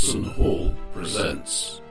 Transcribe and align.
Hudson 0.00 0.24
Hall 0.24 0.74
presents. 0.94 1.82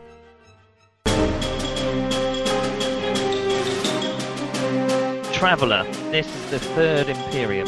Traveller, 5.32 5.84
this 6.10 6.26
is 6.26 6.50
the 6.50 6.58
third 6.60 7.08
Imperium. 7.10 7.68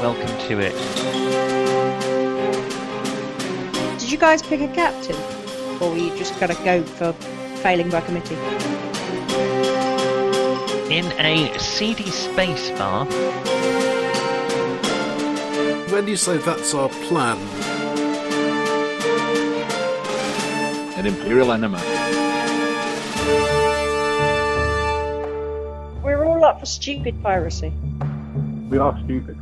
Welcome 0.00 0.28
to 0.46 0.60
it. 0.60 0.72
Did 3.98 4.08
you 4.08 4.18
guys 4.18 4.40
pick 4.40 4.60
a 4.60 4.72
captain? 4.72 5.16
Or 5.82 5.90
were 5.90 5.96
you 5.96 6.16
just 6.16 6.38
going 6.38 6.54
to 6.54 6.62
go 6.62 6.84
for 6.84 7.12
failing 7.60 7.90
by 7.90 8.02
committee? 8.02 8.36
In 10.94 11.06
a 11.18 11.58
seedy 11.58 12.08
space 12.12 12.70
bar, 12.78 13.04
When 15.90 16.06
you 16.06 16.16
say 16.16 16.36
that's 16.38 16.72
our 16.72 16.88
plan, 17.08 17.38
An 21.06 21.14
Imperial 21.14 21.52
enema. 21.52 21.78
We're 26.02 26.24
all 26.24 26.44
up 26.44 26.58
for 26.58 26.66
stupid 26.66 27.22
piracy. 27.22 27.72
We 28.68 28.78
are 28.78 28.98
stupid. 29.04 29.38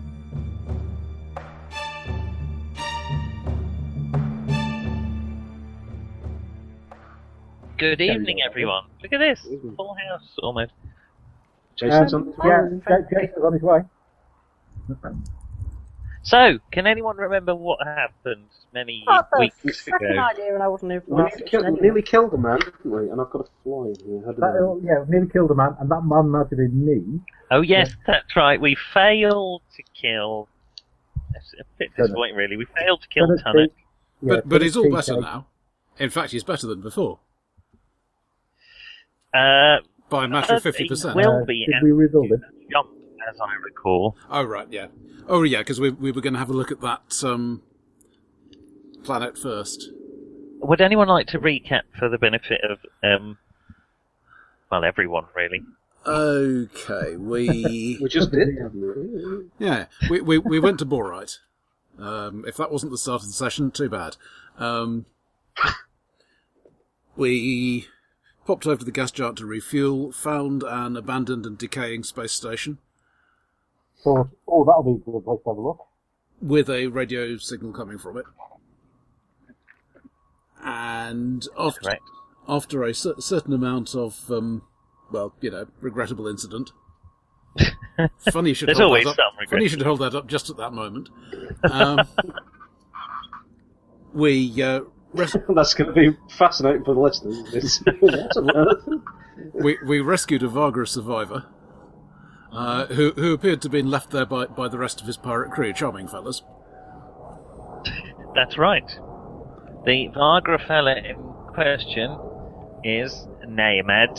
good 7.78 8.00
evening, 8.02 8.40
everyone. 8.44 8.84
Look 9.02 9.14
at 9.14 9.18
this. 9.20 9.46
Full 9.76 9.96
house, 10.10 10.34
almost. 10.42 10.72
Jason's 11.76 12.12
on, 12.12 12.34
yeah, 12.44 12.68
Jason's 13.10 13.42
on 13.42 13.52
his 13.54 13.62
way. 13.62 13.80
So, 16.24 16.58
can 16.72 16.86
anyone 16.86 17.16
remember 17.18 17.54
what 17.54 17.78
happened 17.86 18.46
many 18.72 19.02
What 19.06 19.28
the 19.30 19.38
weeks 19.62 19.82
fucking 19.84 20.06
ago? 20.08 20.20
idea, 20.22 20.54
and 20.54 20.62
I 20.62 20.68
wasn't 20.68 20.92
here 20.92 21.02
for 21.02 21.10
We 21.10 21.16
nearly 21.18 21.30
last 21.32 21.46
killed, 21.46 21.64
anyway. 21.66 21.80
nearly 21.82 22.02
killed 22.02 22.32
a 22.32 22.38
man, 22.38 22.58
didn't 22.60 22.84
we? 22.86 23.10
And 23.10 23.20
I've 23.20 23.30
got 23.30 23.42
a 23.42 23.48
fly 23.62 23.88
in 23.88 23.94
here. 24.06 24.22
How 24.24 24.32
did 24.32 24.40
That, 24.40 24.56
I... 24.56 24.86
yeah, 24.86 25.00
we 25.04 25.10
nearly 25.10 25.28
killed 25.28 25.50
a 25.50 25.54
man, 25.54 25.76
and 25.78 25.90
that 25.90 26.00
man 26.02 26.30
might 26.30 26.48
have 26.48 26.50
been 26.50 26.84
me. 26.86 27.20
Oh, 27.50 27.60
yes, 27.60 27.94
that's 28.06 28.34
right. 28.34 28.58
We 28.60 28.74
failed 28.94 29.62
to 29.76 29.82
kill. 30.00 30.48
It's 31.34 31.52
a 31.60 31.64
bit 31.78 31.90
disappointing, 31.96 32.36
really. 32.36 32.56
We 32.56 32.64
failed 32.78 33.02
to 33.02 33.08
kill 33.08 33.26
Tunnock 33.26 33.42
Tunnock. 33.44 33.54
beat- 33.70 33.72
yeah, 34.22 34.34
but 34.36 34.48
but 34.48 34.62
he's 34.62 34.76
all 34.76 34.90
better 34.90 35.14
beat 35.16 35.20
now. 35.22 35.46
In 35.98 36.08
fact, 36.08 36.32
he's 36.32 36.42
better 36.44 36.66
than 36.66 36.80
before 36.80 37.18
Uh, 39.34 39.78
by 40.08 40.24
a 40.24 40.28
matter 40.28 40.54
of 40.54 40.58
Uh, 40.58 40.60
fifty 40.60 40.88
percent. 40.88 41.16
Will 41.16 41.42
Uh, 41.42 41.44
be 41.44 41.66
did 41.66 41.82
we 41.82 41.90
rebuild 41.92 42.32
it? 42.32 42.40
jump, 42.70 42.88
as 43.28 43.40
I 43.40 43.54
recall. 43.62 44.16
Oh 44.30 44.42
right, 44.44 44.68
yeah. 44.70 44.86
Oh 45.28 45.42
yeah, 45.42 45.58
because 45.58 45.80
we 45.80 45.90
we 45.90 46.12
were 46.12 46.20
going 46.20 46.34
to 46.34 46.38
have 46.38 46.50
a 46.50 46.54
look 46.54 46.70
at 46.70 46.80
that 46.80 47.22
um, 47.24 47.62
planet 49.04 49.38
first. 49.38 49.90
Would 50.60 50.80
anyone 50.80 51.08
like 51.08 51.26
to 51.28 51.38
recap 51.38 51.82
for 51.98 52.08
the 52.08 52.18
benefit 52.18 52.60
of, 52.64 52.78
um, 53.02 53.36
well, 54.70 54.84
everyone, 54.84 55.26
really? 55.36 55.62
Okay, 56.06 57.16
we 57.16 57.98
We 58.00 58.08
just 58.08 58.30
did, 58.30 58.48
yeah 59.58 59.86
we 60.10 60.20
we, 60.20 60.38
we 60.38 60.60
went 60.60 60.78
to 60.80 60.86
Borite. 60.86 61.38
Um, 61.98 62.44
if 62.46 62.56
that 62.56 62.72
wasn't 62.72 62.92
the 62.92 62.98
start 62.98 63.22
of 63.22 63.28
the 63.28 63.34
session, 63.34 63.70
too 63.70 63.88
bad. 63.88 64.16
Um, 64.58 65.06
we 67.16 67.86
popped 68.46 68.66
over 68.66 68.76
to 68.76 68.84
the 68.84 68.90
gas 68.90 69.10
giant 69.10 69.38
to 69.38 69.46
refuel, 69.46 70.12
found 70.12 70.62
an 70.62 70.96
abandoned 70.96 71.46
and 71.46 71.56
decaying 71.56 72.02
space 72.02 72.32
station 72.32 72.78
So, 74.04 74.30
oh, 74.46 74.64
that'll 74.64 74.82
be 74.84 74.90
a 75.00 75.10
good 75.12 75.24
place 75.24 75.40
to 75.44 75.50
have 75.50 75.56
a 75.56 75.60
look. 75.60 75.86
with 76.42 76.68
a 76.68 76.86
radio 76.88 77.36
signal 77.38 77.72
coming 77.72 77.96
from 77.98 78.18
it. 78.18 78.26
And 80.62 81.46
after, 81.58 81.80
Correct. 81.80 82.02
after 82.48 82.84
a 82.84 82.94
cer- 82.94 83.20
certain 83.20 83.52
amount 83.52 83.94
of, 83.94 84.30
um, 84.30 84.62
well, 85.10 85.34
you 85.40 85.50
know, 85.50 85.66
regrettable 85.80 86.26
incident. 86.28 86.72
Funny 88.32 88.50
you 88.50 88.54
should 88.54 88.68
There's 88.68 88.78
hold 88.78 88.88
always 88.88 89.04
that 89.04 89.10
up. 89.10 89.16
some 89.16 89.24
regret. 89.38 89.50
Funny 89.50 89.62
you 89.64 89.68
should 89.68 89.82
hold 89.82 90.00
that 90.00 90.14
up 90.14 90.26
just 90.26 90.50
at 90.50 90.56
that 90.56 90.72
moment. 90.72 91.08
Um, 91.70 92.00
we 94.12 94.62
uh, 94.62 94.80
res- 95.12 95.36
That's 95.54 95.74
going 95.74 95.92
to 95.94 96.12
be 96.12 96.16
fascinating 96.36 96.84
for 96.84 96.94
the 96.94 97.00
listeners. 97.00 97.42
This. 97.52 97.82
What 98.00 98.36
on 98.36 98.50
earth? 98.56 98.88
we 99.52 99.78
we 99.86 100.00
rescued 100.00 100.42
a 100.42 100.48
Vargr 100.48 100.86
survivor. 100.88 101.44
Uh, 102.54 102.86
who 102.86 103.10
who 103.12 103.32
appeared 103.34 103.60
to 103.62 103.66
have 103.66 103.72
been 103.72 103.90
left 103.90 104.10
there 104.10 104.24
by, 104.26 104.46
by 104.46 104.68
the 104.68 104.78
rest 104.78 105.00
of 105.00 105.06
his 105.06 105.16
pirate 105.16 105.50
crew, 105.50 105.72
charming 105.72 106.06
fellas. 106.06 106.42
That's 108.34 108.58
right. 108.58 108.86
The 109.84 110.08
Viagra 110.14 110.66
fella 110.66 110.96
in 110.96 111.16
question 111.52 112.16
is 112.82 113.26
Named. 113.46 114.18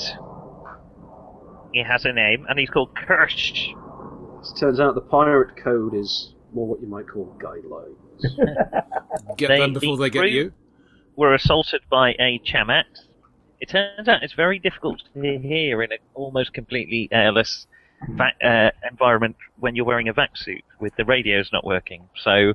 He 1.73 1.83
has 1.83 2.05
a 2.05 2.13
name, 2.13 2.45
and 2.47 2.57
he's 2.57 2.69
called 2.69 2.95
Kirsch. 2.95 3.51
It 3.51 4.59
turns 4.59 4.79
out 4.79 4.95
the 4.95 5.01
pirate 5.01 5.57
code 5.61 5.93
is 5.93 6.33
more 6.53 6.67
what 6.67 6.81
you 6.81 6.87
might 6.87 7.07
call 7.07 7.35
guidelines. 7.41 7.97
Get 9.37 9.47
They- 9.49 9.59
them 9.59 9.73
before 9.73 9.97
the 9.97 10.03
they 10.03 10.09
get 10.09 10.19
crew- 10.19 10.29
you. 10.29 10.53
Were 11.17 11.33
assaulted 11.33 11.81
by 11.89 12.11
a 12.19 12.39
Chamax. 12.45 12.83
It 13.61 13.69
turns 13.69 14.07
out 14.09 14.21
it's 14.23 14.33
very 14.33 14.59
difficult 14.59 15.01
to 15.13 15.39
hear 15.39 15.81
in 15.81 15.91
an 15.93 15.97
almost 16.13 16.53
completely 16.53 17.07
airless 17.11 17.67
va- 18.09 18.45
uh, 18.45 18.71
environment 18.89 19.35
when 19.59 19.75
you're 19.75 19.85
wearing 19.85 20.07
a 20.09 20.13
vac 20.13 20.37
suit 20.37 20.63
with 20.79 20.95
the 20.95 21.05
radios 21.05 21.49
not 21.51 21.65
working. 21.65 22.09
So, 22.21 22.53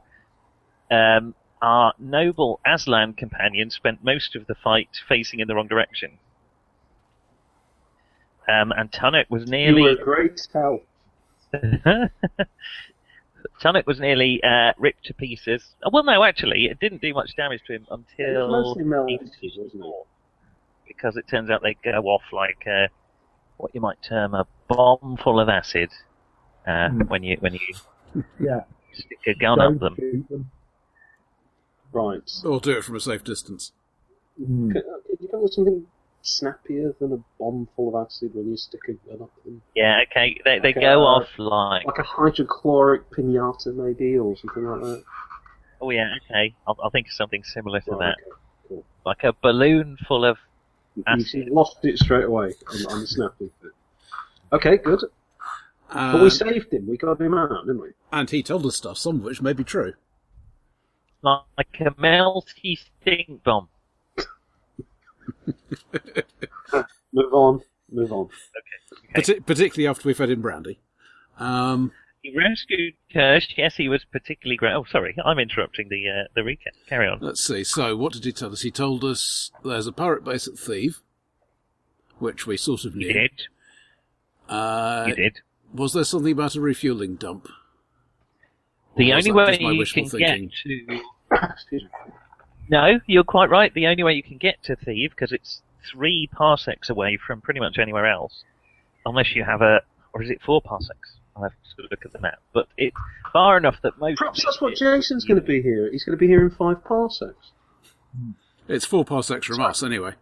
um, 0.91 1.35
our 1.63 1.93
noble 1.99 2.61
Aslan 2.67 3.13
companion 3.15 3.71
spent 3.71 4.03
most 4.03 4.35
of 4.35 4.47
the 4.47 4.55
fight 4.55 4.89
facing 5.09 5.41
in 5.41 5.49
the 5.49 5.55
wrong 5.55 5.69
direction. 5.69 6.19
Um, 8.49 8.73
and 8.73 8.91
Tunnock 8.91 9.27
was 9.31 9.49
nearly. 9.49 9.83
You 9.83 9.89
were 9.89 10.03
a 10.03 10.05
great 10.05 10.41
help. 10.53 10.85
Tunnock 13.63 13.87
was 13.87 14.01
nearly 14.01 14.43
uh, 14.43 14.73
ripped 14.79 15.05
to 15.07 15.15
pieces. 15.15 15.75
Oh, 15.85 15.91
well, 15.93 16.03
no, 16.05 16.25
actually, 16.25 16.65
it 16.67 16.81
didn't 16.81 17.03
do 17.03 17.13
much 17.15 17.37
damage 17.37 17.61
to 17.67 17.75
him 17.75 17.87
It 17.91 17.95
until 18.19 18.49
was 18.49 18.67
mostly 18.67 18.85
melted, 18.85 19.31
it? 19.43 20.07
because 20.87 21.17
it 21.17 21.27
turns 21.29 21.51
out 21.51 21.63
they 21.63 21.77
go 21.85 22.03
off 22.07 22.23
like 22.33 22.67
uh, 22.67 22.89
what 23.63 23.75
you 23.75 23.81
might 23.81 23.99
term 24.03 24.35
a 24.35 24.47
bomb 24.69 25.17
full 25.23 25.41
of 25.41 25.49
acid 25.49 25.91
uh, 26.67 26.89
Hmm. 26.89 27.03
when 27.09 27.23
you 27.23 27.37
when 27.41 27.55
you 27.55 27.61
Yeah. 28.41 28.61
stick 28.93 29.19
a 29.27 29.35
gun 29.35 29.59
Don't 29.59 29.75
up 29.75 29.81
them. 29.81 29.97
them. 30.29 30.51
Right. 31.93 32.31
Or 32.45 32.61
do 32.61 32.77
it 32.77 32.85
from 32.85 32.97
a 32.97 33.01
safe 33.01 33.25
distance. 33.25 33.73
Mm. 34.41 34.73
Could, 34.73 34.85
could 35.07 35.21
you 35.21 35.29
come 35.29 35.43
with 35.43 35.53
something 35.53 35.87
snappier 36.23 36.95
than 37.01 37.13
a 37.13 37.19
bomb 37.39 37.69
full 37.75 37.89
of 37.97 38.07
acid 38.07 38.31
when 38.35 38.49
you 38.51 38.57
stick 38.57 38.81
a 38.89 38.93
gun 39.09 39.23
up 39.23 39.31
them? 39.45 39.61
Yeah, 39.75 40.01
okay, 40.11 40.37
they 40.45 40.59
they 40.61 40.71
Okay, 40.71 40.81
go 40.81 41.03
uh, 41.03 41.07
off 41.07 41.29
like 41.39 41.87
Like 41.87 41.99
a 41.99 42.03
hydrochloric 42.03 43.11
pinata, 43.11 43.75
maybe, 43.75 44.17
or 44.19 44.37
something 44.37 44.65
like 44.65 44.81
that? 44.83 45.05
oh 45.81 45.91
yeah, 45.91 46.15
okay, 46.31 46.55
I'll, 46.67 46.77
I'll 46.83 46.91
think 46.91 47.07
of 47.09 47.13
something 47.13 47.43
similar 47.45 47.81
to 47.81 47.91
Right, 47.93 47.99
that, 48.01 48.19
okay, 48.21 48.31
cool. 48.69 48.85
like 49.05 49.25
a 49.25 49.33
balloon 49.43 49.97
full 50.07 50.25
of 50.25 50.37
You 51.07 51.13
Acid. 51.25 51.49
lost 51.51 51.79
it 51.85 51.99
straight 51.99 52.25
away 52.25 52.55
on, 52.73 52.87
on 52.93 53.01
the 53.01 53.07
snapping. 53.07 53.51
Okay, 54.53 54.77
good. 54.79 55.01
But 55.93 56.23
we 56.23 56.31
saved 56.31 56.73
him. 56.73 56.87
We 56.89 56.97
got 56.97 57.21
him 57.21 57.35
out, 57.35 57.67
didn't 57.67 57.81
we? 57.81 57.89
and 58.13 58.29
he 58.31 58.43
told 58.43 58.65
us 58.67 58.77
stuff, 58.77 58.99
some 58.99 59.17
of 59.17 59.23
which 59.23 59.43
may 59.43 59.53
be 59.53 59.65
true. 59.65 59.95
like 61.23 61.41
a 61.81 61.91
melty 61.93 62.79
stink 62.79 63.43
bomb. 63.45 63.69
Move 67.13 67.33
on. 67.35 67.61
Move 67.91 68.13
on. 68.13 68.29
Parti- 69.15 69.41
particularly 69.41 69.89
after 69.89 70.07
we 70.09 70.15
fed 70.15 70.31
him 70.31 70.41
brandy. 70.43 70.79
Um, 71.39 71.93
He 72.23 72.37
rescued 72.37 72.95
Kirsch. 73.13 73.49
Yes, 73.57 73.77
he 73.77 73.89
was 73.89 74.05
particularly 74.05 74.57
great. 74.57 74.75
Oh, 74.75 74.85
sorry, 74.91 75.17
I'm 75.25 75.39
interrupting 75.39 75.89
the 75.89 76.09
uh, 76.09 76.25
the 76.35 76.43
recap. 76.43 76.75
Carry 76.89 77.09
on. 77.09 77.19
let's 77.21 77.43
see. 77.43 77.65
So, 77.65 77.97
what 77.97 78.13
did 78.13 78.25
he 78.25 78.33
tell 78.33 78.53
us? 78.53 78.61
He 78.63 78.71
told 78.71 79.05
us 79.05 79.51
there's 79.65 79.87
a 79.87 79.93
pirate 79.93 80.23
base 80.25 80.47
at 80.47 80.59
Thieves, 80.59 81.01
which 82.19 82.47
we 82.47 82.57
sort 82.59 82.85
of 82.85 82.93
He 82.95 83.01
knew. 83.07 83.13
did. 83.13 83.43
Uh, 84.49 85.07
He 85.07 85.15
did. 85.15 85.41
Was 85.73 85.93
there 85.95 86.05
something 86.05 86.33
about 86.33 86.57
a 86.57 86.61
refueling 86.61 87.15
dump? 87.17 87.49
The 88.97 89.13
only 89.15 89.33
way 89.33 89.57
you 89.59 89.87
can 89.87 90.09
thinking? 90.09 90.51
get 90.51 90.99
to 91.71 91.81
no, 92.69 93.01
you're 93.07 93.25
quite 93.25 93.51
right. 93.51 93.73
The 93.73 93.87
only 93.87 94.03
way 94.03 94.13
you 94.15 94.23
can 94.23 94.37
get 94.37 94.63
to 94.65 94.77
Thieves 94.77 95.13
because 95.15 95.33
it's 95.33 95.63
three 95.91 96.29
parsecs 96.33 96.91
away 96.91 97.17
from 97.17 97.41
pretty 97.41 97.61
much 97.61 97.79
anywhere 97.79 98.07
else, 98.07 98.45
unless 99.07 99.35
you 99.35 99.45
have 99.45 99.63
a 99.63 99.81
or 100.21 100.23
is 100.23 100.31
it 100.31 100.41
four 100.45 100.61
parsecs? 100.61 101.17
I'll 101.35 101.45
have 101.45 101.53
to 101.53 101.83
look 101.91 102.05
at 102.05 102.13
the 102.13 102.21
map, 102.21 102.41
but 102.53 102.69
it's 102.77 102.97
far 103.33 103.57
enough 103.57 103.77
that 103.83 103.99
most. 103.99 104.19
Perhaps 104.19 104.45
that's 104.45 104.61
what 104.61 104.75
Jason's 104.75 105.25
going 105.25 105.41
to 105.41 105.47
be 105.47 105.63
here. 105.63 105.91
He's 105.91 106.05
going 106.05 106.17
to 106.17 106.21
be 106.21 106.27
here 106.27 106.43
in 106.43 106.51
five 106.51 106.85
parsecs. 106.85 107.53
It's 108.69 108.85
four 108.85 109.05
parsecs 109.05 109.47
from 109.47 109.61
us, 109.61 109.83
anyway. 109.83 110.13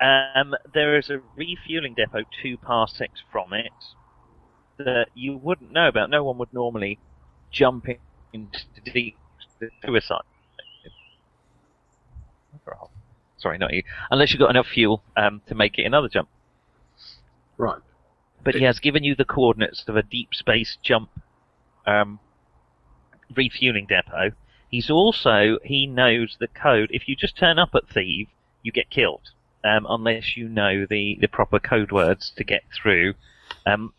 Um, 0.00 0.54
there 0.72 0.96
is 0.96 1.10
a 1.10 1.20
refueling 1.36 1.94
depot 1.94 2.24
two 2.42 2.56
parsecs 2.58 3.22
from 3.32 3.52
it 3.52 3.72
that 4.78 5.06
you 5.14 5.36
wouldn't 5.36 5.72
know 5.72 5.88
about. 5.88 6.10
No 6.10 6.22
one 6.22 6.38
would 6.38 6.52
normally 6.52 6.98
jump 7.50 7.88
in 7.88 7.96
into 8.32 8.60
the 8.84 9.14
suicide. 9.84 10.20
Sorry, 13.38 13.58
not 13.58 13.72
you. 13.72 13.82
Unless 14.10 14.32
you've 14.32 14.40
got 14.40 14.50
enough 14.50 14.66
fuel 14.66 15.02
um, 15.16 15.42
to 15.46 15.54
make 15.54 15.78
it 15.78 15.84
another 15.84 16.08
jump. 16.08 16.28
Right. 17.58 17.80
But 18.46 18.54
he 18.54 18.62
has 18.62 18.78
given 18.78 19.02
you 19.02 19.16
the 19.16 19.24
coordinates 19.24 19.82
of 19.88 19.96
a 19.96 20.04
deep 20.04 20.28
space 20.32 20.78
jump 20.80 21.10
um, 21.84 22.20
refueling 23.34 23.86
depot. 23.88 24.36
He's 24.70 24.88
also 24.88 25.58
he 25.64 25.84
knows 25.88 26.36
the 26.38 26.46
code. 26.46 26.90
If 26.92 27.08
you 27.08 27.16
just 27.16 27.36
turn 27.36 27.58
up 27.58 27.70
at 27.74 27.88
Theev, 27.88 28.28
you 28.62 28.70
get 28.70 28.88
killed 28.88 29.30
um, 29.64 29.84
unless 29.88 30.36
you 30.36 30.48
know 30.48 30.86
the, 30.88 31.18
the 31.20 31.26
proper 31.26 31.58
code 31.58 31.90
words 31.90 32.32
to 32.36 32.44
get 32.44 32.62
through. 32.72 33.14
Um, 33.66 33.92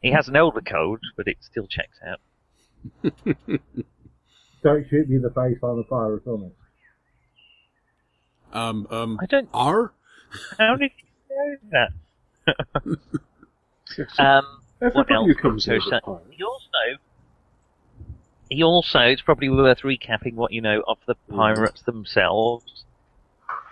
he 0.00 0.12
has 0.12 0.28
an 0.28 0.36
older 0.36 0.60
code, 0.60 1.00
but 1.16 1.26
it 1.26 1.38
still 1.40 1.66
checks 1.66 1.98
out. 2.06 2.20
Don't 4.62 4.86
shoot 4.88 5.08
me 5.08 5.16
in 5.16 5.22
the 5.22 5.30
face, 5.30 5.58
I'm 5.60 5.78
a 5.80 5.82
pirate, 5.82 6.24
on 6.24 6.44
it. 6.44 6.56
Um, 8.52 8.86
um, 8.90 9.18
I 9.20 9.26
don't. 9.26 9.48
R? 9.52 9.92
How 10.56 10.76
did 10.76 10.90
you 10.96 11.58
know 11.70 11.88
that? 12.86 13.20
um, 14.18 14.44
what 14.78 15.10
Everybody 15.10 15.14
else? 15.14 15.40
comes 15.40 15.66
in 15.68 15.80
So, 15.80 15.90
so- 16.04 16.20
he 16.30 16.42
also, 16.42 16.98
he 18.50 18.62
also, 18.62 19.00
it's 19.00 19.22
probably 19.22 19.48
worth 19.48 19.80
recapping 19.80 20.34
what 20.34 20.52
you 20.52 20.60
know 20.60 20.82
of 20.86 20.98
the 21.06 21.14
pirates 21.30 21.82
themselves. 21.82 22.84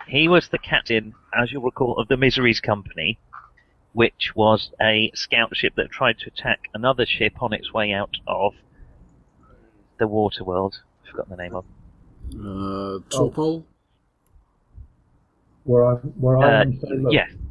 He 0.07 0.27
was 0.27 0.49
the 0.49 0.57
captain, 0.59 1.13
as 1.37 1.51
you'll 1.51 1.63
recall, 1.63 1.97
of 1.97 2.07
the 2.07 2.15
Miseries 2.17 2.59
Company, 2.61 3.19
which 3.93 4.31
was 4.35 4.69
a 4.81 5.11
scout 5.15 5.55
ship 5.55 5.73
that 5.75 5.89
tried 5.91 6.19
to 6.19 6.27
attack 6.27 6.69
another 6.73 7.05
ship 7.05 7.41
on 7.41 7.51
its 7.53 7.73
way 7.73 7.91
out 7.91 8.15
of 8.27 8.53
the 9.99 10.07
water 10.07 10.43
world. 10.43 10.75
I've 11.03 11.11
forgotten 11.11 11.35
the 11.35 11.43
name 11.43 11.55
of. 11.55 11.65
Uh, 12.33 12.99
Torpol? 13.09 13.63
Where 15.63 15.85
I, 15.85 15.93
where 15.95 16.37
I 16.37 16.43
Uh, 16.43 16.61
am, 16.61 16.79
say, 16.79 16.87
look. 16.91 17.13
yes, 17.13 17.29
yes, 17.31 17.37
Hmm? 17.39 17.47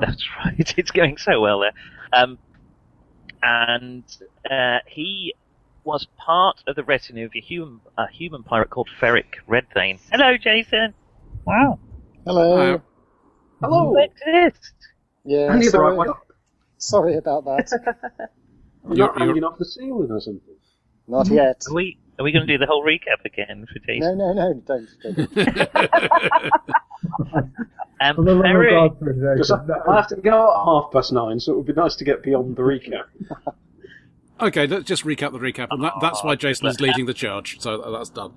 That's 0.00 0.24
right. 0.44 0.74
It's 0.76 0.90
going 0.90 1.16
so 1.18 1.40
well 1.40 1.60
there. 1.60 1.72
Um, 2.12 2.38
and 3.42 4.04
uh, 4.50 4.78
he 4.86 5.34
was 5.84 6.06
part 6.16 6.62
of 6.66 6.76
the 6.76 6.84
retinue 6.84 7.24
of 7.26 7.32
a 7.34 7.40
human, 7.40 7.80
a 7.96 8.06
human 8.10 8.42
pirate 8.42 8.70
called 8.70 8.88
Ferric 9.00 9.36
Redthane. 9.48 9.98
Hello, 10.10 10.36
Jason. 10.36 10.94
Wow, 11.46 11.78
Hello. 12.26 12.82
Hello! 13.62 13.92
you 13.96 14.04
exist. 14.04 14.72
yeah, 15.24 15.50
Hang 15.52 15.62
it 15.62 15.70
sorry, 15.70 15.96
right 15.96 16.10
sorry 16.78 17.16
about 17.16 17.44
that. 17.46 17.70
You're 18.84 18.96
You're- 18.96 19.12
hanging 19.18 19.44
off 19.44 19.58
the 19.58 19.64
ceiling 19.64 20.10
or 20.10 20.20
something. 20.20 20.54
Not 21.08 21.28
yet. 21.28 21.62
Are 21.68 21.74
we 21.74 21.98
are 22.20 22.22
we 22.22 22.32
going 22.32 22.46
to 22.46 22.52
do 22.52 22.58
the 22.58 22.66
whole 22.66 22.84
recap 22.84 23.24
again 23.24 23.66
for 23.72 23.78
Jason? 23.80 24.18
No, 24.18 24.32
no, 24.32 24.52
no, 24.52 24.62
don't. 24.66 24.88
don't. 25.02 26.50
Um, 28.02 28.16
For 28.16 28.24
the 28.24 28.34
love 28.34 28.44
of 28.56 28.98
God, 28.98 29.00
Because 29.34 29.50
I, 29.50 29.60
I 29.90 29.96
have 29.96 30.08
to 30.08 30.16
go 30.16 30.50
at 30.50 30.64
half 30.64 30.90
past 30.90 31.12
nine, 31.12 31.38
so 31.38 31.52
it 31.52 31.56
would 31.56 31.66
be 31.66 31.74
nice 31.74 31.96
to 31.96 32.04
get 32.04 32.22
beyond 32.22 32.56
the 32.56 32.62
recap. 32.62 33.04
okay, 34.40 34.66
let's 34.66 34.84
just 34.84 35.04
recap 35.04 35.32
the 35.32 35.38
recap, 35.38 35.68
and 35.70 35.84
that, 35.84 35.92
that's 36.00 36.24
why 36.24 36.34
Jason 36.34 36.66
is 36.68 36.80
leading 36.80 37.04
the 37.04 37.12
charge, 37.12 37.60
so 37.60 37.76
that's 37.92 38.08
done. 38.08 38.32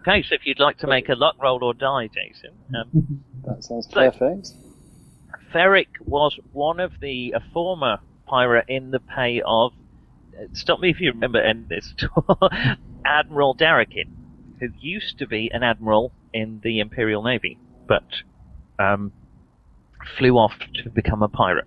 okay, 0.00 0.22
so 0.24 0.34
if 0.34 0.46
you'd 0.46 0.58
like 0.58 0.78
to 0.78 0.88
make 0.88 1.08
a 1.08 1.14
luck 1.14 1.36
roll 1.40 1.62
or 1.62 1.74
die, 1.74 2.08
Jason, 2.08 2.50
um, 2.76 3.22
That 3.46 3.62
sounds 3.62 3.88
So- 3.88 4.10
perfect. 4.10 4.50
Ferric 5.54 5.86
was 6.04 6.38
one 6.52 6.80
of 6.80 6.98
the 7.00 7.32
a 7.36 7.40
former 7.52 7.98
pirate 8.26 8.66
in 8.68 8.90
the 8.90 8.98
pay 9.00 9.40
of 9.46 9.72
uh, 9.72 9.76
stop 10.52 10.80
me 10.80 10.90
if 10.90 11.00
you 11.00 11.12
remember 11.12 11.40
and 11.40 11.68
this 11.68 11.94
Admiral 13.04 13.54
Darakin, 13.56 14.10
who 14.60 14.68
used 14.78 15.18
to 15.18 15.26
be 15.26 15.50
an 15.52 15.62
admiral 15.62 16.12
in 16.32 16.60
the 16.62 16.80
Imperial 16.80 17.22
Navy, 17.22 17.58
but 17.86 18.04
um, 18.78 19.12
flew 20.18 20.36
off 20.36 20.52
to 20.82 20.90
become 20.90 21.22
a 21.22 21.28
pirate. 21.28 21.66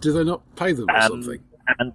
Do 0.00 0.12
they 0.12 0.24
not 0.24 0.42
pay 0.56 0.72
them 0.72 0.86
or 0.88 0.96
Um, 0.96 1.08
something? 1.22 1.42
And 1.78 1.92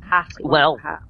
Hat. 0.00 0.28
Well- 0.40 0.76
hat. 0.76 1.02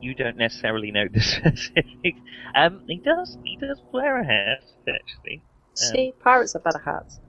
you 0.00 0.14
don't 0.14 0.36
necessarily 0.36 0.90
know 0.90 1.06
the 1.12 1.20
specifics. 1.20 2.20
Um, 2.54 2.82
he 2.86 2.98
does 2.98 3.36
he 3.44 3.56
does 3.56 3.80
wear 3.92 4.20
a 4.20 4.24
hat 4.24 4.62
actually. 4.88 5.42
See, 5.74 6.12
pirates 6.20 6.52
have 6.52 6.62
better 6.64 6.78
hats. 6.84 7.20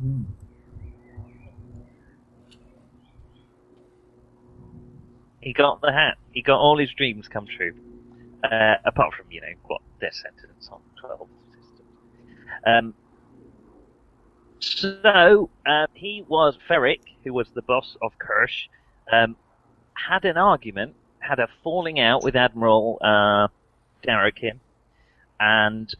Hmm. 0.00 0.22
He 5.40 5.52
got 5.52 5.80
the 5.80 5.92
hat. 5.92 6.16
He 6.32 6.42
got 6.42 6.58
all 6.58 6.78
his 6.78 6.90
dreams 6.92 7.28
come 7.28 7.46
true. 7.46 7.74
Uh, 8.44 8.74
apart 8.84 9.12
from, 9.14 9.26
you 9.30 9.40
know, 9.40 9.48
what 9.66 9.80
their 10.00 10.12
sentence 10.12 10.68
on 10.70 10.80
12 11.00 11.28
systems. 11.50 11.88
Um, 12.64 12.94
so, 14.60 15.50
uh, 15.66 15.86
he 15.92 16.24
was 16.28 16.56
Ferric, 16.68 17.00
who 17.24 17.32
was 17.32 17.48
the 17.54 17.62
boss 17.62 17.96
of 18.00 18.16
Kirsch, 18.18 18.68
um, 19.12 19.34
had 19.94 20.24
an 20.24 20.36
argument, 20.36 20.94
had 21.18 21.40
a 21.40 21.48
falling 21.64 21.98
out 21.98 22.22
with 22.22 22.36
Admiral, 22.36 22.98
uh, 23.00 23.48
and 25.40 25.94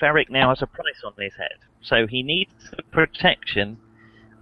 Ferric 0.00 0.30
now 0.30 0.48
has 0.48 0.62
a 0.62 0.66
price 0.66 1.02
on 1.04 1.12
his 1.18 1.34
head. 1.34 1.58
So 1.82 2.06
he 2.06 2.22
needs 2.22 2.52
the 2.74 2.82
protection 2.84 3.78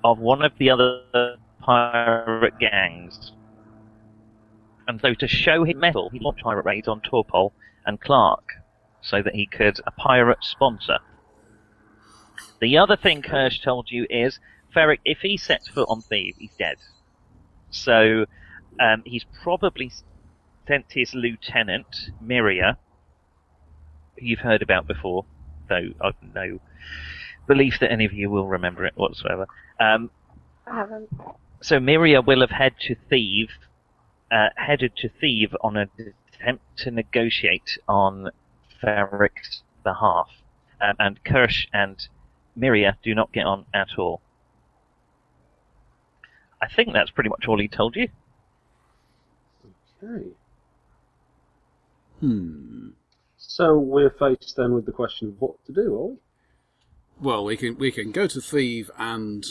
of 0.05 0.21
one 0.21 0.43
of 0.43 0.53
the 0.59 0.71
other 0.71 1.37
pirate 1.61 2.59
gangs. 2.61 3.33
And 4.89 5.01
so 5.01 5.15
to 5.15 5.29
show 5.29 5.65
his 5.65 5.77
mettle, 5.77 6.11
he 6.11 6.19
launched 6.19 6.43
pirate 6.43 6.65
raids 6.65 6.89
on 6.89 7.01
Torpol 7.01 7.53
and 7.87 8.01
Clark, 8.01 8.45
so 9.01 9.23
that 9.23 9.35
he 9.35 9.47
could 9.47 9.81
a 9.87 9.91
pirate 9.91 10.43
sponsor. 10.43 10.99
The 12.61 12.79
other 12.79 12.97
thing 12.97 13.23
Kirsch 13.23 13.61
told 13.61 13.91
you 13.91 14.07
is, 14.09 14.39
Ferric, 14.75 14.99
if 15.05 15.19
he 15.19 15.37
sets 15.37 15.69
foot 15.69 15.89
on 15.89 16.01
Theev, 16.01 16.35
he's 16.39 16.55
dead. 16.55 16.77
So, 17.71 18.27
um, 18.81 19.03
he's 19.05 19.25
probably 19.43 19.91
sent 20.67 20.87
his 20.91 21.15
lieutenant, 21.15 22.11
Miria, 22.23 22.77
who 24.19 24.27
you've 24.27 24.41
heard 24.41 24.63
about 24.63 24.87
before, 24.87 25.25
though 25.69 25.91
I've 26.01 26.15
no 26.35 26.61
belief 27.47 27.79
that 27.81 27.91
any 27.91 28.05
of 28.05 28.13
you 28.13 28.31
will 28.31 28.47
remember 28.47 28.87
it 28.87 28.97
whatsoever. 28.97 29.47
Um, 29.81 30.11
I 30.67 30.77
haven't. 30.77 31.09
so 31.61 31.79
Miria 31.81 32.25
will 32.25 32.41
have 32.41 32.51
head 32.51 32.75
to 32.83 32.97
Theev, 33.11 33.49
uh, 34.33 34.49
headed 34.57 34.97
to 34.97 35.09
Theev 35.09 35.55
on 35.61 35.77
an 35.77 35.91
attempt 36.33 36.65
to 36.79 36.91
negotiate 36.91 37.79
on 37.87 38.31
Ferric's 38.81 39.63
behalf. 39.85 40.29
Um, 40.81 40.97
and 40.99 41.25
Kirsch 41.25 41.67
and 41.73 41.97
Miria 42.59 42.97
do 43.03 43.15
not 43.15 43.33
get 43.33 43.47
on 43.47 43.67
at 43.73 43.99
all. 43.99 44.21
I 46.61 46.69
think 46.69 46.93
that's 46.93 47.11
pretty 47.11 47.31
much 47.31 47.47
all 47.47 47.59
he 47.61 47.69
told 47.69 47.97
you. 47.97 48.09
Okay. 50.03 50.29
Hmm. 52.21 52.91
So 53.37 53.79
we're 53.79 54.11
faced 54.11 54.55
then 54.57 54.73
with 54.73 54.87
the 54.87 54.93
question 54.93 55.29
of 55.29 55.41
what 55.41 55.65
to 55.67 55.73
do, 55.73 55.95
are 55.95 56.07
we? 56.07 56.17
Well, 57.21 57.45
we 57.45 57.57
can 57.57 57.77
we 57.79 57.93
can 57.93 58.11
go 58.11 58.27
to 58.27 58.39
Theev 58.39 58.91
and 58.99 59.45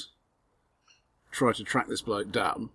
try 1.32 1.54
to 1.54 1.64
track 1.64 1.88
this 1.88 2.02
bloke 2.02 2.32
down. 2.32 2.70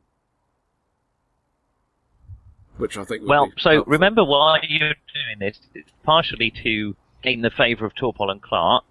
Which 2.78 2.96
I 2.98 3.04
think 3.04 3.22
would 3.22 3.28
Well, 3.30 3.46
be 3.46 3.52
so 3.58 3.70
helpful. 3.70 3.90
remember 3.92 4.24
why 4.24 4.58
you're 4.68 4.94
doing 5.14 5.38
this. 5.38 5.58
It's 5.74 5.90
partially 6.04 6.52
to 6.62 6.94
gain 7.22 7.40
the 7.42 7.50
favour 7.50 7.86
of 7.86 7.94
Torpol 7.94 8.30
and 8.30 8.42
Clark, 8.42 8.84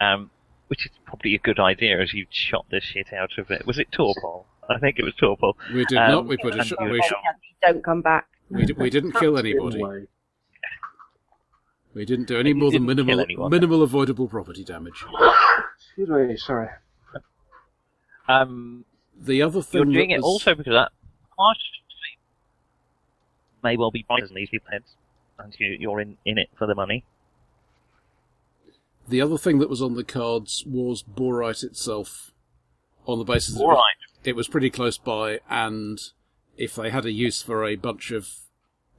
um, 0.00 0.30
which 0.68 0.86
is 0.86 0.92
probably 1.04 1.34
a 1.34 1.38
good 1.38 1.60
idea 1.60 2.00
as 2.00 2.12
you 2.12 2.26
shot 2.30 2.66
the 2.70 2.80
shit 2.80 3.12
out 3.12 3.30
of 3.38 3.50
it. 3.50 3.64
Was 3.66 3.78
it 3.78 3.90
Torpol? 3.92 4.44
I 4.68 4.78
think 4.80 4.98
it 4.98 5.04
was 5.04 5.14
Torpol. 5.14 5.54
we 5.72 5.84
did 5.84 5.98
um, 5.98 6.10
not. 6.10 6.26
We 6.26 6.36
put 6.36 6.58
a 6.58 6.64
sh- 6.64 6.72
we, 6.80 7.00
sh- 7.00 7.12
Don't 7.62 7.84
come 7.84 8.02
back. 8.02 8.26
we, 8.50 8.66
di- 8.66 8.72
we 8.72 8.90
didn't 8.90 9.12
kill 9.12 9.38
anybody. 9.38 9.80
We 11.94 12.04
didn't 12.04 12.26
do 12.26 12.38
any 12.38 12.52
more 12.52 12.70
than 12.72 12.84
minimal 12.84 13.20
anyone. 13.20 13.50
minimal 13.50 13.82
avoidable 13.82 14.28
property 14.28 14.64
damage. 14.64 15.02
Excuse 15.78 16.08
me, 16.08 16.36
sorry. 16.36 16.68
Um, 18.28 18.84
The 19.18 19.40
other 19.42 19.62
thing 19.62 19.78
you're 19.84 19.92
doing 19.94 20.08
that 20.10 20.14
it 20.16 20.18
was- 20.18 20.24
also 20.24 20.54
because 20.56 20.72
that 20.74 20.92
partially 21.36 21.62
may 23.66 23.76
well 23.76 23.90
be 23.90 24.04
biased 24.08 24.30
in 24.30 24.36
these 24.36 24.50
people's 24.50 24.70
heads, 24.70 24.94
and 25.38 25.54
you, 25.58 25.76
you're 25.78 26.00
in, 26.00 26.16
in 26.24 26.38
it 26.38 26.48
for 26.56 26.66
the 26.66 26.74
money. 26.74 27.04
The 29.08 29.20
other 29.20 29.38
thing 29.38 29.58
that 29.58 29.70
was 29.70 29.82
on 29.82 29.94
the 29.94 30.04
cards 30.04 30.64
was 30.66 31.02
Borite 31.02 31.62
itself, 31.64 32.32
on 33.06 33.18
the 33.18 33.24
basis 33.24 33.56
that 33.56 33.82
it 34.24 34.36
was 34.36 34.48
pretty 34.48 34.70
close 34.70 34.98
by, 34.98 35.40
and 35.48 35.98
if 36.56 36.74
they 36.74 36.90
had 36.90 37.04
a 37.04 37.12
use 37.12 37.42
for 37.42 37.64
a 37.64 37.76
bunch 37.76 38.10
of 38.10 38.28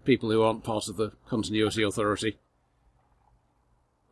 people 0.05 0.31
who 0.31 0.41
aren't 0.41 0.63
part 0.63 0.87
of 0.87 0.95
the 0.97 1.11
Continuity 1.27 1.83
Authority, 1.83 2.37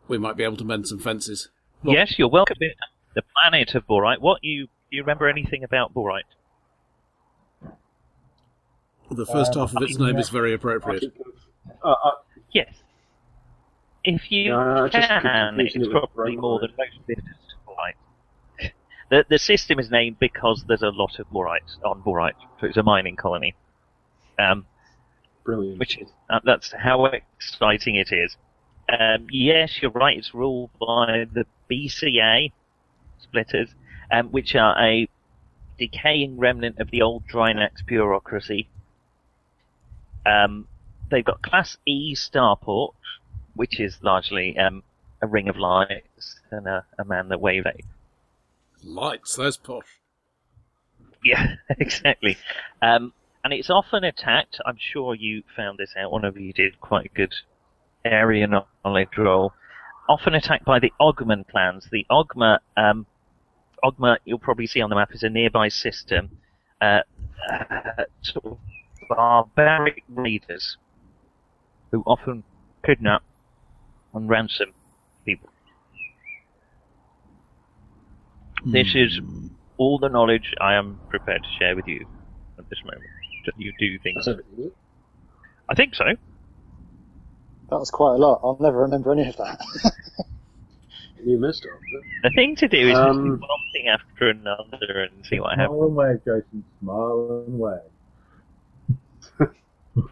we 0.08 0.18
might 0.18 0.36
be 0.36 0.44
able 0.44 0.58
to 0.58 0.66
mend 0.66 0.88
some 0.88 1.00
fences. 1.00 1.50
Well- 1.84 1.96
yes, 1.96 2.18
you're 2.18 2.28
welcome 2.30 2.58
the 2.60 3.24
planet 3.42 3.74
of 3.76 3.88
Borite. 3.88 4.20
What 4.20 4.44
you 4.44 4.66
do 4.66 4.98
you 4.98 5.02
remember 5.02 5.28
anything 5.28 5.64
about 5.64 5.94
Borite? 5.94 6.22
The 9.12 9.26
first 9.26 9.54
Um, 9.56 9.68
half 9.68 9.76
of 9.76 9.84
its 9.84 9.98
name 10.00 10.18
is 10.18 10.30
very 10.30 10.54
appropriate. 10.54 11.14
Uh, 11.84 11.90
uh, 11.92 12.12
Yes. 12.52 12.74
If 14.04 14.32
you 14.32 14.50
No, 14.52 14.86
I 14.86 14.88
just 14.88 15.10
keep 15.10 15.22
can, 15.24 15.60
it's 15.60 15.76
it 15.76 15.92
probably 15.92 16.36
Rogue 16.36 16.40
more 16.42 16.60
than 16.60 16.72
most 16.78 17.06
business 17.08 17.36
flights. 17.66 18.74
The, 19.10 19.26
the 19.30 19.40
system 19.40 19.78
is 19.80 19.92
named 19.92 20.20
because 20.20 20.64
there's 20.68 20.84
a 20.84 20.90
lot 20.90 21.20
of 21.20 21.30
borites 21.30 21.78
on 21.84 22.02
borite, 22.02 22.36
so 22.60 22.68
it's 22.68 22.78
a 22.78 22.84
mining 22.84 23.16
colony. 23.16 23.56
Um, 24.40 24.66
brilliant. 25.44 25.80
which 25.80 25.98
is 25.98 26.08
uh, 26.30 26.40
that's 26.44 26.72
how 26.72 27.06
exciting 27.06 27.96
it 27.96 28.12
is. 28.12 28.38
Um, 28.88 29.28
yes, 29.32 29.82
you're 29.82 29.92
right. 29.92 30.18
It's 30.18 30.34
ruled 30.34 30.70
by 30.80 31.26
the 31.34 31.46
BCA 31.70 32.52
splitters, 33.20 33.70
um, 34.12 34.30
which 34.30 34.56
are 34.56 34.80
a 34.82 35.10
decaying 35.78 36.38
remnant 36.38 36.80
of 36.80 36.90
the 36.92 37.02
old 37.02 37.24
Drinax 37.28 37.86
bureaucracy. 37.86 38.70
Um, 40.26 40.68
they've 41.10 41.26
got 41.26 41.42
Class 41.42 41.78
E 41.86 42.16
starport, 42.16 42.94
which 43.56 43.80
is 43.80 43.98
largely 44.02 44.58
um, 44.58 44.84
a 45.22 45.28
ring 45.28 45.50
of 45.50 45.58
lights 45.58 46.40
and 46.52 46.68
a, 46.68 46.86
a 47.00 47.06
man 47.06 47.30
that 47.30 47.40
waves 47.40 47.66
at 47.66 47.78
you. 47.78 47.86
Lights, 48.84 49.36
there's 49.36 49.58
posh. 49.58 49.86
Yeah, 51.24 51.56
exactly. 51.70 52.38
Um, 52.82 53.14
and 53.44 53.54
it's 53.54 53.70
often 53.70 54.04
attacked. 54.04 54.60
I'm 54.66 54.78
sure 54.80 55.16
you 55.16 55.44
found 55.56 55.78
this 55.78 55.94
out. 55.98 56.12
One 56.12 56.26
of 56.26 56.38
you 56.38 56.54
did 56.54 56.80
quite 56.80 57.06
a 57.06 57.16
good 57.16 57.34
area 58.04 58.48
knowledge 58.48 59.10
roll. 59.18 59.54
Often 60.08 60.36
attacked 60.36 60.66
by 60.66 60.80
the 60.80 60.94
Ogman 61.02 61.48
clans. 61.48 61.88
The 61.92 62.06
Ogma, 62.12 62.60
um, 62.78 63.06
Ogma, 63.84 64.18
you'll 64.26 64.40
probably 64.40 64.68
see 64.68 64.82
on 64.82 64.90
the 64.90 64.96
map, 64.96 65.14
is 65.14 65.24
a 65.24 65.30
nearby 65.30 65.70
system. 65.70 66.38
Uh, 66.80 67.00
uh, 67.50 68.04
sort 68.22 68.46
of 68.46 68.58
barbaric 69.08 70.04
raiders 70.10 70.78
who 71.92 72.04
often 72.06 72.44
kidnap 72.86 73.24
and 74.14 74.30
ransom 74.30 74.74
people. 75.26 75.50
This 78.66 78.96
is 78.96 79.20
all 79.78 80.00
the 80.00 80.10
knowledge 80.10 80.54
I 80.60 80.74
am 80.76 81.00
prepared 81.10 81.44
to 81.44 81.50
share 81.60 81.76
with 81.76 81.88
you 81.88 82.06
at 82.58 82.68
this 82.70 82.80
moment. 82.84 83.04
That 83.46 83.54
you 83.58 83.72
do 83.78 84.00
things. 84.00 84.26
That's 84.26 84.40
everything. 84.40 84.54
is 84.60 84.66
it? 84.68 84.76
I 85.70 85.76
think 85.76 85.94
so. 85.96 86.06
That 87.70 87.78
was 87.80 87.92
quite 87.92 88.14
a 88.14 88.18
lot. 88.18 88.42
I'll 88.44 88.58
never 88.60 88.82
remember 88.82 89.12
any 89.12 89.28
of 89.28 89.38
that. 89.38 89.60
You 91.24 91.40
missed 91.40 91.66
it. 91.66 91.72
The 92.22 92.30
thing 92.36 92.56
to 92.58 92.68
do 92.68 92.78
is 92.90 92.96
Um, 92.96 93.08
just 93.08 93.18
do 93.18 93.32
one 93.32 93.60
thing 93.74 93.88
after 93.88 94.30
another 94.30 95.10
and 95.10 95.26
see 95.26 95.40
what 95.40 95.58
happens. 95.58 95.76
Smile 95.76 95.88
and 95.88 95.96
wave, 95.96 96.20
Jason. 96.20 96.64
Smile 96.82 97.44
and 97.48 97.58
wave. 97.60 97.80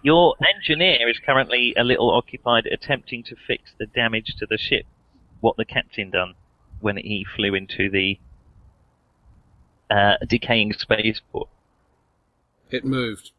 Your 0.02 0.36
engineer 0.56 1.10
is 1.10 1.20
currently 1.26 1.74
a 1.78 1.84
little 1.84 2.10
occupied 2.10 2.66
attempting 2.68 3.24
to 3.24 3.36
fix 3.48 3.72
the 3.78 3.86
damage 3.86 4.36
to 4.40 4.46
the 4.46 4.58
ship. 4.58 4.86
What 5.42 5.58
the 5.58 5.66
captain 5.66 6.10
done 6.10 6.36
when 6.80 6.98
he 6.98 7.26
flew 7.36 7.54
into 7.54 7.90
the 7.90 8.18
uh, 9.90 10.18
decaying 10.28 10.74
spaceport. 10.74 11.50
It 12.72 12.86
moved. 12.86 13.32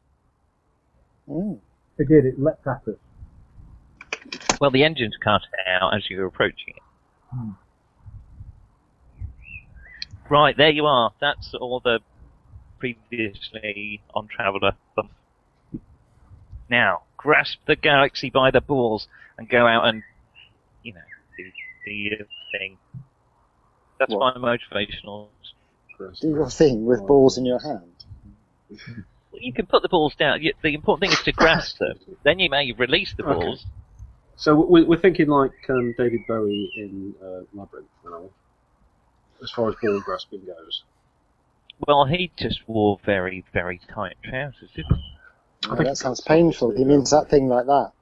Mm. 1.29 1.61
It 1.99 2.09
did. 2.09 2.27
It 2.27 2.39
leapt 2.39 2.67
at 2.67 2.83
us. 2.87 2.99
Well, 4.61 4.71
the 4.71 4.85
engines 4.85 5.17
cut 5.23 5.43
out 5.67 5.95
as 5.95 6.09
you 6.09 6.19
were 6.19 6.27
approaching 6.27 6.75
it. 6.77 6.83
Hmm. 7.33 7.51
Right, 10.29 10.57
there 10.57 10.71
you 10.71 10.87
are. 10.87 11.13
That's 11.21 11.55
all 11.61 11.81
the 11.81 12.01
previously 12.79 14.03
on 14.15 14.29
Traveller 14.29 14.73
stuff. 14.93 15.11
Now, 16.71 17.03
grasp 17.17 17.59
the 17.67 17.77
galaxy 17.77 18.31
by 18.31 18.51
the 18.51 18.61
balls 18.61 19.07
and 19.39 19.49
go 19.49 19.67
out 19.67 19.87
and, 19.87 20.03
you 20.83 20.95
know, 20.95 21.01
do, 21.37 21.45
do 21.85 21.91
your 21.91 22.19
thing. 22.53 22.79
That's 23.99 24.13
What? 24.13 24.39
my 24.41 24.57
motivational. 24.57 25.29
Do 25.99 26.29
your 26.29 26.51
thing 26.51 26.85
with 26.87 27.07
balls 27.07 27.39
in 27.39 27.45
your 27.47 27.61
hand. 27.61 27.93
Well, 29.31 29.41
you 29.41 29.53
can 29.53 29.67
put 29.67 29.83
the 29.83 29.89
balls 29.89 30.15
down. 30.17 30.41
The 30.63 30.75
important 30.75 31.01
thing 31.01 31.13
is 31.19 31.25
to 31.25 31.33
grasp 31.33 31.79
them. 31.79 31.99
Then 32.25 32.39
you 32.39 32.51
may 32.51 32.73
release 32.73 33.15
the 33.17 33.25
Okay. 33.25 33.33
balls. 33.35 33.67
So 34.37 34.57
we- 34.57 34.83
we're 34.83 34.99
thinking 34.99 35.29
like 35.29 35.53
um, 35.69 35.95
David 35.97 36.21
Bowie 36.27 36.73
in 36.77 37.15
uh, 37.23 37.43
Labyrinth, 37.53 37.89
now, 38.05 38.31
as 39.43 39.51
far 39.53 39.69
as 39.69 39.77
ball 39.81 40.01
grasping 40.01 40.45
goes. 40.45 40.83
Well, 41.87 42.07
he 42.07 42.33
just 42.37 42.69
wore 42.69 42.99
very, 43.05 43.45
very 43.53 43.81
tight 43.93 44.17
trousers, 44.25 44.71
didn't 44.75 44.97
he? 44.97 45.14
Oh, 45.71 45.77
that 45.77 45.97
sounds 45.97 46.21
painful. 46.21 46.71
He 46.77 46.85
means 46.85 47.11
that 47.11 47.29
thing 47.31 47.49
like 47.49 47.67
that. 47.67 47.93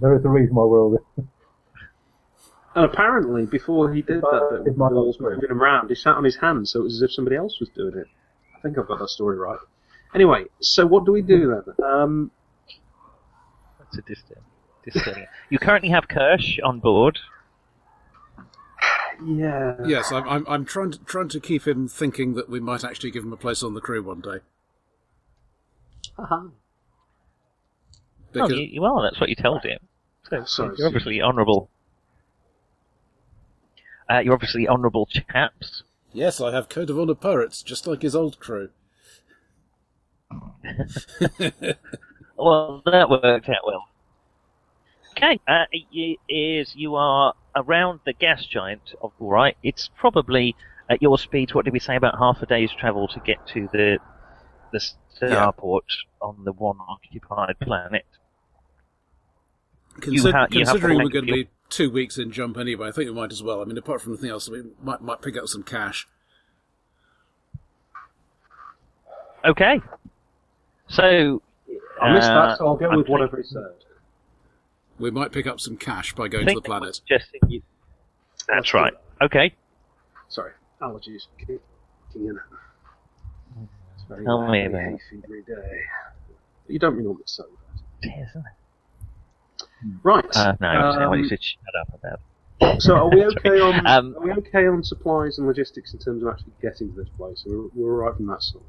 There 0.00 0.14
is 0.16 0.24
a 0.24 0.28
reason 0.28 0.54
why 0.54 0.64
we're 0.64 0.80
all 0.80 0.90
this. 0.90 1.24
And 2.74 2.84
apparently, 2.84 3.46
before 3.46 3.92
he 3.92 4.02
did 4.02 4.18
If 4.18 4.24
I- 4.24 4.30
that, 4.32 4.48
bit 4.50 4.60
if 4.60 4.66
with 4.66 4.76
my 4.76 4.88
the 4.88 4.94
balls 4.96 5.20
knowledge- 5.20 5.36
moving 5.40 5.56
around, 5.56 5.88
he 5.88 5.94
sat 5.94 6.16
on 6.16 6.24
his 6.24 6.36
hands, 6.36 6.70
so 6.72 6.80
it 6.80 6.82
was 6.82 6.96
as 6.96 7.02
if 7.02 7.12
somebody 7.12 7.36
else 7.36 7.60
was 7.60 7.68
doing 7.70 7.96
it. 7.96 8.06
I 8.56 8.60
think 8.60 8.76
I've 8.76 8.88
got 8.88 8.98
that 8.98 9.08
story 9.10 9.36
right. 9.38 9.58
Anyway, 10.14 10.46
so 10.60 10.84
what 10.86 11.04
do 11.04 11.12
we 11.12 11.22
do 11.22 11.62
then? 11.64 11.86
Um, 11.86 12.30
That's 13.78 13.98
a 13.98 14.02
distant. 14.02 14.38
distant. 14.84 15.26
you 15.50 15.58
currently 15.60 15.90
have 15.90 16.08
Kirsch 16.08 16.58
on 16.64 16.80
board. 16.80 17.18
yeah. 19.24 19.76
Yes, 19.86 20.10
I'm, 20.12 20.28
I'm, 20.28 20.44
I'm 20.48 20.64
trying 20.64 20.90
to 20.92 20.98
trying 21.04 21.28
to 21.28 21.40
keep 21.40 21.66
him 21.66 21.86
thinking 21.88 22.34
that 22.34 22.48
we 22.48 22.58
might 22.60 22.82
actually 22.84 23.12
give 23.12 23.22
him 23.24 23.32
a 23.32 23.36
place 23.36 23.62
on 23.62 23.74
the 23.74 23.80
crew 23.80 24.02
one 24.02 24.20
day. 24.20 24.38
Uh-huh. 26.18 26.48
Because 28.32 28.50
you, 28.50 28.64
you 28.64 28.84
are. 28.84 29.02
That's 29.02 29.20
what 29.20 29.28
you 29.28 29.36
told 29.36 29.62
him. 29.64 29.78
So 30.28 30.44
Sorry, 30.44 30.74
you're 30.78 30.86
obviously 30.88 31.20
honourable. 31.22 31.68
Uh, 34.10 34.18
you're 34.18 34.34
obviously 34.34 34.66
honourable 34.68 35.06
chaps. 35.06 35.82
yes, 36.12 36.40
I 36.40 36.52
have 36.52 36.68
code 36.68 36.90
of 36.90 36.98
honour 36.98 37.14
pirates, 37.14 37.62
just 37.62 37.86
like 37.86 38.02
his 38.02 38.14
old 38.16 38.38
crew. 38.40 38.70
Well, 42.36 42.82
that 42.84 43.08
worked 43.08 43.48
out 43.48 43.64
well. 43.64 43.84
Okay, 45.16 45.38
uh, 45.46 45.66
y- 45.72 46.16
is 46.28 46.74
you 46.74 46.96
are 46.96 47.34
around 47.54 48.00
the 48.04 48.12
gas 48.12 48.44
giant 48.44 48.92
of 49.00 49.12
Borite. 49.20 49.54
It's 49.62 49.88
probably 49.96 50.56
at 50.90 51.00
your 51.00 51.16
speed. 51.16 51.54
What 51.54 51.64
did 51.64 51.72
we 51.72 51.78
say 51.78 51.94
about 51.94 52.18
half 52.18 52.42
a 52.42 52.46
day's 52.46 52.72
travel 52.72 53.06
to 53.08 53.20
get 53.20 53.46
to 53.48 53.68
the 53.72 53.98
the 54.78 55.26
starport 55.26 55.82
on 56.20 56.44
the 56.44 56.52
one 56.52 56.76
occupied 56.88 57.56
planet? 57.60 58.04
Consi- 60.00 60.32
ha- 60.32 60.46
you 60.50 60.64
considering 60.64 60.98
we're 60.98 61.08
going 61.08 61.26
to 61.26 61.32
be 61.32 61.48
two 61.68 61.90
weeks 61.90 62.18
in 62.18 62.32
jump 62.32 62.56
anyway, 62.58 62.88
I 62.88 62.92
think 62.92 63.08
we 63.08 63.14
might 63.14 63.30
as 63.32 63.42
well. 63.42 63.60
I 63.62 63.64
mean, 63.64 63.78
apart 63.78 64.00
from 64.02 64.12
anything 64.12 64.30
else, 64.30 64.48
we 64.48 64.62
might 64.82 65.00
might 65.02 65.22
pick 65.22 65.36
up 65.36 65.46
some 65.46 65.62
cash. 65.62 66.06
Okay, 69.44 69.80
so 70.88 71.42
I 72.00 72.12
missed 72.14 72.28
uh, 72.30 72.46
that, 72.46 72.58
so 72.58 72.66
I'll 72.66 72.76
go 72.76 72.88
I'm 72.88 72.98
with 72.98 73.08
whatever 73.08 73.36
he 73.36 73.42
said. 73.42 73.60
We 74.98 75.10
might 75.10 75.32
pick 75.32 75.46
up 75.46 75.60
some 75.60 75.76
cash 75.76 76.14
by 76.14 76.28
going 76.28 76.46
to 76.46 76.54
the 76.54 76.60
planet. 76.62 76.94
suggesting 76.96 77.40
you- 77.48 77.62
Let's 78.32 78.46
That's 78.48 78.74
right. 78.74 78.94
Okay. 79.22 79.54
Sorry, 80.28 80.52
allergies. 80.80 81.26
kicking 81.38 81.58
in. 82.14 82.38
Very 84.14 84.24
Tell 84.26 84.48
me 84.48 84.64
about 84.66 84.80
it. 84.82 85.00
You 86.68 86.78
don't 86.78 86.96
ring 86.96 87.06
on 87.06 87.16
the 87.16 87.22
sofa. 87.26 87.50
Isn't 88.02 88.44
Right. 90.02 90.24
it? 90.24 90.36
Uh, 90.36 90.54
no, 90.60 90.68
I 90.68 91.06
want 91.06 91.18
you 91.20 91.24
um, 91.24 91.28
to 91.30 91.36
shut 91.36 91.74
up 91.80 91.94
about. 91.94 92.20
it. 92.60 92.82
so 92.82 92.94
are 92.96 93.10
we 93.10 93.24
okay 93.36 93.60
on 93.60 93.86
Um, 93.86 94.16
are 94.18 94.22
we 94.24 94.32
okay 94.32 94.66
on 94.66 94.82
supplies 94.82 95.38
and 95.38 95.46
logistics 95.46 95.92
in 95.92 95.98
terms 96.00 96.22
of 96.22 96.28
actually 96.28 96.52
getting 96.62 96.90
to 96.92 96.96
this 96.96 97.08
place? 97.16 97.44
We're, 97.46 97.68
we're 97.74 97.92
all 97.92 98.08
right 98.08 98.16
from 98.16 98.26
that 98.28 98.42
side. 98.42 98.62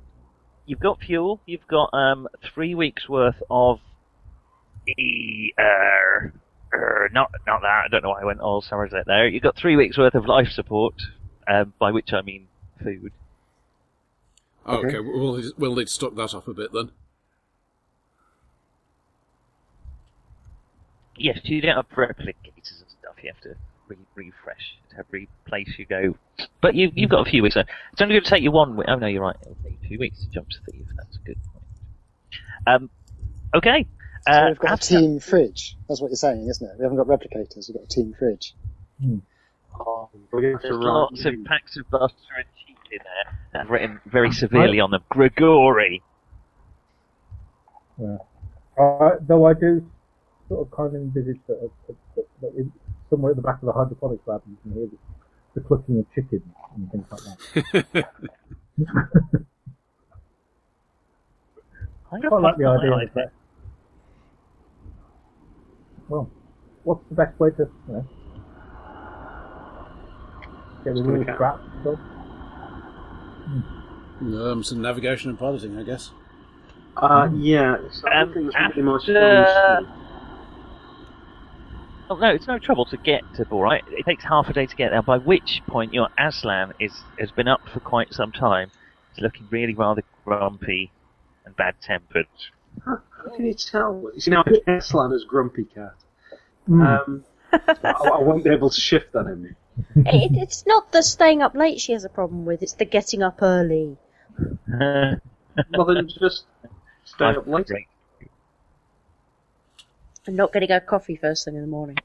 You've 0.66 0.80
got 0.80 1.00
fuel. 1.00 1.40
You've 1.46 1.68
got 1.68 1.90
um, 1.94 2.28
three 2.54 2.76
weeks 2.76 3.08
worth 3.08 3.42
of. 3.50 3.80
E, 4.88 5.54
uh, 5.58 6.28
uh, 6.28 7.08
not 7.14 7.32
not 7.48 7.62
that. 7.62 7.84
I 7.86 7.88
don't 7.90 8.04
know 8.04 8.10
why 8.10 8.22
I 8.22 8.26
went 8.26 8.40
all 8.40 8.62
Somerset 8.62 9.06
there. 9.06 9.28
You've 9.28 9.44
got 9.44 9.56
three 9.56 9.76
weeks 9.76 9.98
worth 9.98 10.16
of 10.16 10.26
life 10.26 10.50
support, 10.50 10.96
um, 11.48 11.74
by 11.80 11.92
which 11.92 12.14
I 12.14 12.22
mean 12.22 12.48
food. 12.84 13.12
Oh, 14.66 14.78
Okay. 14.78 14.88
okay, 14.88 15.00
we'll 15.00 15.42
we'll 15.58 15.76
need 15.76 15.88
to 15.88 15.94
stock 15.94 16.16
that 16.16 16.34
up 16.34 16.48
a 16.48 16.54
bit 16.54 16.72
then. 16.74 16.92
Yes, 21.18 21.40
you 21.44 21.62
don't 21.62 21.76
have 21.76 21.90
replicators 21.90 22.82
and 22.82 22.90
stuff. 23.00 23.16
You 23.24 23.32
have 23.34 23.42
to 23.44 23.56
re- 23.88 23.98
refresh 24.16 24.78
to 24.92 24.98
every 25.00 25.30
place 25.46 25.70
you 25.78 25.86
go. 25.86 26.16
But 26.62 26.76
you, 26.76 26.92
you've 26.94 27.10
got 27.10 27.26
a 27.26 27.30
few 27.30 27.42
weeks. 27.44 27.56
There. 27.56 27.66
It's 27.94 28.02
only 28.02 28.16
going 28.16 28.24
to 28.24 28.30
take 28.30 28.44
you 28.44 28.52
one 28.52 28.76
week. 28.76 28.88
Oh 28.90 28.96
no, 28.96 29.08
you're 29.08 29.22
right. 29.22 29.36
It'll 29.42 29.56
take 29.64 29.78
you 29.84 29.90
two 29.90 30.00
weeks 30.00 30.20
to 30.24 30.30
jump 30.30 30.50
to 30.50 30.58
Theev. 30.72 30.86
That's 30.98 31.16
a 31.16 31.20
good 31.20 31.38
point. 31.54 31.64
Um, 32.68 32.90
okay. 33.56 33.86
So 34.28 34.32
Uh, 34.34 34.46
we've 34.50 34.60
got 34.60 34.84
a 34.84 34.88
team 34.88 35.20
fridge. 35.20 35.78
That's 35.88 36.02
what 36.02 36.10
you're 36.10 36.16
saying, 36.18 36.48
isn't 36.50 36.68
it? 36.68 36.78
We 36.80 36.84
haven't 36.84 36.98
got 36.98 37.08
replicators. 37.08 37.70
We've 37.70 37.76
got 37.78 37.84
a 37.86 37.88
team 37.88 38.14
fridge. 38.18 38.54
Oh, 39.80 40.10
we're 40.32 40.42
going 40.42 40.54
to 40.58 40.60
There's 40.62 40.72
to 40.74 40.78
lots 40.80 41.24
write- 41.24 41.34
of 41.36 41.46
packs 41.46 41.78
of 41.78 41.90
butter 41.90 42.14
and 42.38 42.46
cheese 42.66 42.75
in 42.96 43.02
there. 43.04 43.62
I've 43.62 43.70
written 43.70 44.00
very 44.06 44.32
severely 44.32 44.80
on 44.80 44.92
them. 44.92 45.04
Gregory. 45.10 46.02
Yeah. 48.00 48.18
Uh, 48.80 49.12
though 49.22 49.46
I 49.46 49.54
do 49.54 49.90
sort 50.50 50.68
of 50.68 50.72
kind 50.72 50.96
of 50.96 51.02
envisage 51.02 51.40
that, 51.48 51.70
that, 51.88 51.96
that, 52.16 52.26
that 52.42 52.56
in, 52.56 52.72
somewhere 53.10 53.32
at 53.32 53.36
the 53.38 53.42
back 53.42 53.56
of 53.62 53.68
the 53.68 53.72
hydroponics 53.72 54.24
lab 54.26 54.42
you 54.48 54.58
can 54.64 54.74
hear 54.74 54.88
the, 54.88 54.98
the 55.56 55.62
clucking 55.62 56.00
of 56.00 56.06
chickens 56.14 56.44
and 56.76 56.92
things 56.92 57.06
like 57.10 57.22
that. 57.24 58.06
I 62.12 62.20
quite 62.28 62.42
like 62.42 62.58
the 62.58 62.66
idea 62.66 62.92
of 62.92 63.14
that. 63.16 63.32
Well, 66.08 66.30
what's 66.84 67.02
the 67.10 67.16
best 67.16 67.40
way 67.40 67.50
to, 67.52 67.70
you 67.88 67.94
know, 67.94 68.06
get 70.84 70.94
rid 70.94 71.00
of 71.00 71.06
the 71.06 71.24
Just 71.26 71.36
scraps 71.36 71.64
stuff? 71.82 72.00
Um, 74.22 74.64
some 74.64 74.82
navigation 74.82 75.30
and 75.30 75.38
piloting, 75.40 75.78
I 75.78 75.84
guess. 75.84 76.12
Uh, 76.98 77.30
yeah. 77.36 77.78
So 77.92 78.08
I 78.08 78.22
Um, 78.22 78.34
think 78.34 78.54
that's 78.54 78.76
really 78.78 78.82
my 78.84 79.82
Oh, 82.08 82.16
no, 82.16 82.28
it's 82.30 82.48
no 82.48 82.60
trouble 82.60 82.86
to 82.86 82.98
get 82.98 83.22
to 83.36 83.46
Borite. 83.46 83.82
It 83.92 84.06
takes 84.06 84.24
half 84.24 84.48
a 84.48 84.54
day 84.54 84.68
to 84.68 84.76
get 84.76 84.92
there, 84.92 85.02
by 85.02 85.18
which 85.18 85.64
point 85.68 85.92
your 85.92 86.08
Aslan 86.20 86.74
is, 86.80 86.92
has 87.20 87.32
been 87.32 87.48
up 87.48 87.62
for 87.74 87.80
quite 87.80 88.14
some 88.14 88.32
time. 88.32 88.70
He's 89.14 89.24
looking 89.24 89.48
really 89.50 89.74
rather 89.74 90.04
grumpy 90.24 90.92
and 91.46 91.56
bad 91.56 91.76
tempered. 91.82 92.28
How 92.86 93.02
can 93.36 93.48
you 93.48 93.56
tell? 93.56 94.12
You 94.14 94.32
know, 94.34 94.44
Aslan 94.68 95.14
is 95.14 95.24
Grumpy 95.24 95.64
Cat. 95.64 95.96
Hmm. 96.68 96.82
Um, 96.82 97.24
I, 97.54 97.60
I 97.84 98.20
won't 98.22 98.44
be 98.44 98.52
able 98.52 98.70
to 98.70 98.80
shift 98.80 99.14
that 99.14 99.26
in 99.26 99.42
me. 99.42 99.50
It, 99.96 100.32
it's 100.36 100.66
not 100.66 100.92
the 100.92 101.02
staying 101.04 101.42
up 101.42 101.56
late 101.56 101.80
she 101.80 101.94
has 101.94 102.06
a 102.06 102.10
problem 102.10 102.46
with, 102.46 102.62
it's 102.62 102.74
the 102.74 102.86
getting 102.86 103.24
up 103.24 103.42
early. 103.42 103.98
Well, 104.68 105.86
then 105.86 106.10
just 106.20 106.46
stay 107.04 107.26
up 107.26 107.48
late. 107.48 107.68
Great. 107.68 107.88
And 110.28 110.36
not 110.36 110.52
getting 110.52 110.70
her 110.70 110.80
coffee 110.80 111.16
first 111.16 111.46
thing 111.46 111.56
in 111.56 111.62
the 111.62 111.68
morning. 111.68 111.98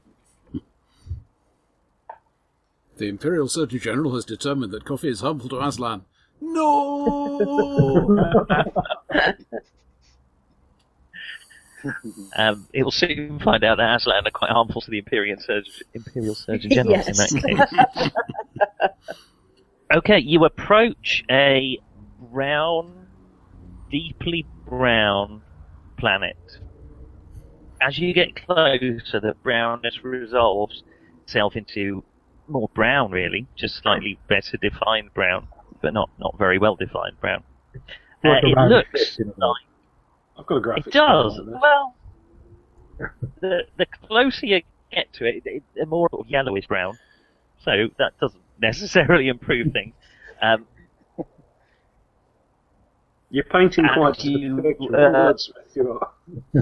The 2.97 3.07
Imperial 3.07 3.47
Surgeon 3.47 3.79
General 3.79 4.13
has 4.15 4.25
determined 4.25 4.71
that 4.73 4.85
coffee 4.85 5.09
is 5.09 5.21
harmful 5.21 5.49
to 5.49 5.59
Aslan. 5.65 6.05
No! 6.39 8.35
Um, 12.37 12.67
it 12.73 12.83
will 12.83 12.91
soon 12.91 13.39
find 13.39 13.63
out 13.63 13.77
that 13.77 13.95
Aslan 13.95 14.25
are 14.25 14.31
quite 14.31 14.51
harmful 14.51 14.81
to 14.81 14.89
the 14.91 14.99
Imperial 14.99 15.37
Surgeon, 15.39 15.73
Imperial 15.93 16.35
Surgeon 16.35 16.71
General 16.71 16.95
in 16.95 17.01
Yes. 17.07 17.31
that 17.33 18.11
case. 18.79 18.89
okay, 19.95 20.19
you 20.19 20.45
approach 20.45 21.23
a 21.29 21.77
brown, 22.31 23.07
deeply 23.89 24.45
brown 24.65 25.41
planet. 25.97 26.37
As 27.81 27.97
you 27.97 28.13
get 28.13 28.35
closer, 28.35 29.19
the 29.19 29.35
brownness 29.43 30.03
resolves 30.03 30.83
itself 31.23 31.55
into 31.55 32.03
more 32.47 32.69
brown, 32.73 33.11
really, 33.11 33.47
just 33.55 33.75
slightly 33.81 34.19
better 34.29 34.57
defined 34.57 35.13
brown, 35.13 35.47
but 35.81 35.93
not, 35.93 36.09
not 36.19 36.37
very 36.37 36.59
well 36.59 36.75
defined 36.75 37.19
brown. 37.19 37.43
Uh, 38.23 38.37
it 38.43 38.55
looks 38.69 38.89
fist 38.91 39.19
in 39.19 39.27
a 39.27 39.29
way. 39.31 39.35
like 39.39 39.55
I've 40.41 40.47
got 40.47 40.55
a 40.55 40.61
graphics. 40.61 40.87
it 40.87 40.93
does. 40.93 41.39
Well, 41.61 41.95
the 43.39 43.61
the 43.77 43.85
closer 44.07 44.45
you 44.45 44.61
get 44.91 45.13
to 45.13 45.25
it, 45.25 45.43
it 45.45 45.63
the 45.75 45.85
more 45.85 46.09
sort 46.09 46.25
of 46.25 46.31
yellowish 46.31 46.67
brown. 46.67 46.97
So 47.63 47.89
that 47.97 48.19
doesn't 48.19 48.41
necessarily 48.59 49.27
improve 49.27 49.71
things. 49.71 49.93
Um, 50.41 50.65
You're 53.29 53.45
painting 53.45 53.87
quite 53.93 54.23
you, 54.25 54.59
a 54.93 55.29
uh, 55.29 55.33
you 55.73 56.01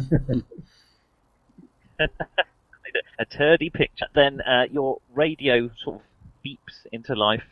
a 3.19 3.25
turdy 3.25 3.73
picture. 3.73 4.05
Then 4.13 4.41
uh, 4.41 4.65
your 4.69 4.99
radio 5.13 5.69
sort 5.83 5.97
of 5.97 6.01
beeps 6.45 6.85
into 6.91 7.15
life. 7.15 7.43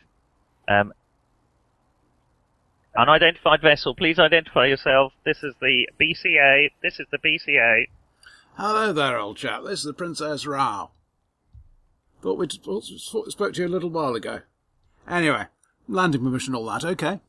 Um, 0.68 0.92
unidentified 2.98 3.62
vessel, 3.62 3.94
please 3.94 4.18
identify 4.18 4.66
yourself. 4.66 5.12
This 5.24 5.38
is 5.42 5.54
the 5.60 5.88
BCA. 6.00 6.70
This 6.82 6.98
is 6.98 7.06
the 7.12 7.18
BCA. 7.18 7.86
Hello 8.56 8.92
there, 8.92 9.18
old 9.18 9.36
chap. 9.36 9.62
This 9.64 9.80
is 9.80 9.84
the 9.84 9.92
Princess 9.92 10.44
Rao. 10.44 10.90
Thought 12.20 12.38
we 12.38 12.48
spoke 12.48 13.54
to 13.54 13.60
you 13.62 13.68
a 13.68 13.70
little 13.70 13.90
while 13.90 14.16
ago. 14.16 14.40
Anyway, 15.08 15.46
landing 15.86 16.22
permission, 16.22 16.54
all 16.56 16.66
that, 16.66 16.84
okay. 16.84 17.20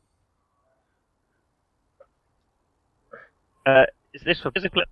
Uh, 3.64 3.84
is 4.12 4.22
this 4.24 4.40
for 4.40 4.50
physical 4.50 4.82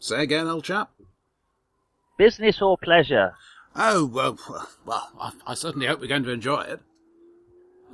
Say 0.00 0.22
again, 0.22 0.48
old 0.48 0.64
chap. 0.64 0.90
business 2.18 2.60
or 2.60 2.76
pleasure? 2.82 3.34
Oh, 3.76 4.06
well, 4.06 4.38
well, 4.84 5.10
I, 5.20 5.32
I 5.46 5.54
certainly 5.54 5.86
hope 5.86 6.00
we're 6.00 6.06
going 6.08 6.24
to 6.24 6.30
enjoy 6.30 6.62
it. 6.62 6.80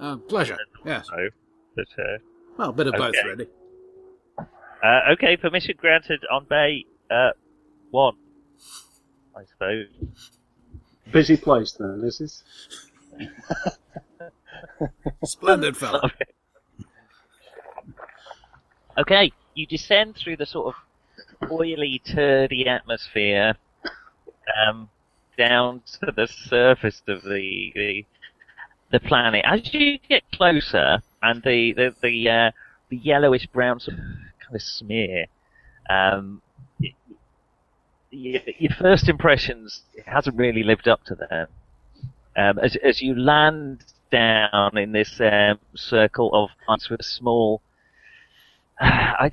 Uh, 0.03 0.17
pleasure, 0.17 0.59
yes. 0.85 1.07
No, 1.13 1.29
but 1.77 1.87
uh, 1.97 2.19
Well, 2.59 2.71
a 2.71 2.73
bit 2.73 2.89
of 2.89 2.95
both, 2.95 3.15
really. 3.25 3.47
Uh, 4.37 5.13
okay, 5.13 5.37
permission 5.37 5.77
granted 5.79 6.21
on 6.29 6.45
Bay 6.51 6.85
uh, 7.09 7.31
1, 7.93 8.15
I 9.37 9.43
suppose. 9.45 9.87
Busy 11.13 11.37
place 11.37 11.77
then, 11.79 12.01
this 12.03 12.21
is. 12.21 12.43
Splendid 15.25 15.77
fella. 15.77 16.11
Okay, 18.99 19.31
you 19.55 19.67
descend 19.67 20.17
through 20.17 20.37
the 20.37 20.47
sort 20.47 20.75
of 20.75 21.51
oily, 21.53 22.03
turdy 22.05 22.67
atmosphere 22.67 23.55
um, 24.67 24.89
down 25.39 25.81
to 26.01 26.13
the 26.17 26.27
surface 26.27 27.03
of 27.07 27.23
the, 27.23 27.73
the 27.77 28.05
the 28.93 29.01
planet. 29.01 29.45
As 29.45 29.73
you 29.75 29.99
get 30.09 30.23
closer, 30.33 31.03
and 31.21 31.43
the 31.43 31.73
the 31.73 31.95
the, 32.03 32.29
uh, 32.29 32.51
the 32.91 32.97
yellowish 32.97 33.47
brown 33.47 33.81
kind 33.81 34.55
of 34.55 34.63
smear, 34.63 35.27
um, 35.91 36.43
your 38.11 38.73
first 38.79 39.09
impressions 39.09 39.83
hasn't 40.07 40.37
really 40.37 40.63
lived 40.63 40.87
up 40.87 41.03
to 41.05 41.15
them. 41.15 41.49
Um, 42.37 42.59
as 42.59 42.77
as 42.77 43.03
you 43.03 43.19
land 43.19 43.85
down 44.11 44.77
in 44.77 44.93
this 44.93 45.21
um, 45.21 45.59
circle 45.75 46.31
of 46.35 46.51
ice 46.69 46.89
with 46.91 47.01
a 47.01 47.05
small 47.05 47.63
I, 48.81 49.31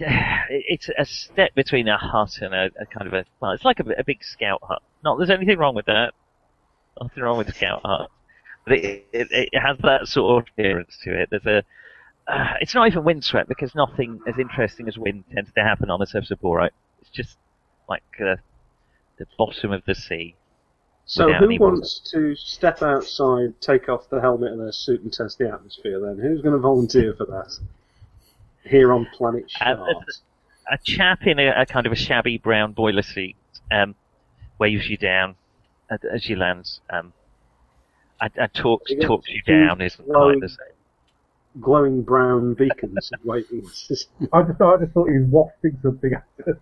it's 0.50 0.90
a 0.98 1.06
step 1.06 1.56
between 1.56 1.88
a 1.88 1.98
hut 1.98 2.38
and 2.42 2.54
a, 2.54 2.70
a 2.80 2.86
kind 2.86 3.08
of 3.08 3.14
a 3.14 3.26
well, 3.40 3.52
it's 3.52 3.66
like 3.66 3.80
a, 3.80 3.84
a 3.98 4.04
big 4.04 4.24
scout 4.24 4.62
hut. 4.64 4.82
Not 5.04 5.18
there's 5.18 5.30
anything 5.30 5.58
wrong 5.58 5.76
with 5.76 5.86
that. 5.88 6.14
Nothing 7.02 7.24
wrong 7.24 7.38
with 7.38 7.54
scout 7.56 7.82
hut, 7.84 8.10
but 8.66 8.74
it, 8.74 9.08
it, 9.14 9.28
it 9.32 9.60
has 9.60 9.78
that 9.84 10.08
sort 10.08 10.44
of 10.44 10.50
appearance 10.52 10.98
to 11.04 11.22
it. 11.22 11.30
There's 11.32 11.46
a 11.46 11.64
uh, 12.32 12.54
it's 12.62 12.76
not 12.76 12.88
even 12.88 13.04
windswept 13.04 13.50
because 13.50 13.74
nothing 13.74 14.20
as 14.28 14.38
interesting 14.38 14.88
as 14.88 14.98
wind 14.98 15.24
tends 15.34 15.52
to 15.54 15.64
happen 15.64 15.90
on 15.90 16.00
the 16.00 16.06
surface 16.06 16.30
of 16.32 16.40
Borite. 16.40 16.70
It's 17.02 17.10
just 17.10 17.38
like 17.90 18.04
uh, 18.20 18.36
the 19.18 19.26
bottom 19.38 19.72
of 19.72 19.84
the 19.86 19.96
sea. 19.96 20.36
So 21.06 21.34
who 21.34 21.48
wants 21.58 22.00
to 22.12 22.36
step 22.36 22.84
outside, 22.84 23.60
take 23.62 23.90
off 23.90 24.10
the 24.12 24.22
helmet 24.22 24.52
and 24.52 24.62
their 24.62 24.72
suit 24.72 25.02
and 25.02 25.12
test 25.12 25.40
the 25.40 25.50
atmosphere 25.52 26.00
then? 26.00 26.20
Who's 26.20 26.44
going 26.44 26.54
to 26.54 26.60
volunteer 26.60 27.16
for 27.18 27.26
that? 27.26 27.58
Here 28.64 28.94
on 28.94 29.08
planet 29.18 29.46
Uh, 29.60 29.76
Shard. 29.76 29.96
a 30.72 30.78
chap 30.84 31.26
in 31.26 31.40
a, 31.40 31.62
a 31.62 31.66
kind 31.66 31.88
of 31.88 31.92
a 31.92 31.96
shabby 31.96 32.38
brown 32.38 32.74
boiler 32.74 33.02
suit 33.02 33.34
um, 33.72 33.96
waves 34.60 34.88
you 34.88 34.98
down 34.98 35.34
as, 35.90 36.00
as 36.14 36.30
you 36.30 36.36
land. 36.36 36.70
Um, 36.92 37.12
and, 38.22 38.32
and 38.36 38.54
talks 38.54 38.92
You 38.92 39.02
talks 39.02 39.30
you 39.30 39.42
down 39.44 39.82
isn't 39.82 40.06
glowing- 40.08 40.40
quite 40.40 40.42
the 40.42 40.50
same. 40.50 41.62
Glowing 41.62 42.04
brown 42.04 42.54
beacons 42.54 43.12
waiting. 43.24 43.62
I 43.66 43.88
just, 43.88 44.10
I 44.32 44.44
just 44.44 44.58
thought 44.60 44.80
he 45.10 45.18
was 45.18 45.28
wafting 45.30 45.78
something 45.82 46.14
at 46.14 46.24
us. 46.48 46.58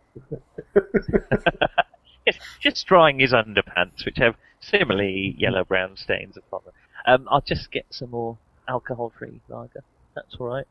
Yes, 2.26 2.38
just 2.60 2.86
drying 2.88 3.20
his 3.20 3.32
underpants, 3.34 4.06
which 4.06 4.18
have 4.18 4.36
similarly 4.60 5.36
yellow-brown 5.38 5.96
stains 5.98 6.36
upon 6.36 6.62
them. 6.66 6.74
Um, 7.06 7.28
I'll 7.32 7.42
just 7.42 7.72
get 7.72 7.86
some 7.90 8.10
more 8.12 8.38
alcohol-free 8.68 9.40
lager. 9.48 9.84
That's 10.16 10.36
all 10.40 10.48
right. 10.48 10.66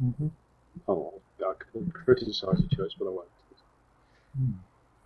hmm 0.00 0.28
Oh, 0.86 1.14
I 1.40 1.52
could 1.58 1.92
criticise 1.94 2.60
your 2.60 2.86
choice, 2.86 2.94
but 2.98 3.06
I 3.06 3.10
won't. 3.10 3.28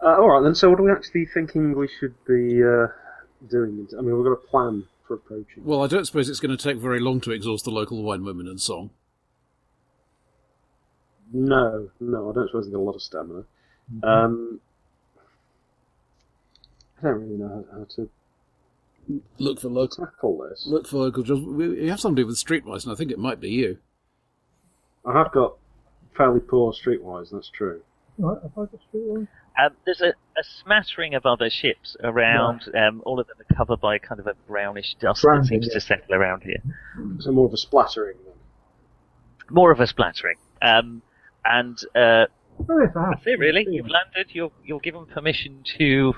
Uh, 0.03 0.21
all 0.21 0.29
right 0.31 0.43
then. 0.43 0.55
So, 0.55 0.69
what 0.71 0.81
are 0.81 0.83
we 0.83 0.91
actually 0.91 1.27
thinking 1.27 1.75
we 1.77 1.89
should 1.89 2.15
be 2.27 2.63
uh, 2.65 2.89
doing? 3.49 3.87
I 3.97 4.01
mean, 4.03 4.17
we've 4.17 4.25
got 4.25 4.33
a 4.33 4.37
plan 4.49 4.85
for 5.07 5.15
approaching. 5.15 5.65
Well, 5.65 5.83
I 5.83 5.87
don't 5.87 6.05
suppose 6.07 6.29
it's 6.29 6.41
going 6.41 6.57
to 6.57 6.63
take 6.63 6.77
very 6.79 7.01
long 7.01 7.21
to 7.23 7.31
exhaust 7.33 7.65
the 7.65 7.71
local 7.71 8.03
wine, 8.03 8.25
women, 8.25 8.47
and 8.49 8.61
song. 8.61 8.91
No, 11.33 11.89
no, 12.01 12.31
I 12.31 12.33
don't 12.35 12.49
suppose 12.49 12.65
they've 12.67 12.73
got 12.73 12.81
a 12.81 12.83
lot 12.83 12.95
of 12.97 13.03
stamina. 13.03 13.45
Um, 14.03 14.61
I 16.99 17.03
don't 17.07 17.21
really 17.23 17.37
know 17.37 17.65
how, 17.73 17.79
how 17.79 17.85
to 17.97 18.09
Look 19.39 19.61
for 19.61 19.69
local. 19.69 20.07
tackle 20.07 20.39
this. 20.49 20.67
Look 20.67 20.87
for 20.87 20.99
local 20.99 21.23
jobs. 21.23 21.41
We 21.43 21.69
we 21.69 21.89
have 21.89 21.99
somebody 22.01 22.25
with 22.25 22.37
streetwise, 22.37 22.85
and 22.85 22.93
I 22.93 22.97
think 22.97 23.11
it 23.11 23.19
might 23.19 23.41
be 23.41 23.49
you. 23.51 23.79
I 25.05 25.13
have 25.19 25.33
got 25.33 25.57
fairly 26.17 26.41
poor 26.41 26.73
streetwise. 26.73 27.31
That's 27.33 27.49
true. 27.49 27.81
Right, 28.19 28.39
have 28.43 28.53
I 28.53 28.67
got 28.67 28.81
streetwise? 28.93 29.29
Um, 29.59 29.77
there's 29.85 30.01
a, 30.01 30.09
a 30.09 30.45
smattering 30.63 31.15
of 31.15 31.27
other 31.27 31.51
ships 31.51 31.97
around. 32.03 32.63
Um, 32.75 33.03
all 33.05 33.21
of 33.21 33.27
them 33.27 33.37
are 33.41 33.55
covered 33.55 33.81
by 33.81 33.99
kind 33.99 34.21
of 34.21 34.27
a 34.27 34.35
brownish 34.47 34.95
dust 35.01 35.23
Browning, 35.23 35.43
that 35.43 35.49
seems 35.49 35.67
yeah. 35.69 35.75
to 35.75 35.81
settle 35.81 36.15
around 36.15 36.43
here. 36.43 36.63
So 37.19 37.33
more 37.33 37.47
of 37.47 37.53
a 37.53 37.57
splattering. 37.59 38.17
Then. 38.25 38.35
More 39.51 39.71
of 39.71 39.81
a 39.81 39.87
splattering. 39.87 40.37
Um, 40.63 41.03
and 41.45 41.79
uh, 41.95 42.27
Oh, 42.69 42.81
yes, 42.81 42.91
I 42.95 43.01
have. 43.01 43.11
that's 43.15 43.27
it, 43.27 43.39
really. 43.39 43.67
You've 43.69 43.89
landed. 43.89 44.35
You're 44.35 44.53
you're 44.65 44.81
given 44.81 45.07
permission 45.07 45.63
to 45.79 46.15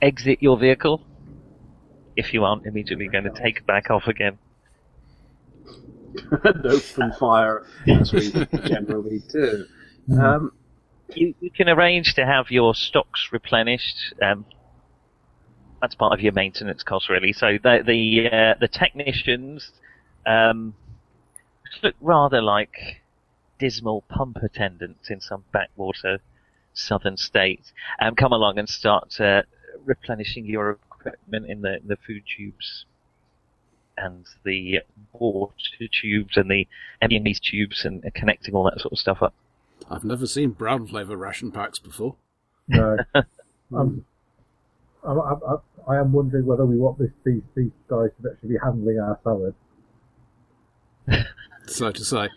exit 0.00 0.38
your 0.40 0.58
vehicle. 0.58 1.04
If 2.16 2.32
you 2.32 2.44
aren't 2.44 2.66
immediately 2.66 3.08
going 3.08 3.24
to 3.24 3.30
take 3.30 3.66
back 3.66 3.90
off 3.90 4.06
again. 4.06 4.38
and 6.44 6.66
open 6.66 7.12
fire 7.18 7.66
as 7.86 8.12
we 8.12 8.30
generally 8.66 9.22
do. 9.30 9.64
Um, 10.12 10.52
You, 11.14 11.34
you 11.40 11.50
can 11.50 11.68
arrange 11.68 12.14
to 12.14 12.24
have 12.24 12.50
your 12.50 12.74
stocks 12.74 13.28
replenished. 13.32 14.14
Um, 14.22 14.46
that's 15.80 15.94
part 15.94 16.12
of 16.12 16.20
your 16.20 16.32
maintenance 16.32 16.82
cost, 16.82 17.08
really. 17.08 17.32
So 17.32 17.58
the 17.62 17.82
the 17.84 18.28
uh, 18.30 18.54
the 18.60 18.68
technicians 18.68 19.72
um, 20.26 20.74
look 21.82 21.94
rather 22.00 22.40
like 22.40 23.02
dismal 23.58 24.02
pump 24.08 24.38
attendants 24.42 25.10
in 25.10 25.20
some 25.20 25.44
backwater 25.52 26.20
southern 26.72 27.16
state. 27.16 27.72
Um, 28.00 28.14
come 28.14 28.32
along 28.32 28.58
and 28.58 28.68
start 28.68 29.20
uh, 29.20 29.42
replenishing 29.84 30.46
your 30.46 30.78
equipment 30.90 31.46
in 31.50 31.62
the 31.62 31.78
the 31.84 31.96
food 32.06 32.22
tubes 32.36 32.86
and 33.96 34.24
the 34.44 34.80
water 35.12 35.52
tubes 36.00 36.36
and 36.36 36.50
the 36.50 36.66
MEMS 37.02 37.40
tubes 37.40 37.84
and 37.84 38.02
connecting 38.14 38.54
all 38.54 38.64
that 38.64 38.80
sort 38.80 38.92
of 38.92 38.98
stuff 38.98 39.22
up. 39.22 39.34
I've 39.92 40.04
never 40.04 40.26
seen 40.26 40.50
brown 40.50 40.86
flavour 40.86 41.16
ration 41.16 41.52
packs 41.52 41.78
before. 41.78 42.16
No. 42.68 42.96
I'm, 43.14 43.24
I'm, 45.04 45.20
I'm, 45.20 45.20
I'm- 45.20 45.58
I 45.88 45.96
am 45.96 46.12
wondering 46.12 46.46
whether 46.46 46.64
we 46.64 46.76
want 46.76 46.98
this, 47.00 47.10
these, 47.24 47.42
these 47.56 47.72
guys 47.88 48.10
to 48.22 48.30
actually 48.30 48.50
be 48.50 48.56
handling 48.62 49.00
our 49.00 49.18
salad. 49.24 49.54
So 51.66 51.90
to 51.92 52.04
say. 52.04 52.28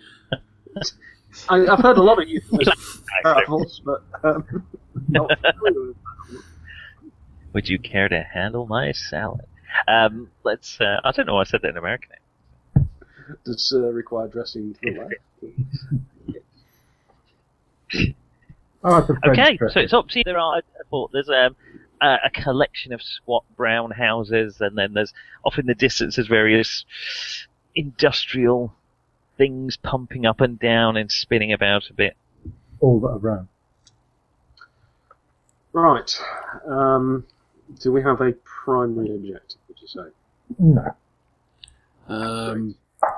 I, 1.49 1.65
I've 1.67 1.79
heard 1.79 1.97
a 1.97 2.03
lot 2.03 2.21
of 2.21 2.27
you 2.29 2.41
but 3.23 4.03
um, 4.23 4.65
Would 7.53 7.67
you 7.67 7.79
care 7.79 8.07
to 8.07 8.21
handle 8.21 8.65
my 8.67 8.91
salad? 8.91 9.45
Um, 9.87 10.29
let's. 10.43 10.79
Uh, 10.79 11.01
I 11.03 11.11
don't 11.11 11.25
know. 11.25 11.35
why 11.35 11.41
I 11.41 11.43
said 11.45 11.61
that 11.63 11.69
in 11.69 11.77
American. 11.77 12.09
does 13.45 13.73
uh, 13.75 13.79
require 13.91 14.27
dressing 14.27 14.75
to 14.75 14.79
the 14.81 14.99
left. 14.99 15.13
Oh, 18.83 18.97
it's 18.99 19.09
a 19.09 19.29
Okay, 19.31 19.57
dressing. 19.57 19.73
so 19.73 19.79
it's 19.79 19.93
up 19.93 20.07
to 20.09 20.19
you. 20.19 20.23
There 20.23 20.37
are. 20.37 20.57
I 20.57 20.61
thought 20.89 21.11
there's 21.11 21.29
um, 21.29 21.55
a, 22.01 22.17
a 22.25 22.29
collection 22.29 22.93
of 22.93 23.01
squat 23.01 23.43
brown 23.57 23.91
houses, 23.91 24.57
and 24.61 24.77
then 24.77 24.93
there's 24.93 25.13
off 25.43 25.57
in 25.57 25.65
the 25.65 25.73
distance 25.75 26.15
there's 26.17 26.27
various 26.27 26.85
industrial 27.73 28.73
things 29.37 29.75
pumping 29.77 30.25
up 30.25 30.39
and 30.39 30.59
down 30.59 30.95
and 30.97 31.11
spinning 31.11 31.51
about 31.51 31.89
a 31.89 31.93
bit. 31.93 32.15
all 32.79 32.99
that 33.01 33.19
around. 33.25 33.47
Right. 35.73 36.17
Um, 36.67 37.25
do 37.81 37.91
we 37.91 38.01
have 38.01 38.21
a 38.21 38.31
primary 38.43 39.13
objective? 39.13 39.59
Would 39.67 39.77
you 39.81 39.87
say? 39.87 40.09
No. 40.59 40.95
Um, 42.07 42.75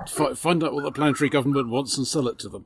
fi- 0.08 0.34
find 0.34 0.64
out 0.64 0.74
what 0.74 0.84
the 0.86 0.92
planetary 0.92 1.30
government 1.30 1.70
wants 1.70 1.98
and 1.98 2.08
sell 2.08 2.28
it 2.28 2.40
to 2.40 2.50
them. 2.50 2.66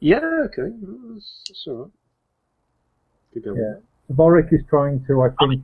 Yeah. 0.00 0.20
Okay. 0.46 0.72
well, 0.80 1.14
That's, 1.14 1.42
that's 1.48 1.64
all 1.66 1.76
right. 1.76 1.90
Good 3.34 3.44
going. 3.44 3.58
Yeah. 3.58 4.14
Vorik 4.14 4.52
is 4.52 4.60
trying 4.68 5.04
to, 5.06 5.22
I 5.22 5.28
think, 5.46 5.62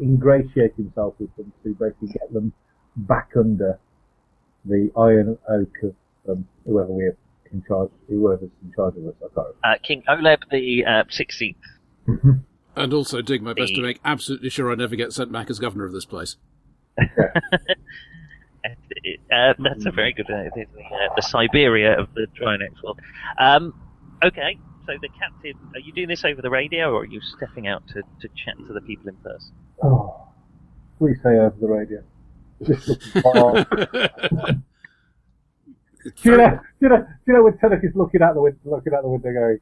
ingratiate 0.00 0.74
himself 0.76 1.14
with 1.18 1.34
them 1.36 1.52
to 1.64 1.74
basically 1.74 2.08
get 2.08 2.32
them 2.32 2.52
back 2.96 3.30
under 3.36 3.78
the 4.64 4.90
iron 4.96 5.38
oak 5.48 5.74
of 5.82 5.94
um, 6.28 6.48
whoever 6.66 6.90
we're 6.90 7.16
in 7.52 7.62
charge, 7.66 7.90
whoever's 8.08 8.50
in 8.62 8.72
charge 8.74 8.94
of 8.96 9.06
us. 9.06 9.14
I 9.22 9.28
can't 9.34 9.56
Uh, 9.64 9.78
King 9.82 10.02
Oleb 10.08 10.40
the 10.50 10.84
uh, 10.84 11.04
16th. 11.04 11.56
And 12.76 12.94
also 12.94 13.20
dig 13.20 13.42
my 13.42 13.52
best 13.52 13.74
to 13.74 13.82
make 13.82 14.00
absolutely 14.04 14.48
sure 14.48 14.70
I 14.70 14.74
never 14.74 14.96
get 14.96 15.12
sent 15.12 15.32
back 15.32 15.50
as 15.50 15.58
governor 15.58 15.84
of 15.84 15.92
this 15.92 16.04
place. 16.04 16.36
And 18.90 19.04
it- 19.04 19.20
uh, 19.32 19.54
that's 19.62 19.86
a 19.86 19.90
very 19.90 20.12
good. 20.12 20.26
Uh, 20.30 20.50
the, 20.54 20.62
uh, 20.62 21.14
the 21.16 21.22
Siberia 21.22 21.98
of 21.98 22.12
the 22.14 22.26
Drinax 22.38 22.82
world. 22.82 23.00
Um, 23.38 23.74
okay, 24.24 24.58
so 24.86 24.92
the 25.00 25.08
captain. 25.18 25.54
Are 25.74 25.80
you 25.80 25.92
doing 25.92 26.08
this 26.08 26.24
over 26.24 26.42
the 26.42 26.50
radio, 26.50 26.92
or 26.92 27.02
are 27.02 27.06
you 27.06 27.20
stepping 27.20 27.66
out 27.68 27.86
to, 27.88 28.02
to 28.02 28.28
chat 28.36 28.56
to 28.66 28.72
the 28.72 28.80
people 28.80 29.08
in 29.08 29.16
person? 29.16 29.52
oh, 29.82 30.28
please 30.98 31.16
say 31.22 31.30
over 31.38 31.56
the 31.60 31.68
radio. 31.68 32.02
This 32.60 32.86
looks 32.88 33.10
far. 33.22 33.56
It's 36.04 36.22
Do 36.22 36.30
you 36.30 36.36
know, 36.36 36.48
do 36.50 36.60
you 36.80 36.88
know, 36.88 36.96
do 36.98 37.06
you 37.26 37.32
know 37.34 37.42
when 37.44 37.52
Turek 37.54 37.84
is 37.84 37.94
looking 37.94 38.22
out 38.22 38.34
the 38.34 38.40
window, 38.42 38.58
looking 38.64 38.92
out 38.94 39.02
the 39.02 39.08
window 39.08 39.32
going, 39.32 39.58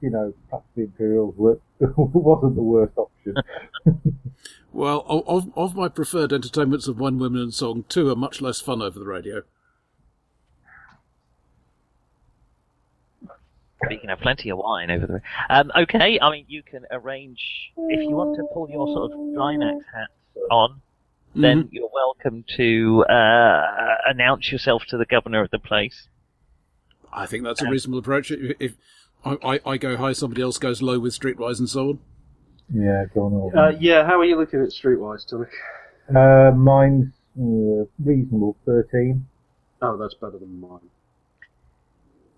you 0.00 0.10
know, 0.10 0.32
perhaps 0.48 0.66
the 0.76 0.82
Imperials 0.82 1.34
were, 1.36 1.58
wasn't 1.96 2.56
the 2.56 2.62
worst 2.62 2.96
option. 2.96 3.34
Well, 4.72 5.04
of, 5.08 5.50
of 5.56 5.74
my 5.74 5.88
preferred 5.88 6.32
entertainments 6.32 6.86
of 6.88 7.00
One 7.00 7.18
Women 7.18 7.40
and 7.40 7.54
Song, 7.54 7.84
two 7.88 8.10
are 8.10 8.14
much 8.14 8.40
less 8.40 8.60
fun 8.60 8.82
over 8.82 8.98
the 8.98 9.06
radio. 9.06 9.42
You 13.90 13.98
can 13.98 14.08
have 14.10 14.20
plenty 14.20 14.50
of 14.50 14.58
wine 14.58 14.90
over 14.90 15.06
the. 15.06 15.20
Um, 15.48 15.72
okay, 15.76 16.18
I 16.20 16.30
mean 16.30 16.44
you 16.48 16.62
can 16.62 16.84
arrange 16.90 17.40
if 17.76 18.00
you 18.00 18.10
want 18.10 18.36
to 18.36 18.44
pull 18.52 18.68
your 18.68 18.86
sort 18.88 19.12
of 19.12 19.18
Drinax 19.18 19.80
hat 19.94 20.08
on. 20.50 20.80
Then 21.34 21.68
you're 21.70 21.90
welcome 21.92 22.44
to 22.56 23.04
uh, 23.08 23.62
announce 24.06 24.50
yourself 24.50 24.82
to 24.88 24.96
the 24.96 25.06
governor 25.06 25.42
of 25.42 25.50
the 25.50 25.58
place. 25.58 26.08
I 27.12 27.26
think 27.26 27.44
that's 27.44 27.62
a 27.62 27.70
reasonable 27.70 28.00
approach. 28.00 28.30
If, 28.30 28.56
if 28.58 28.76
I, 29.24 29.36
I, 29.42 29.60
I 29.66 29.76
go 29.78 29.96
high, 29.96 30.12
somebody 30.12 30.42
else 30.42 30.58
goes 30.58 30.80
low 30.82 30.98
with 30.98 31.18
Streetwise 31.18 31.58
and 31.58 31.68
so 31.68 31.88
on. 31.90 31.98
yeah, 32.72 33.04
go 33.14 33.22
on. 33.22 33.32
all 33.34 33.52
Uh, 33.56 33.70
yeah. 33.78 34.04
How 34.06 34.20
are 34.20 34.24
you 34.24 34.36
looking 34.36 34.60
at 34.62 34.68
streetwise, 34.68 35.28
Tommy? 35.28 35.46
Uh, 36.14 36.52
mine's 36.56 37.12
uh, 37.38 37.84
reasonable, 38.02 38.56
13. 38.64 39.26
Oh, 39.82 39.96
that's 39.96 40.14
better 40.14 40.38
than 40.38 40.60
mine. 40.60 40.80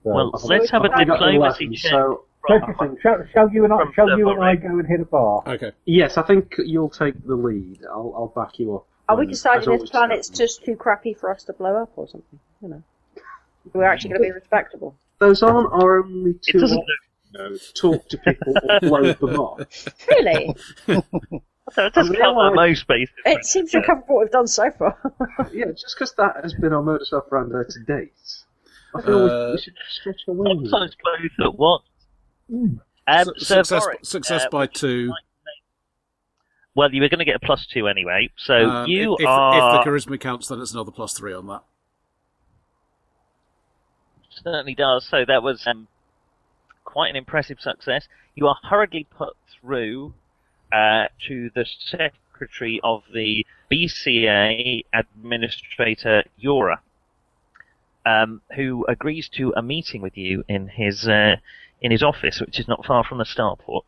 So. 0.03 0.11
Well, 0.11 0.31
I've 0.35 0.43
let's 0.45 0.71
have 0.71 0.85
a 0.85 0.91
I've 0.93 1.07
got 1.07 1.19
diplomacy 1.21 1.65
11, 1.67 1.75
check. 1.77 1.91
So 1.91 2.25
So, 2.49 2.55
I 2.55 2.89
shall, 3.03 3.19
shall 3.33 3.51
you 3.51 3.65
and 3.65 3.73
I, 3.73 3.79
shall 3.95 4.19
you 4.19 4.31
and 4.31 4.43
I 4.43 4.57
go 4.57 4.79
and 4.79 4.87
hit 4.89 5.01
a 5.01 5.05
bar? 5.05 5.43
Okay. 5.47 5.73
yes, 5.85 6.17
I 6.17 6.23
think 6.23 6.55
you'll 6.59 6.89
take 6.91 7.15
the 7.27 7.35
lead. 7.35 7.81
I'll, 7.89 8.13
I'll 8.17 8.33
back 8.35 8.59
you 8.59 8.77
up. 8.77 8.87
Are 9.09 9.17
we 9.17 9.21
when- 9.27 9.29
deciding 9.29 9.61
as 9.61 9.67
this 9.67 9.73
always 9.75 9.91
planet's 9.91 10.29
just 10.31 10.65
too 10.65 10.75
crappy 10.77 11.13
for 11.15 11.31
us 11.31 11.45
to 11.45 11.53
blow 11.53 11.77
up 11.77 11.91
or 11.97 12.09
something? 12.09 12.39
You 12.63 12.69
know, 12.69 12.83
we're 13.75 13.85
actually 13.85 14.11
going 14.11 14.23
to 14.23 14.29
be 14.29 14.33
respectable. 14.35 14.97
Those 15.21 15.43
aren't 15.43 15.73
our 15.73 16.03
only 16.03 16.31
It 16.33 16.43
two 16.43 16.59
options. 16.59 16.83
You 17.33 17.39
know, 17.39 17.57
talk 17.75 18.09
to 18.09 18.19
people 18.19 18.55
or 18.69 18.81
blow 18.89 19.13
them 19.13 19.39
off. 19.39 19.89
Really, 20.09 20.57
That 21.77 21.93
doesn't 21.95 22.15
Yeah, 22.15 22.23
cover 22.25 22.51
most 22.55 22.89
bases. 22.89 23.15
it 23.25 23.45
seems 23.45 23.71
to 23.71 23.83
cover 23.83 24.03
what 24.09 24.21
we've 24.25 24.31
done 24.33 24.49
so 24.49 24.71
far. 24.73 24.99
Yeah, 25.53 25.67
just 25.67 25.95
because 25.97 26.13
that 26.17 26.35
has 26.43 26.53
been 26.55 26.73
our 26.73 26.83
modus 26.83 27.13
operandi 27.13 27.63
to 27.71 27.85
date, 27.85 28.13
I 28.97 29.03
feel 29.03 29.25
we- 29.25 29.31
Uh, 29.31 29.53
we 29.53 29.59
should 29.61 29.75
stretch 29.89 30.23
our 30.27 30.35
wings. 30.35 30.71
Sometimes 30.71 30.97
both 31.05 31.47
at 31.47 31.55
once. 31.57 31.85
Um, 33.07 33.25
Su- 33.37 33.45
Sir 33.45 33.63
success 33.63 33.85
Vorik, 33.87 34.05
success 34.07 34.45
uh, 34.47 34.49
by 34.51 34.67
two. 34.67 35.13
Well, 36.75 36.93
you 36.93 37.03
were 37.03 37.09
going 37.09 37.19
to 37.21 37.25
get 37.25 37.37
a 37.37 37.41
plus 37.41 37.67
two 37.67 37.87
anyway, 37.89 38.31
so 38.37 38.55
Um, 38.55 38.89
you 38.89 39.15
if, 39.15 39.21
if, 39.21 39.27
are 39.29 39.79
if 39.79 39.85
the 39.85 39.91
charisma 39.91 40.19
counts, 40.21 40.49
then 40.49 40.61
it's 40.61 40.73
another 40.73 40.91
plus 40.93 41.13
three 41.13 41.33
on 41.35 41.47
that. 41.49 41.63
Certainly 44.43 44.75
does. 44.75 45.07
So 45.09 45.25
that 45.27 45.43
was 45.43 45.67
um, 45.67 45.89
quite 46.85 47.11
an 47.11 47.17
impressive 47.17 47.59
success. 47.61 48.09
You 48.35 48.47
are 48.47 48.57
hurriedly 48.69 49.07
put 49.17 49.37
through 49.61 50.15
uh, 50.73 51.07
to 51.29 51.51
the 51.55 51.67
secretary 51.67 52.81
of 52.83 53.03
the 53.13 53.47
BCA 53.71 54.85
administrator 54.93 56.25
Yura, 56.39 56.81
um, 58.07 58.41
who 58.57 58.85
agrees 58.89 59.29
to 59.37 59.53
a 59.57 59.63
meeting 59.63 60.03
with 60.03 60.17
you 60.17 60.45
in 60.49 60.69
his 60.69 61.07
uh, 61.09 61.37
in 61.81 61.91
his 61.91 62.03
office, 62.03 62.41
which 62.41 62.59
is 62.59 62.69
not 62.69 62.85
far 62.85 63.05
from 63.05 63.19
the 63.19 63.25
starport. 63.25 63.85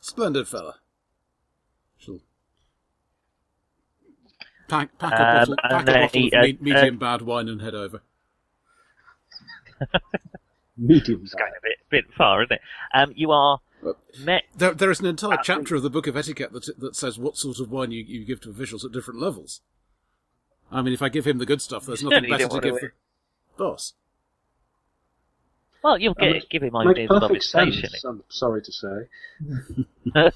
Splendid 0.00 0.48
fella. 0.48 0.76
Pack, 4.68 4.98
pack 4.98 5.12
a 5.12 5.16
Um, 5.16 5.34
bottle, 5.38 5.56
pack 5.56 5.82
a 5.82 5.92
bottle 5.92 6.30
they, 6.30 6.36
of 6.38 6.44
uh, 6.44 6.62
medium 6.62 6.96
uh, 6.96 6.98
bad 6.98 7.22
wine 7.22 7.48
and 7.48 7.60
head 7.60 7.74
over. 7.74 8.02
Medium 10.76 11.20
It's 11.22 11.34
going 11.34 11.52
a 11.56 11.62
bit 11.62 11.78
bit 11.90 12.04
far, 12.16 12.42
isn't 12.42 12.52
it? 12.52 12.60
Um, 12.92 13.12
you 13.14 13.30
are 13.30 13.60
met. 14.20 14.42
There, 14.56 14.74
there 14.74 14.90
is 14.90 15.00
an 15.00 15.06
entire 15.06 15.38
chapter 15.42 15.76
of 15.76 15.82
the 15.82 15.90
Book 15.90 16.06
of 16.06 16.16
Etiquette 16.16 16.52
that, 16.52 16.78
that 16.78 16.96
says 16.96 17.18
what 17.18 17.36
sort 17.36 17.60
of 17.60 17.70
wine 17.70 17.92
you, 17.92 18.02
you 18.02 18.24
give 18.24 18.40
to 18.42 18.50
officials 18.50 18.84
at 18.84 18.92
different 18.92 19.20
levels. 19.20 19.60
I 20.72 20.82
mean, 20.82 20.92
if 20.94 21.02
I 21.02 21.08
give 21.08 21.26
him 21.26 21.38
the 21.38 21.46
good 21.46 21.62
stuff, 21.62 21.86
there's 21.86 22.02
nothing 22.02 22.28
better 22.28 22.48
to 22.48 22.60
give. 22.60 22.80
to- 22.80 22.80
The... 22.80 22.92
boss. 23.56 23.92
Well, 25.82 25.98
you'll 25.98 26.14
get 26.14 26.32
makes- 26.32 26.46
give 26.50 26.62
him 26.62 26.72
Makes 26.72 26.88
ideas 26.90 27.10
of 27.10 27.20
perfect 27.20 27.34
his 27.42 27.48
station. 27.48 27.90
sense. 27.90 28.04
I'm 28.04 28.24
sorry 28.28 28.62
to 28.62 28.72
say. 28.72 29.08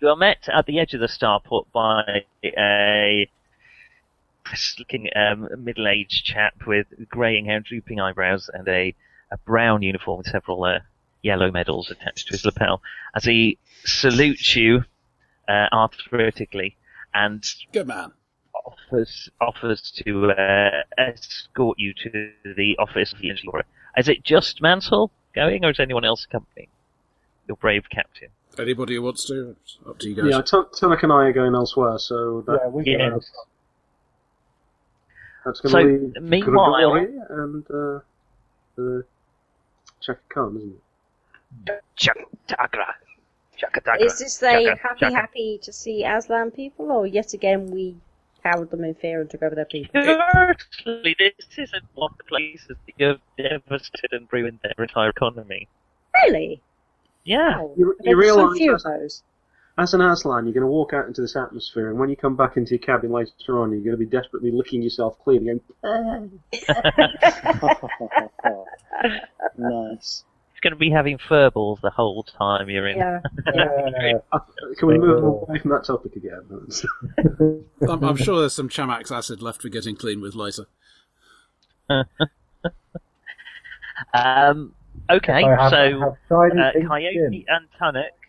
You 0.00 0.08
are 0.08 0.16
met 0.16 0.48
at 0.50 0.64
the 0.64 0.78
edge 0.78 0.94
of 0.94 1.00
the 1.00 1.08
starport 1.08 1.66
by 1.74 2.24
a 2.42 3.28
looking 4.78 5.08
um, 5.14 5.48
middle-aged 5.58 6.24
chap 6.24 6.54
with 6.66 6.86
greying 7.08 7.46
hair 7.46 7.56
and 7.56 7.64
drooping 7.64 8.00
eyebrows 8.00 8.50
and 8.52 8.66
a, 8.68 8.94
a 9.30 9.38
brown 9.38 9.82
uniform 9.82 10.18
with 10.18 10.26
several 10.26 10.64
uh, 10.64 10.78
yellow 11.22 11.50
medals 11.50 11.90
attached 11.90 12.26
to 12.26 12.32
his 12.32 12.44
lapel 12.44 12.82
as 13.14 13.24
he 13.24 13.58
salutes 13.84 14.56
you 14.56 14.84
uh, 15.48 15.66
arthritically 15.72 16.76
and 17.14 17.44
Good 17.72 17.86
man. 17.86 18.12
offers 18.64 19.28
offers 19.40 19.92
to 20.04 20.30
uh, 20.32 20.82
escort 20.98 21.78
you 21.78 21.92
to 21.94 22.30
the 22.44 22.76
office 22.78 23.12
of 23.12 23.20
the 23.20 23.30
engineer. 23.30 23.62
Is 23.96 24.08
it 24.08 24.22
just 24.24 24.62
Mansell 24.62 25.10
going, 25.34 25.64
or 25.64 25.70
is 25.70 25.80
anyone 25.80 26.04
else 26.04 26.24
accompanying 26.28 26.68
your 27.48 27.56
brave 27.56 27.84
captain? 27.90 28.28
Anybody 28.58 28.94
who 28.96 29.02
wants 29.02 29.26
to, 29.26 29.56
up 29.88 29.98
to 30.00 30.08
you 30.08 30.14
guys. 30.14 30.26
Yeah, 30.28 30.42
Tan- 30.42 30.66
Tanak 30.74 31.02
and 31.02 31.12
I 31.12 31.24
are 31.26 31.32
going 31.32 31.54
elsewhere, 31.54 31.98
so 31.98 32.42
that, 32.46 32.60
Yeah, 32.62 32.68
we 32.68 32.84
Yeah. 32.84 33.18
Can. 35.42 35.52
that's 35.52 35.60
going 35.60 35.72
So, 35.72 36.14
to 36.14 36.20
be 36.20 36.28
meanwhile- 36.42 36.90
Gregory 36.92 37.18
and 37.30 37.64
uh, 37.70 38.00
uh, 38.80 39.02
Chaka 40.00 40.20
Khan, 40.28 40.56
isn't 40.56 40.80
it? 41.68 41.82
Chakatagra. 41.98 42.86
Chakatagra. 43.60 44.00
Is 44.04 44.18
this 44.18 44.38
they 44.38 44.64
Chaka- 44.64 44.80
happy, 44.82 45.00
Chaka. 45.00 45.14
happy 45.14 45.58
to 45.62 45.72
see 45.72 46.04
Aslan 46.04 46.50
people, 46.50 46.90
or 46.92 47.06
yet 47.06 47.34
again 47.34 47.70
we 47.70 47.96
cowed 48.42 48.70
them 48.70 48.84
in 48.84 48.94
fear 48.94 49.20
and 49.20 49.28
took 49.28 49.42
over 49.42 49.54
their 49.54 49.64
people? 49.66 50.00
Certainly, 50.02 51.16
this 51.18 51.58
isn't 51.58 51.84
one 51.94 52.12
of 52.12 52.18
the 52.18 52.24
places 52.24 52.68
that 52.86 52.94
you've 52.96 53.20
devastated 53.36 54.12
and 54.12 54.28
ruined 54.32 54.60
their 54.62 54.84
entire 54.84 55.10
economy. 55.10 55.68
Really? 56.24 56.62
Yeah. 57.24 57.56
Oh, 57.60 57.74
You, 57.76 57.94
there 58.00 58.12
you 58.12 58.16
were 58.16 58.22
so 58.24 58.36
realise 58.36 58.58
few 58.58 58.74
of 58.74 58.82
as, 59.80 59.94
an 59.94 60.00
Aslan, 60.00 60.44
you're 60.44 60.54
going 60.54 60.62
to 60.62 60.66
walk 60.66 60.92
out 60.92 61.06
into 61.06 61.20
this 61.20 61.36
atmosphere, 61.36 61.90
and 61.90 61.98
when 61.98 62.08
you 62.10 62.16
come 62.16 62.36
back 62.36 62.56
into 62.56 62.70
your 62.70 62.78
cabin 62.80 63.10
later 63.12 63.60
on, 63.60 63.70
you're 63.72 63.80
going 63.80 63.92
to 63.92 63.96
be 63.96 64.06
desperately 64.06 64.50
licking 64.52 64.82
yourself 64.82 65.18
clean, 65.22 65.48
and 65.48 65.60
going, 65.82 66.40
nice. 69.58 70.24
It's 70.52 70.60
going 70.62 70.72
to 70.72 70.78
be 70.78 70.90
having 70.90 71.16
furballs 71.18 71.80
the 71.80 71.90
whole 71.90 72.22
time 72.22 72.68
you're 72.68 72.86
in. 72.86 72.98
Yeah. 72.98 73.20
Yeah. 73.54 74.18
"Ah, 74.32 74.44
"Can 74.78 74.88
we 74.88 74.98
move 74.98 75.24
away 75.24 75.58
from 75.58 75.70
that 75.70 75.84
topic 75.84 76.16
again?" 76.16 77.64
I'm, 77.88 78.04
I'm 78.04 78.16
sure 78.16 78.40
there's 78.40 78.54
some 78.54 78.68
Chamax 78.68 79.10
acid 79.10 79.40
left 79.40 79.62
for 79.62 79.70
getting 79.70 79.96
clean 79.96 80.20
with 80.20 80.34
later. 80.34 80.66
Um, 84.14 84.74
okay, 85.10 85.44
I 85.44 85.62
have, 85.62 85.70
so 85.70 86.00
have 86.00 86.52
uh, 86.58 86.72
Coyote 86.88 87.44
and 87.48 87.68
Tunnock. 87.78 88.19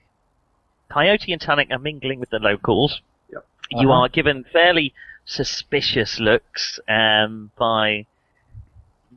Coyote 0.91 1.32
and 1.32 1.41
Tunnock 1.41 1.71
are 1.71 1.80
mingling 1.80 2.19
with 2.19 2.30
the 2.30 2.39
locals. 2.39 3.01
Yep. 3.32 3.45
You 3.71 3.91
Uh-huh. 3.91 4.01
are 4.04 4.10
given 4.10 4.43
fairly 4.51 4.93
suspicious 5.25 6.19
looks 6.19 6.80
um, 6.89 7.51
by 7.58 8.06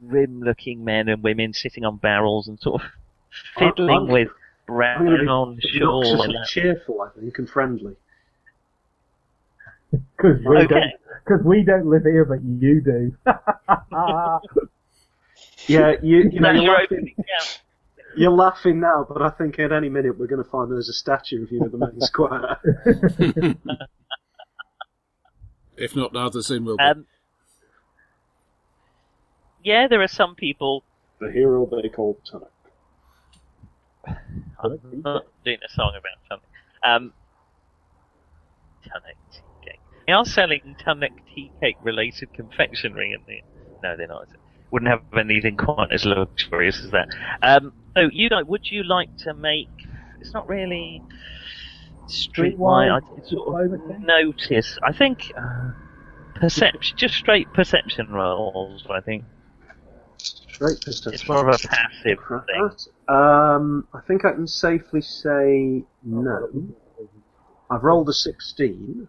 grim-looking 0.08 0.84
men 0.84 1.08
and 1.08 1.22
women 1.22 1.52
sitting 1.52 1.84
on 1.84 1.96
barrels 1.96 2.46
and 2.48 2.58
sort 2.60 2.82
of 2.82 2.90
fiddling 3.58 3.90
I'm- 3.90 4.08
with 4.08 4.28
I'm 4.68 5.04
going 5.04 5.10
to 5.10 5.18
be 5.18 5.26
brown 5.26 5.58
shawl. 5.60 6.00
obnoxiously 6.22 6.36
And 6.36 6.46
cheerful, 6.46 7.02
I 7.02 7.08
think, 7.20 7.38
and 7.38 7.48
friendly. 7.50 7.96
Because 10.16 10.40
we, 10.44 10.56
Okay. 10.56 10.66
don't, 10.74 10.92
'cause 11.24 11.40
we 11.44 11.62
don't 11.62 11.86
live 11.86 12.02
here, 12.02 12.24
but 12.24 12.42
you 12.42 12.80
do. 12.80 13.16
Yeah, 15.66 15.94
you, 16.02 16.28
you 16.30 16.40
know, 16.40 16.52
That's 16.52 16.56
you're 16.56 16.64
your 16.64 16.74
laughing, 16.74 16.98
opening, 16.98 17.14
yeah. 17.18 17.46
You're 18.16 18.30
laughing 18.30 18.80
now, 18.80 19.06
but 19.08 19.22
I 19.22 19.30
think 19.30 19.58
at 19.58 19.72
any 19.72 19.88
minute 19.88 20.18
we're 20.18 20.26
going 20.26 20.42
to 20.42 20.48
find 20.50 20.70
there's 20.70 20.88
a 20.88 20.92
statue 20.92 21.42
of 21.44 21.52
you 21.52 21.64
at 21.64 21.72
the 21.72 21.78
main 21.78 22.00
square. 22.00 22.58
If 25.76 25.96
not 25.96 26.12
now, 26.12 26.28
there 26.28 26.42
soon 26.42 26.64
will 26.64 26.76
be. 26.76 26.84
Um, 26.84 27.06
yeah, 29.62 29.88
there 29.88 30.02
are 30.02 30.08
some 30.08 30.34
people. 30.34 30.84
the 31.20 31.32
hero 31.32 31.68
they 31.82 31.88
call 31.88 32.18
Tunnock. 32.30 32.50
I'm 34.62 34.78
not 35.04 35.24
doing 35.44 35.58
a 35.66 35.72
song 35.72 35.92
about 35.98 36.18
something. 36.28 36.48
Um, 36.84 37.12
Tunnock 38.84 39.16
tea 39.32 39.40
cake. 39.64 39.80
They 40.06 40.12
are 40.12 40.24
selling 40.24 40.76
Tunnock 40.84 41.12
tea 41.34 41.50
cake 41.60 41.76
related 41.82 42.32
confectionery 42.34 43.12
in 43.12 43.20
there. 43.26 43.40
No, 43.82 43.96
they're 43.96 44.06
not. 44.06 44.28
Wouldn't 44.74 44.90
have 44.90 45.02
anything 45.16 45.56
quite 45.56 45.92
as 45.92 46.04
luxurious 46.04 46.82
as 46.84 46.90
that. 46.90 47.06
Um, 47.42 47.72
so, 47.96 48.08
you 48.12 48.28
know, 48.28 48.42
would 48.42 48.68
you 48.68 48.82
like 48.82 49.16
to 49.18 49.32
make? 49.32 49.68
It's 50.20 50.34
not 50.34 50.48
really 50.48 51.00
streetwise. 52.08 52.56
Streetwise 52.58 53.22
I 53.24 53.28
sort 53.28 53.72
of 53.72 54.00
notice. 54.00 54.76
I 54.82 54.92
think 54.92 55.32
uh, 55.38 55.70
perception, 56.34 56.96
just 56.96 57.14
straight 57.14 57.52
perception 57.52 58.08
rolls. 58.10 58.84
I 58.90 59.00
think 59.00 59.22
Straight 60.18 60.80
pistol. 60.84 61.12
it's 61.12 61.28
more 61.28 61.48
of 61.48 61.54
a 61.54 61.68
passive 61.68 62.18
thing. 62.28 62.70
Um, 63.06 63.86
I 63.94 64.00
think 64.08 64.24
I 64.24 64.32
can 64.32 64.48
safely 64.48 65.02
say 65.02 65.84
no. 66.02 66.48
I've 67.70 67.84
rolled 67.84 68.08
a 68.08 68.12
16. 68.12 69.06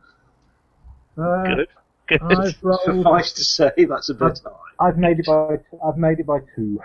Uh, 1.17 1.43
Good. 1.43 1.67
Good. 2.07 2.21
I've 2.21 2.55
rolled. 2.61 2.79
Suffice 2.85 3.33
to 3.33 3.43
say, 3.43 3.71
that's 3.89 4.09
a 4.09 4.13
bit 4.13 4.41
high. 4.43 4.87
I've 4.87 4.97
made 4.97 5.19
it 5.19 5.25
by. 5.25 5.57
I've 5.85 5.97
made 5.97 6.19
it 6.19 6.25
by 6.25 6.39
two. 6.55 6.79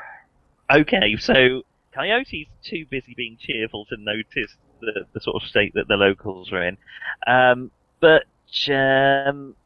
Okay, 0.70 1.16
so 1.18 1.62
Coyote's 1.92 2.30
too 2.64 2.86
busy 2.88 3.14
being 3.16 3.36
cheerful 3.40 3.84
to 3.86 3.96
notice 3.98 4.56
the, 4.80 5.06
the 5.12 5.20
sort 5.20 5.42
of 5.42 5.48
state 5.48 5.74
that 5.74 5.88
the 5.88 5.94
locals 5.94 6.52
are 6.52 6.62
in. 6.62 6.76
Um, 7.26 7.70
but 8.00 8.24
um, 8.72 9.56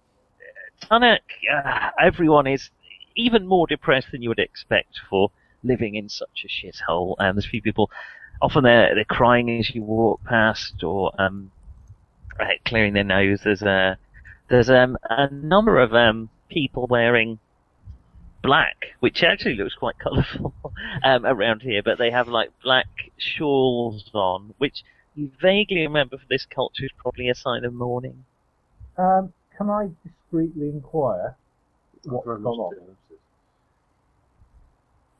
Tunnock, 0.81 1.23
uh, 1.53 1.91
everyone 2.01 2.47
is 2.47 2.71
even 3.17 3.47
more 3.47 3.67
depressed 3.67 4.09
than 4.13 4.23
you 4.23 4.29
would 4.31 4.39
expect 4.39 5.01
for 5.09 5.31
living 5.63 5.95
in 5.95 6.09
such 6.09 6.45
a 6.45 6.49
shithole. 6.49 7.15
Um, 7.19 7.37
there's 7.37 7.47
a 7.47 7.49
few 7.49 7.63
people, 7.63 7.91
often 8.41 8.65
they're, 8.65 8.95
they're 8.95 9.05
crying 9.05 9.59
as 9.59 9.75
you 9.75 9.83
walk 9.83 10.25
past 10.25 10.83
or 10.83 11.13
um, 11.21 11.51
uh, 12.41 12.47
clearing 12.65 12.95
their 12.95 13.05
nose. 13.05 13.41
There's 13.45 13.63
a 13.63 13.99
there's 14.49 14.69
um, 14.71 14.97
a 15.09 15.31
number 15.31 15.81
of 15.81 15.95
um, 15.95 16.29
people 16.49 16.87
wearing 16.89 17.39
black, 18.43 18.77
which 19.01 19.23
actually 19.23 19.55
looks 19.57 19.75
quite 19.75 19.99
colourful 20.03 20.53
um, 21.03 21.25
around 21.25 21.63
here, 21.63 21.83
but 21.83 21.99
they 21.99 22.11
have 22.11 22.29
like 22.29 22.51
black 22.63 22.87
shawls 23.19 24.11
on, 24.13 24.55
which 24.59 24.83
you 25.15 25.31
vaguely 25.41 25.81
remember 25.83 26.19
for 26.19 26.27
this 26.29 26.47
culture 26.53 26.85
is 26.85 26.91
probably 26.99 27.29
a 27.29 27.35
sign 27.35 27.65
of 27.65 27.73
mourning. 27.73 28.25
Um, 28.99 29.33
can 29.57 29.71
I 29.71 29.89
discreetly 30.05 30.69
inquire 30.69 31.37
what's 32.05 32.27
Very 32.27 32.41
gone 32.43 32.59
much 32.59 32.79
on? 32.81 32.97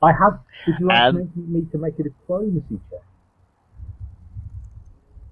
I 0.03 0.11
have. 0.11 0.39
Would 0.67 0.75
you 0.79 0.87
like 0.87 0.97
Um, 1.01 1.15
to 1.33 1.39
me 1.39 1.67
to 1.71 1.77
make 1.77 1.97
a 1.99 2.03
diplomacy 2.03 2.79
check? 2.91 2.99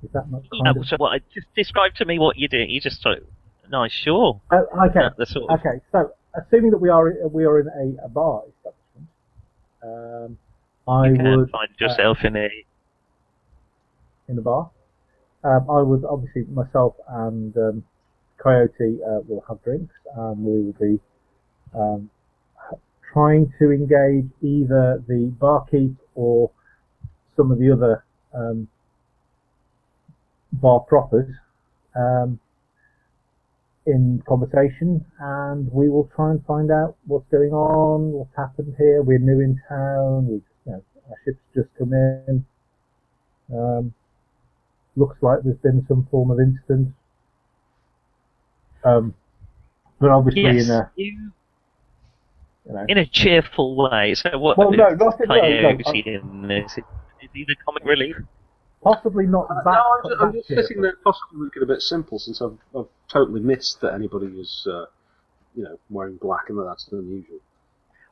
Is 0.04 0.10
that 0.14 0.30
not 0.32 0.42
kind 0.50 0.78
of? 0.78 0.88
so 0.88 0.96
what? 0.98 1.22
Just 1.34 1.48
describe 1.56 1.94
to 1.96 2.06
me 2.06 2.18
what 2.20 2.38
you 2.38 2.48
do. 2.48 2.58
You 2.58 2.82
just 2.82 3.02
sort 3.02 3.20
of, 3.20 3.24
nice, 3.74 3.92
sure. 3.92 4.40
Okay. 4.52 5.00
Uh, 5.00 5.10
the 5.18 5.26
sort 5.26 5.50
of, 5.50 5.60
Okay. 5.60 5.82
So, 5.92 6.14
assuming 6.36 6.72
that 6.72 6.78
we 6.78 6.90
are 6.90 7.12
we 7.28 7.44
are 7.44 7.60
in 7.60 7.68
a, 7.68 8.06
a 8.06 8.10
bar 8.10 8.44
establishment, 8.48 9.08
um, 9.84 10.38
I 10.88 11.10
would 11.10 11.50
find 11.50 11.70
yourself 11.80 12.20
in 12.24 12.36
a. 12.38 12.50
in 14.30 14.36
the 14.38 14.42
bar. 14.42 14.70
Um, 15.44 15.70
I 15.70 15.82
would 15.82 16.06
obviously 16.06 16.44
myself 16.44 16.96
and 17.10 17.56
um, 17.58 17.84
Coyote 18.42 19.00
uh, 19.06 19.20
will 19.28 19.44
have 19.50 19.62
drinks, 19.64 19.94
and 20.16 20.38
we 20.46 20.64
will 20.64 20.78
be 20.80 21.00
um, 21.76 22.10
trying 23.12 23.52
to 23.60 23.72
engage 23.72 24.30
either 24.42 25.04
the 25.08 25.34
barkeep 25.40 25.96
or 26.16 26.50
some 27.36 27.52
of 27.52 27.60
the 27.60 27.72
other 27.72 28.06
um, 28.34 28.68
bar 30.54 30.80
proppers 30.82 31.30
um, 31.96 32.40
in 33.86 34.24
conversation, 34.28 35.06
and 35.20 35.72
we 35.72 35.90
will 35.90 36.10
try 36.16 36.32
and 36.32 36.46
find 36.46 36.72
out 36.72 36.96
what's 37.06 37.28
going 37.30 37.52
on, 37.52 38.12
what's 38.12 38.36
happened 38.36 38.76
here. 38.78 39.02
We're 39.02 39.20
new 39.20 39.40
in 39.42 39.62
town. 39.68 40.28
We, 40.28 40.34
you 40.36 40.44
know, 40.68 40.84
our 41.10 41.16
ship's 41.26 41.40
just 41.54 41.70
come 41.78 41.94
in. 41.94 42.46
Um, 43.54 43.94
looks 44.96 45.18
like 45.22 45.40
there's 45.44 45.58
been 45.58 45.86
some 45.88 46.08
form 46.10 46.32
of 46.32 46.40
incident. 46.40 46.94
Um, 48.86 49.14
but 50.00 50.12
obviously 50.12 50.44
Yes, 50.44 50.66
in 50.66 50.72
a, 50.72 50.92
you, 50.96 51.32
you 52.68 52.74
know, 52.74 52.86
in 52.88 52.98
a 52.98 53.06
cheerful 53.06 53.76
way. 53.76 54.16
So 54.16 54.38
what? 54.38 54.58
Well, 54.58 54.72
no, 54.72 54.90
not 54.90 55.20
in- 55.22 55.30
no, 55.30 55.36
no, 55.36 55.70
in 55.70 56.48
this? 56.48 56.78
Is 56.78 57.30
he 57.34 57.46
the 57.46 57.56
comic 57.66 57.84
relief? 57.86 58.16
Possibly 58.84 59.26
not 59.26 59.48
Uh, 59.50 59.56
that. 59.64 59.66
no, 59.66 59.72
I'm 59.72 60.10
just, 60.10 60.22
I'm 60.22 60.32
that 60.32 60.38
just 60.38 60.48
cheerful. 60.48 60.64
sitting 60.68 60.82
there, 60.82 60.94
possibly 61.04 61.40
looking 61.40 61.64
a 61.64 61.66
bit 61.66 61.82
simple, 61.82 62.20
since 62.20 62.42
I've, 62.42 62.58
I've 62.78 62.88
totally 63.08 63.42
missed 63.42 63.82
that 63.82 63.94
anybody 63.94 64.28
is, 64.28 64.68
uh, 64.70 64.86
you 65.56 65.64
know, 65.64 65.80
wearing 65.90 66.18
black 66.18 66.50
and 66.50 66.58
that 66.60 66.66
that's 66.66 66.88
unusual. 66.92 67.40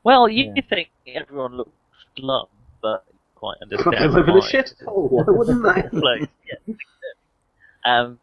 Well, 0.04 0.28
you 0.30 0.54
Yeah. 0.56 0.62
think 0.70 0.90
everyone 1.08 1.54
looks 1.58 1.72
glum, 2.16 2.48
but 2.82 3.04
you 3.12 3.20
quite 3.36 3.58
They 3.60 3.76
understand 3.76 4.14
live 4.14 4.28
in 4.28 4.36
a 4.36 4.40
why. 4.40 4.52
shithole. 4.52 5.10
Why 5.12 5.24
wouldn't 5.28 5.64
they? 5.64 5.90
place. 6.00 6.28
Yeah. 6.68 6.76
Um, 7.86 8.20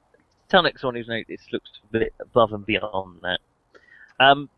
Tunnock's 0.49 0.83
one 0.83 0.95
who's 0.95 1.09
noticed 1.09 1.53
looks 1.53 1.71
a 1.85 1.93
bit 1.93 2.15
above 2.21 2.53
and 2.53 2.65
beyond 2.65 3.21
that. 3.23 3.41
Um, 4.19 4.49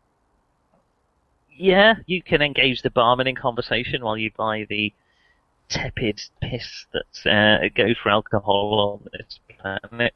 yeah, 1.55 1.95
you 2.05 2.23
can 2.23 2.41
engage 2.41 2.81
the 2.81 2.89
barman 2.89 3.27
in 3.27 3.35
conversation 3.35 4.03
while 4.03 4.17
you 4.17 4.31
buy 4.35 4.65
the 4.69 4.93
tepid 5.71 6.21
piss 6.41 6.85
that 6.93 7.31
uh, 7.31 7.69
goes 7.75 7.95
for 8.03 8.09
alcohol 8.09 9.01
on 9.03 9.09
this 9.13 9.39
planet. 9.59 10.13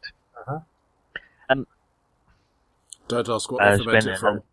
Don't 3.07 3.29
ask 3.29 3.51
what 3.51 3.61
Uh, 3.61 3.77
they 3.77 3.83
ferment 3.83 4.03
spend 4.03 4.15
it 4.15 4.19
from. 4.19 4.43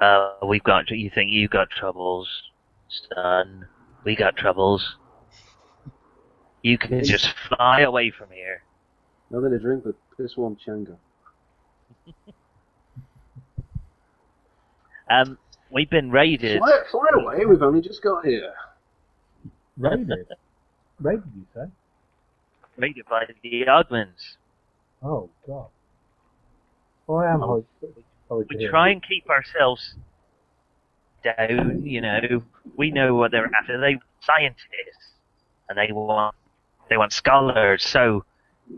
Uh, 0.00 0.46
we've 0.46 0.64
got. 0.64 0.90
You 0.90 1.10
think 1.14 1.30
you've 1.30 1.50
got 1.50 1.70
troubles, 1.70 2.28
son? 3.14 3.66
We 4.04 4.16
got 4.16 4.36
troubles. 4.36 4.96
You 6.62 6.78
can 6.78 7.04
just 7.04 7.28
fly 7.48 7.80
away 7.80 8.10
from 8.10 8.30
here. 8.30 8.62
Nothing 9.30 9.50
to 9.50 9.58
drink 9.58 9.84
but 9.84 9.94
piss 10.16 10.36
warm 10.36 10.56
Changa. 10.66 10.96
Um, 15.12 15.38
we've 15.70 15.90
been 15.90 16.10
raided. 16.10 16.58
Fly, 16.58 16.78
fly 16.90 17.06
away, 17.14 17.44
we've 17.46 17.62
only 17.62 17.80
just 17.80 18.02
got 18.02 18.24
here. 18.24 18.52
Raided. 19.78 20.26
Raided, 21.00 21.24
you 21.36 21.44
say? 21.54 21.70
Raided 22.76 23.04
by 23.08 23.24
the 23.42 23.64
Ogmans. 23.68 24.36
Oh, 25.02 25.30
God. 25.46 25.66
Oh, 27.08 27.16
I 27.16 27.32
am 27.32 27.42
Oh. 27.42 27.64
sorry 28.28 28.46
to 28.46 28.56
We 28.58 28.68
try 28.68 28.88
that. 28.88 28.92
and 28.92 29.02
keep 29.06 29.28
ourselves 29.28 29.94
down, 31.24 31.84
you 31.84 32.00
know. 32.00 32.42
We 32.76 32.90
know 32.90 33.14
what 33.14 33.30
they're 33.30 33.50
after. 33.54 33.78
They 33.80 33.94
want 33.96 34.02
scientists, 34.20 35.14
and 35.68 35.76
they 35.78 35.92
want 35.92 36.34
they 36.88 36.96
want 36.96 37.12
scholars. 37.12 37.84
So, 37.84 38.24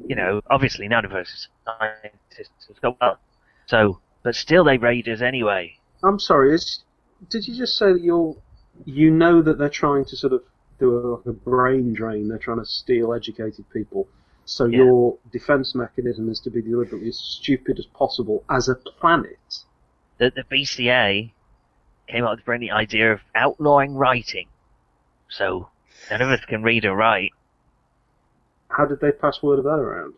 you 0.06 0.14
know, 0.16 0.40
obviously 0.50 0.86
none 0.88 1.04
of 1.04 1.12
us 1.12 1.48
are 1.66 1.96
scientists 2.02 2.68
as 2.70 2.76
well. 2.82 3.18
So, 3.66 4.00
but 4.22 4.34
still, 4.34 4.64
they 4.64 4.78
raid 4.78 5.08
us 5.08 5.20
anyway. 5.22 5.78
I'm 6.02 6.18
sorry, 6.18 6.54
is, 6.54 6.82
did 7.30 7.46
you 7.46 7.54
just 7.56 7.76
say 7.76 7.92
that 7.92 8.02
you're, 8.02 8.36
you 8.84 9.10
know 9.10 9.42
that 9.42 9.58
they're 9.58 9.68
trying 9.68 10.04
to 10.06 10.16
sort 10.16 10.32
of 10.32 10.42
do 10.78 10.96
a, 10.96 11.00
like 11.16 11.26
a 11.26 11.32
brain 11.32 11.92
drain, 11.92 12.28
they're 12.28 12.38
trying 12.38 12.58
to 12.58 12.66
steal 12.66 13.12
educated 13.12 13.68
people, 13.70 14.08
so 14.44 14.64
Yeah. 14.66 14.78
your 14.78 15.18
defense 15.30 15.74
mechanism 15.74 16.28
is 16.28 16.40
to 16.40 16.50
be 16.50 16.60
deliberately 16.62 17.08
as 17.08 17.18
stupid 17.18 17.78
as 17.78 17.86
possible 17.86 18.44
as 18.50 18.68
a 18.68 18.74
planet? 18.74 19.38
The 20.18 20.30
the 20.30 20.44
BCA 20.44 21.32
came 22.08 22.24
up 22.24 22.30
with 22.32 22.40
the 22.40 22.44
brilliant 22.44 22.76
idea 22.76 23.12
of 23.12 23.20
outlawing 23.34 23.94
writing. 23.94 24.48
So 25.28 25.68
none 26.10 26.20
of 26.20 26.28
us 26.30 26.44
can 26.44 26.62
read 26.62 26.84
or 26.84 26.94
write. 26.94 27.30
How 28.68 28.86
did 28.86 29.00
they 29.00 29.12
pass 29.12 29.42
word 29.42 29.58
of 29.58 29.64
that 29.64 29.78
around? 29.78 30.14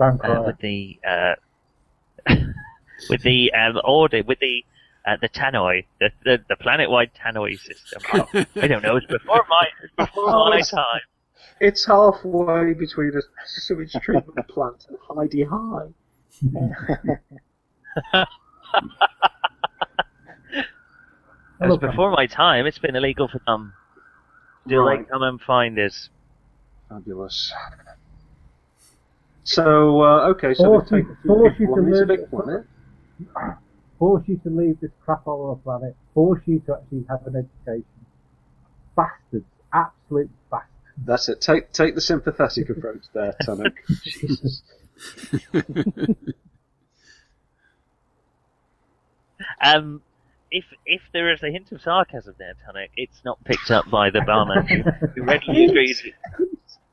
Uh, 0.00 0.42
with 0.46 0.58
the 0.58 0.98
uh, 1.06 1.34
with 3.10 3.22
the 3.22 3.52
um, 3.52 3.80
order 3.84 4.22
with 4.26 4.38
the 4.40 4.64
uh, 5.06 5.16
the 5.20 5.28
tannoy, 5.28 5.84
the 6.00 6.10
the, 6.24 6.44
the 6.48 6.56
planet-wide 6.56 7.10
tannoy 7.14 7.58
system. 7.58 8.02
Oh, 8.12 8.26
I 8.62 8.66
don't 8.66 8.82
know. 8.82 8.96
It's 8.96 9.06
before 9.06 9.44
my 9.48 9.66
it's 9.82 9.94
before 9.96 10.50
my 10.50 10.60
time. 10.62 11.00
It's 11.60 11.84
halfway 11.84 12.72
between 12.74 13.12
a 13.16 13.22
sewage 13.46 13.92
treatment 14.02 14.48
plant 14.48 14.86
and 14.88 14.98
Hi-de-Hi. 15.08 15.86
It 21.60 21.68
was 21.68 21.78
before 21.78 22.10
my 22.10 22.26
time. 22.26 22.66
It's 22.66 22.78
been 22.78 22.96
illegal 22.96 23.28
for 23.28 23.40
them. 23.46 23.72
Still, 24.66 24.86
they 24.86 25.04
come 25.04 25.22
and 25.22 25.40
find 25.40 25.78
us. 25.78 26.08
Fabulous. 26.88 27.52
So, 29.44 30.02
uh, 30.02 30.28
okay, 30.30 30.54
so 30.54 30.64
Force 30.64 30.88
they 30.90 30.96
you- 30.98 31.02
take 31.04 31.22
the 31.22 31.28
force 31.28 31.52
big 31.52 31.60
you 31.60 31.66
to 31.66 31.72
one. 31.72 31.88
It's 31.88 31.96
a 31.96 32.00
live- 32.00 32.08
big 32.08 32.30
planet. 32.30 32.66
Force 33.98 34.24
you 34.26 34.38
to 34.38 34.50
leave 34.50 34.80
this 34.80 34.90
crap 35.04 35.26
all 35.26 35.46
over 35.46 35.54
the 35.54 35.62
planet. 35.62 35.96
Force 36.14 36.42
you 36.46 36.60
to 36.66 36.74
actually 36.74 37.04
have 37.08 37.26
an 37.26 37.36
education. 37.36 37.84
Bastards. 38.96 39.46
Absolute 39.72 40.30
bastards. 40.50 40.70
That's 41.04 41.28
it. 41.28 41.40
Take 41.40 41.72
take 41.72 41.94
the 41.94 42.00
sympathetic 42.00 42.70
approach 42.70 43.02
there, 43.12 43.34
Tunnock. 43.42 43.74
Jesus. 44.02 44.62
Um, 49.60 50.02
if 50.50 50.64
if 50.86 51.02
there 51.12 51.32
is 51.32 51.42
a 51.42 51.50
hint 51.50 51.72
of 51.72 51.80
sarcasm 51.82 52.34
there, 52.38 52.54
Tunnock, 52.64 52.90
it's 52.96 53.24
not 53.24 53.42
picked 53.44 53.70
up 53.70 53.90
by 53.90 54.10
the 54.10 54.20
barman 54.20 54.66
who, 54.66 54.82
who 55.14 55.22
readily 55.22 55.64
agrees. 55.66 56.02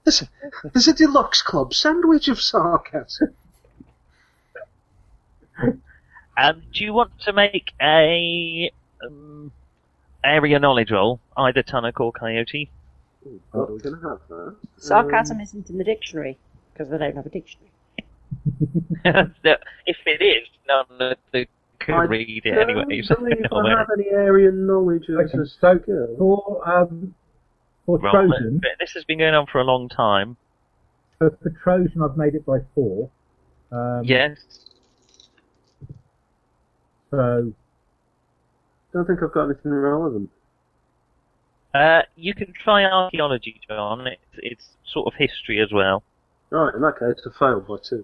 There's, 0.04 0.24
there's 0.74 0.88
a 0.88 0.94
deluxe 0.94 1.44
club 1.44 1.74
sandwich 1.74 2.28
of 2.28 2.42
sarcasm. 2.42 3.36
Um, 6.42 6.64
do 6.74 6.84
you 6.84 6.94
want 6.94 7.12
to 7.22 7.34
make 7.34 7.72
a 7.82 8.72
um, 9.06 9.52
area 10.24 10.60
knowledge 10.60 10.92
roll, 10.92 11.20
either 11.38 11.62
Tunnock 11.64 12.00
or 12.00 12.12
Coyote? 12.12 12.70
Oh, 13.26 13.32
God, 13.52 13.60
are 13.70 13.74
we 13.74 13.80
going 13.80 13.96
to 14.02 14.10
have 14.10 14.20
that? 14.30 14.56
Sarcasm 14.78 15.40
isn't 15.42 15.70
in 15.70 15.78
the 15.78 15.84
dictionary 15.84 16.38
because 16.74 16.90
they 16.92 16.98
don't 16.98 17.16
have 17.16 17.26
a 17.26 17.30
dictionary. 17.30 17.70
No, 19.44 19.56
if 19.86 19.98
it 20.06 20.22
is, 20.24 20.48
none 20.68 20.86
of 21.12 21.18
the 21.34 21.48
could 21.80 21.96
I 21.96 22.04
read 22.04 22.44
it 22.46 22.58
anyway. 22.58 23.02
So 23.04 23.16
believe 23.16 23.38
no 23.52 23.58
I 23.58 23.70
have 23.80 23.88
any 23.98 24.10
area 24.10 24.52
knowledge 24.52 25.06
as 25.10 25.34
Okay, 25.34 25.38
so 25.52 25.80
skill. 25.80 26.16
for 26.18 26.70
um, 26.70 27.16
for 27.86 27.98
Roll. 27.98 28.12
Trojan, 28.14 28.60
But 28.62 28.72
this 28.80 28.92
has 28.94 29.04
been 29.04 29.18
going 29.18 29.34
on 29.34 29.48
for 29.52 29.60
a 29.60 29.64
long 29.64 29.90
time. 29.90 30.38
for, 31.18 31.32
for 31.42 31.50
Trojan, 31.64 32.02
I've 32.04 32.16
made 32.16 32.36
it 32.36 32.46
by 32.46 32.60
four. 32.76 33.10
Um, 33.72 34.04
Yes. 34.06 34.38
So 37.12 37.54
don't 38.94 39.06
think 39.06 39.20
I've 39.22 39.34
got 39.34 39.46
anything 39.46 39.72
relevant. 39.72 40.30
Uh, 41.74 42.02
you 42.16 42.34
can 42.34 42.54
try 42.64 42.84
archaeology, 42.84 43.60
John. 43.68 44.08
It's, 44.08 44.22
it's 44.38 44.66
sort 44.92 45.08
of 45.08 45.14
history 45.18 45.62
as 45.62 45.72
well. 45.72 46.04
Right, 46.50 46.74
in 46.76 46.82
that 46.82 47.00
case, 47.00 47.26
I 47.26 47.38
failed 47.38 47.68
by 47.68 47.78
two. 47.88 48.04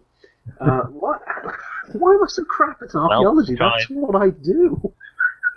Uh, 0.62 0.82
what? 0.92 1.22
Why 1.94 2.14
am 2.14 2.24
I 2.24 2.28
so 2.28 2.44
crap 2.46 2.82
at 2.82 2.96
archaeology? 2.96 3.56
try. 3.56 3.78
That's 3.78 3.90
what 3.90 4.22
I 4.22 4.30
do. 4.30 4.94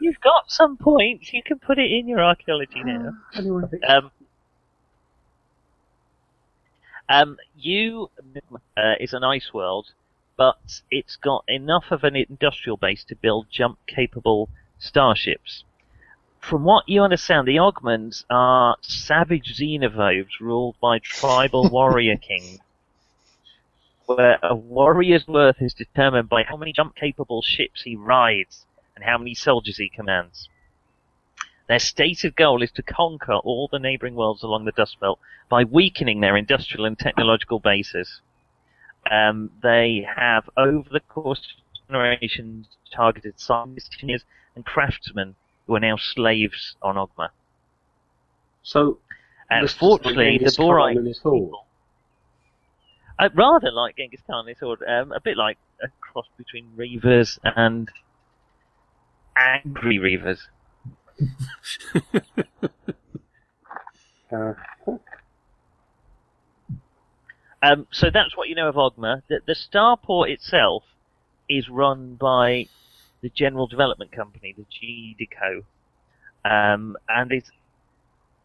You've 0.01 0.21
got 0.21 0.45
some 0.51 0.77
points. 0.77 1.33
You 1.33 1.43
can 1.45 1.59
put 1.59 1.79
it 1.79 1.91
in 1.91 2.09
your 2.09 2.25
archaeology 2.25 2.83
now. 2.83 3.13
Anyway, 3.37 3.65
Um, 3.87 4.11
um, 7.09 7.37
you 7.57 8.11
uh, 8.77 8.95
is 8.99 9.13
an 9.13 9.23
ice 9.25 9.51
world, 9.53 9.89
but 10.40 10.81
it's 10.90 11.16
got 11.16 11.44
enough 11.48 11.90
of 11.90 12.03
an 12.03 12.16
industrial 12.16 12.79
base 12.79 13.05
to 13.05 13.14
build 13.14 13.46
jump-capable 13.50 14.48
starships. 14.79 15.64
From 16.40 16.64
what 16.64 16.88
you 16.88 17.03
understand, 17.03 17.46
the 17.46 17.59
Ogmans 17.59 18.24
are 18.31 18.79
savage 18.81 19.55
xenophobes 19.55 20.40
ruled 20.40 20.76
by 20.81 20.98
tribal 20.98 21.68
warrior 21.70 22.16
kings, 22.16 22.59
where 24.07 24.38
a 24.42 24.55
warrior's 24.55 25.29
worth 25.29 25.61
is 25.61 25.74
determined 25.74 26.31
by 26.31 26.42
how 26.42 26.57
many 26.57 26.72
jump-capable 26.72 27.42
ships 27.42 27.83
he 27.83 27.94
rides 27.94 28.65
and 28.96 29.04
how 29.04 29.19
many 29.19 29.35
soldiers 29.35 29.77
he 29.77 29.90
commands. 29.90 30.48
Their 31.69 31.81
stated 31.81 32.35
goal 32.35 32.62
is 32.62 32.73
to 32.73 32.83
conquer 32.83 33.35
all 33.35 33.69
the 33.71 33.79
neighboring 33.79 34.15
worlds 34.15 34.42
along 34.42 34.65
the 34.65 34.73
Dust 34.73 34.98
Belt 35.00 35.19
by 35.50 35.65
weakening 35.65 36.21
their 36.21 36.38
industrial 36.38 36.87
and 36.87 36.98
technological 36.98 37.58
bases. 37.58 38.23
Um, 39.11 39.51
they 39.63 40.07
have, 40.17 40.48
over 40.57 40.88
the 40.90 41.01
course 41.01 41.38
of 41.38 41.88
generations, 41.88 42.67
targeted 42.94 43.40
scientists, 43.40 43.90
engineers, 43.94 44.25
and 44.55 44.65
craftsmen 44.65 45.35
who 45.67 45.75
are 45.77 45.81
now 45.81 45.96
slaves 45.96 46.77
on 46.83 46.96
Ogma. 46.96 47.29
so 48.63 48.98
And 49.48 49.65
This 49.65 49.73
is 49.73 49.77
like 49.77 49.81
fortunately, 49.81 50.25
the 50.25 50.38
Genghis 50.38 50.57
Khan 50.57 50.67
Borite 50.67 50.96
and 50.98 51.07
his 51.07 51.19
horde. 51.19 51.44
people, 51.44 51.67
uh, 53.19 53.29
rather 53.35 53.71
like 53.71 53.96
Genghis 53.96 54.21
Khan, 54.27 54.46
they 54.46 54.55
sort 54.55 54.81
um, 54.88 55.13
a 55.13 55.21
bit 55.21 55.37
like 55.37 55.59
a 55.83 55.88
cross 56.01 56.27
between 56.37 56.67
Reavers 56.77 57.38
and 57.44 57.88
angry 59.37 59.98
Reavers. 59.98 60.40
uh, 64.33 64.55
Um, 67.63 67.87
so 67.90 68.08
that's 68.13 68.37
what 68.37 68.48
you 68.48 68.54
know 68.54 68.69
of 68.69 68.77
Ogma. 68.77 69.23
The, 69.29 69.40
the 69.46 69.54
starport 69.54 70.31
itself 70.31 70.85
is 71.48 71.69
run 71.69 72.15
by 72.15 72.67
the 73.21 73.29
General 73.29 73.67
Development 73.67 74.11
Company, 74.13 74.54
the 74.56 74.65
GDCO, 74.65 75.65
um, 76.44 76.96
and 77.08 77.33
it's 77.33 77.50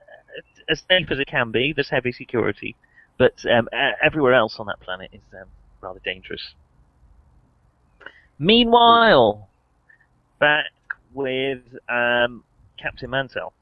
uh, 0.01 0.41
as 0.69 0.83
safe 0.89 1.07
as 1.11 1.19
it 1.19 1.27
can 1.27 1.51
be. 1.51 1.71
There's 1.73 1.89
heavy 1.89 2.11
security, 2.11 2.75
but 3.17 3.33
um, 3.49 3.69
everywhere 4.03 4.33
else 4.33 4.57
on 4.59 4.67
that 4.67 4.81
planet 4.81 5.11
is 5.13 5.21
um, 5.33 5.47
rather 5.81 6.01
dangerous. 6.03 6.53
Meanwhile, 8.37 9.47
back 10.39 10.65
with 11.13 11.61
um, 11.87 12.43
Captain 12.77 13.09
Mansell. 13.09 13.53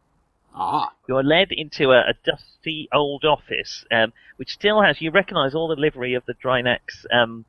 Ah, 0.56 0.94
You're 1.08 1.24
led 1.24 1.52
into 1.52 1.92
a, 1.92 2.02
a 2.02 2.14
dusty 2.24 2.88
old 2.94 3.26
office, 3.26 3.86
um, 3.92 4.14
which 4.38 4.52
still 4.52 4.82
has, 4.82 5.02
you 5.02 5.10
recognise 5.12 5.56
all 5.56 5.68
the 5.68 5.76
livery 5.76 6.14
of 6.14 6.26
the 6.26 6.36
Drinax 6.36 6.80
um, 7.12 7.46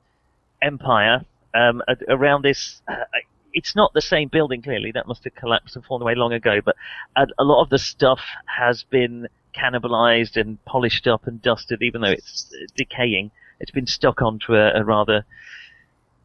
Empire 0.63 1.25
um, 1.55 1.83
around 2.09 2.43
this. 2.43 2.81
Uh, 2.89 3.05
it's 3.53 3.77
not 3.77 3.93
the 3.93 4.01
same 4.01 4.29
building, 4.29 4.63
clearly. 4.63 4.91
That 4.91 5.07
must 5.07 5.25
have 5.25 5.35
collapsed 5.35 5.77
and 5.77 5.85
fallen 5.85 6.03
away 6.03 6.15
long 6.15 6.33
ago, 6.33 6.61
but 6.65 6.77
a, 7.15 7.27
a 7.39 7.45
lot 7.45 7.63
of 7.63 7.71
the 7.71 7.79
stuff 7.79 8.21
has 8.47 8.85
been 8.85 9.29
cannibalized 9.55 10.37
and 10.37 10.63
polished 10.65 11.07
up 11.07 11.27
and 11.27 11.41
dusted, 11.41 11.83
even 11.83 12.01
though 12.01 12.11
it's 12.11 12.51
uh, 12.53 12.67
decaying. 12.75 13.31
It's 13.61 13.71
been 13.71 13.87
stuck 13.87 14.23
onto 14.23 14.55
a, 14.55 14.81
a 14.81 14.85
rather 14.85 15.25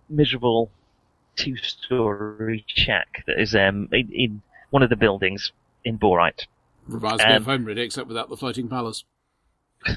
miserable 0.10 0.72
two-story 1.36 2.66
shack 2.68 3.24
that 3.28 3.40
is 3.40 3.54
um, 3.54 3.90
in, 3.92 4.12
in 4.12 4.42
one 4.72 4.82
of 4.82 4.90
the 4.90 4.96
buildings 4.96 5.52
in 5.84 5.98
Borite. 6.00 6.48
Reminds 6.90 7.24
me 7.24 7.32
Um, 7.32 7.44
home 7.44 7.66
really, 7.66 7.82
except 7.82 8.08
without 8.08 8.30
the 8.30 8.38
floating 8.38 8.68
palace. 8.68 9.04
uh, 9.88 9.92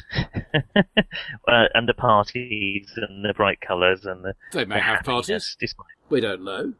and 1.48 1.88
the 1.88 1.94
parties 1.94 2.92
and 2.96 3.24
the 3.24 3.34
bright 3.34 3.60
colours 3.60 4.04
and 4.04 4.24
the 4.24 4.34
They 4.52 4.64
may 4.64 4.76
the 4.76 4.80
have 4.80 5.04
parties. 5.04 5.56
Despite. 5.58 5.86
We 6.08 6.20
don't 6.20 6.44
know. 6.44 6.74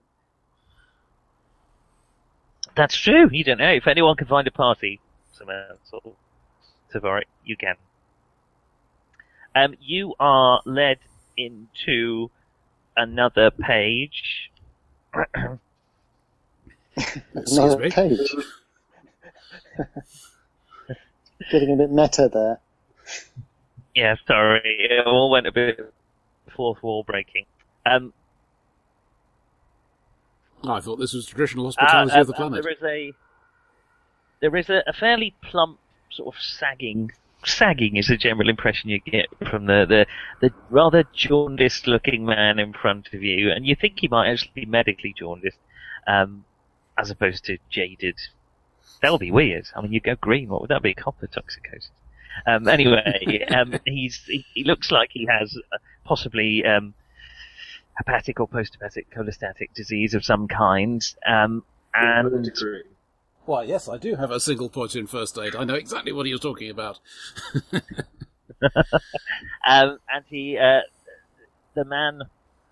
That's 2.77 2.97
true. 2.97 3.29
You 3.31 3.45
don't 3.45 3.59
know 3.59 3.73
if 3.73 3.87
anyone 3.87 4.17
can 4.17 4.29
find 4.29 4.47
a 4.47 4.53
party 4.53 5.01
somewhere 5.33 5.77
sort 5.91 6.07
of 6.07 6.13
Tavarik, 6.93 7.25
you 7.45 7.57
can. 7.57 7.75
Um, 9.55 9.75
you 9.81 10.15
are 10.19 10.61
led 10.65 10.99
into 11.37 12.31
another 12.97 13.51
page. 13.51 14.51
Another 17.35 17.79
me. 17.79 17.91
page. 17.91 18.35
Getting 21.51 21.73
a 21.73 21.77
bit 21.77 21.91
meta 21.91 22.31
there. 22.33 22.61
yeah, 23.95 24.17
sorry, 24.27 24.61
it 24.91 25.07
all 25.07 25.31
went 25.31 25.47
a 25.47 25.53
bit 25.53 25.93
fourth 26.55 26.83
wall 26.83 27.03
breaking. 27.03 27.47
Um, 27.85 28.13
I 30.65 30.81
thought 30.81 30.97
this 30.97 31.13
was 31.13 31.27
traditional 31.27 31.67
Ah, 31.67 31.69
hospitality 31.69 32.15
um, 32.15 32.21
of 32.21 32.27
the 32.29 32.33
um, 32.35 32.37
planet. 32.37 32.63
There 32.63 32.73
is 32.73 32.83
a 32.83 33.13
there 34.41 34.57
is 34.57 34.69
a, 34.71 34.83
a 34.87 34.93
fairly 34.93 35.35
plump 35.43 35.79
sort 36.11 36.35
of 36.35 36.41
sagging. 36.41 37.13
Sagging 37.45 37.97
is 37.97 38.07
the 38.07 38.17
general 38.17 38.49
impression 38.49 38.89
you 38.89 39.01
get 39.01 39.27
from 39.51 39.67
the, 39.67 39.85
the, 39.89 40.07
the 40.41 40.55
rather 40.71 41.05
jaundiced 41.13 41.89
looking 41.89 42.25
man 42.25 42.61
in 42.61 42.73
front 42.73 43.09
of 43.13 43.23
you, 43.23 43.51
and 43.51 43.67
you 43.67 43.75
think 43.75 43.95
he 43.99 44.07
might 44.07 44.31
actually 44.31 44.53
be 44.55 44.65
medically 44.65 45.13
jaundiced, 45.19 45.59
um, 46.07 46.45
as 46.97 47.11
opposed 47.11 47.45
to 47.47 47.59
jaded. 47.69 48.17
That 49.03 49.11
would 49.13 49.21
be 49.21 49.31
weird. 49.31 49.67
I 49.75 49.81
mean, 49.81 49.93
you 49.93 50.01
go 50.01 50.15
green. 50.15 50.49
What 50.49 50.61
would 50.61 50.71
that 50.71 50.83
be? 50.83 50.95
Copper 50.95 51.27
toxicosis. 51.27 51.91
Um, 52.47 52.69
anyway, 52.69 53.45
um, 53.55 53.75
he's 53.85 54.23
he, 54.27 54.47
he 54.55 54.65
looks 54.65 54.91
like 54.91 55.11
he 55.13 55.27
has 55.27 55.57
uh, 55.73 55.79
possibly 56.05 56.65
um, 56.65 56.95
hepatic 57.95 58.41
or 58.41 58.49
post-hepatic 58.49 59.13
cholestatic 59.15 59.75
disease 59.75 60.15
of 60.15 60.25
some 60.25 60.49
kind. 60.49 61.05
Um, 61.27 61.65
and 61.95 62.45
Degree. 62.45 62.85
Why, 63.45 63.65
yes, 63.65 63.89
I 63.89 63.99
do 63.99 64.15
have 64.15 64.31
a 64.31 64.39
single 64.39 64.69
point 64.69 64.95
in 64.95 65.09
first 65.09 65.37
aid. 65.37 65.57
I 65.57 65.65
know 65.65 65.75
exactly 65.75 66.13
what 66.13 66.27
he 66.27 66.33
was 66.33 66.41
talking 66.41 66.71
about. 66.71 67.01
um, 67.73 67.83
and 69.67 70.25
he, 70.29 70.57
uh, 70.57 70.83
the 71.75 71.85
man, 71.85 72.23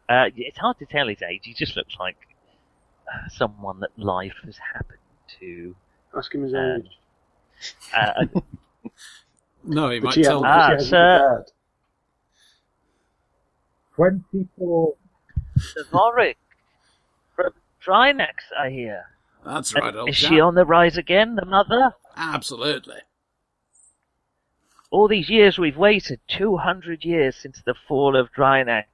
uh, 0.09 0.27
it's 0.37 0.59
hard 0.59 0.79
to 0.79 0.87
tell 0.87 1.09
his 1.09 1.23
age. 1.23 1.41
He 1.43 1.55
just 1.55 1.77
looks 1.77 1.97
like 1.99 2.17
uh, 3.13 3.29
someone 3.31 3.81
that 3.81 3.91
life 3.99 4.37
has 4.45 4.59
happened 4.73 4.99
to. 5.41 5.75
Ask 6.17 6.35
him 6.35 6.43
his 6.43 6.55
Uh, 6.55 6.79
age. 6.79 6.91
Uh, 7.95 8.41
No, 9.63 9.91
he 9.91 9.99
But 10.01 10.07
might 10.07 10.17
yeah, 10.17 10.23
tell 10.25 10.41
but 10.41 10.47
me. 10.47 10.51
Ah, 10.53 10.67
he 10.69 10.73
hasn't 10.73 10.89
sir. 10.91 11.45
24. 13.97 14.95
Savoric 15.59 16.37
from 17.37 17.53
Drinax, 17.87 18.29
I 18.59 18.71
hear. 18.71 19.05
That's 19.45 19.75
right, 19.75 19.95
old 19.95 20.09
Is 20.09 20.17
chap. 20.17 20.31
she 20.31 20.41
on 20.41 20.55
the 20.55 20.65
rise 20.65 20.97
again, 20.97 21.35
the 21.35 21.45
mother? 21.45 21.95
Absolutely. 22.17 22.97
All 24.91 25.07
these 25.09 25.29
years 25.29 25.59
we've 25.59 25.77
waited, 25.77 26.21
200 26.29 27.05
years 27.05 27.37
since 27.37 27.61
the 27.65 27.75
fall 27.87 28.17
of 28.17 28.33
Drinax. 28.33 28.85